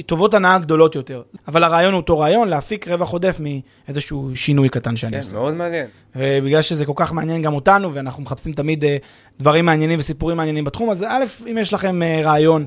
טובות 0.07 0.35
הנאה 0.35 0.59
גדולות 0.59 0.95
יותר. 0.95 1.23
אבל 1.49 1.65
הרעיון 1.65 1.93
הוא 1.93 2.01
אותו 2.01 2.19
רעיון, 2.19 2.49
להפיק 2.49 2.89
רווח 2.89 3.11
עודף 3.11 3.39
מאיזשהו 3.41 4.31
שינוי 4.35 4.69
קטן 4.69 4.97
שאני 4.97 5.13
כן, 5.13 5.19
עושה. 5.19 5.33
כן, 5.33 5.39
מאוד 5.39 5.55
מעניין. 5.55 5.87
ובגלל 6.17 6.63
שזה 6.63 6.87
כל 6.87 6.93
כך 6.97 7.13
מעניין 7.13 7.43
גם 7.43 7.55
אותנו, 7.55 7.95
ואנחנו 7.95 8.23
מחפשים 8.23 8.53
תמיד 8.53 8.85
אה, 8.85 8.97
דברים 9.39 9.67
מעניינים 9.67 9.99
וסיפורים 9.99 10.37
מעניינים 10.37 10.65
בתחום, 10.65 10.91
אז 10.91 11.03
א', 11.09 11.25
אם 11.51 11.59
יש 11.59 11.73
לכם 11.73 12.03
אה, 12.03 12.21
רעיון, 12.25 12.67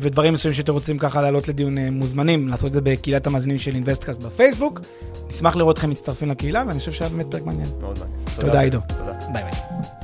ודברים 0.00 0.32
מסוימים 0.32 0.54
שאתם 0.54 0.72
רוצים 0.72 0.98
ככה 0.98 1.22
לעלות 1.22 1.48
לדיון 1.48 1.78
אה, 1.78 1.90
מוזמנים, 1.90 2.48
לעשות 2.48 2.66
את 2.66 2.72
זה 2.72 2.80
בקהילת 2.80 3.26
המאזינים 3.26 3.58
של 3.58 3.74
אינבסטקאסט 3.74 4.22
בפייסבוק. 4.22 4.80
נשמח 5.28 5.56
לראות 5.56 5.76
אתכם 5.76 5.90
מצטרפים 5.90 6.28
לקהילה, 6.28 6.64
ואני 6.66 6.78
חושב 6.78 6.92
שהיה 6.92 7.10
באמת 7.10 7.26
פרק 7.30 7.42
מעניין. 7.42 7.68
מאוד 7.80 7.98
מעניין. 7.98 8.40
תודה, 8.40 8.60
עידו. 8.60 8.78
bye 9.32 9.42
bye. 9.42 9.97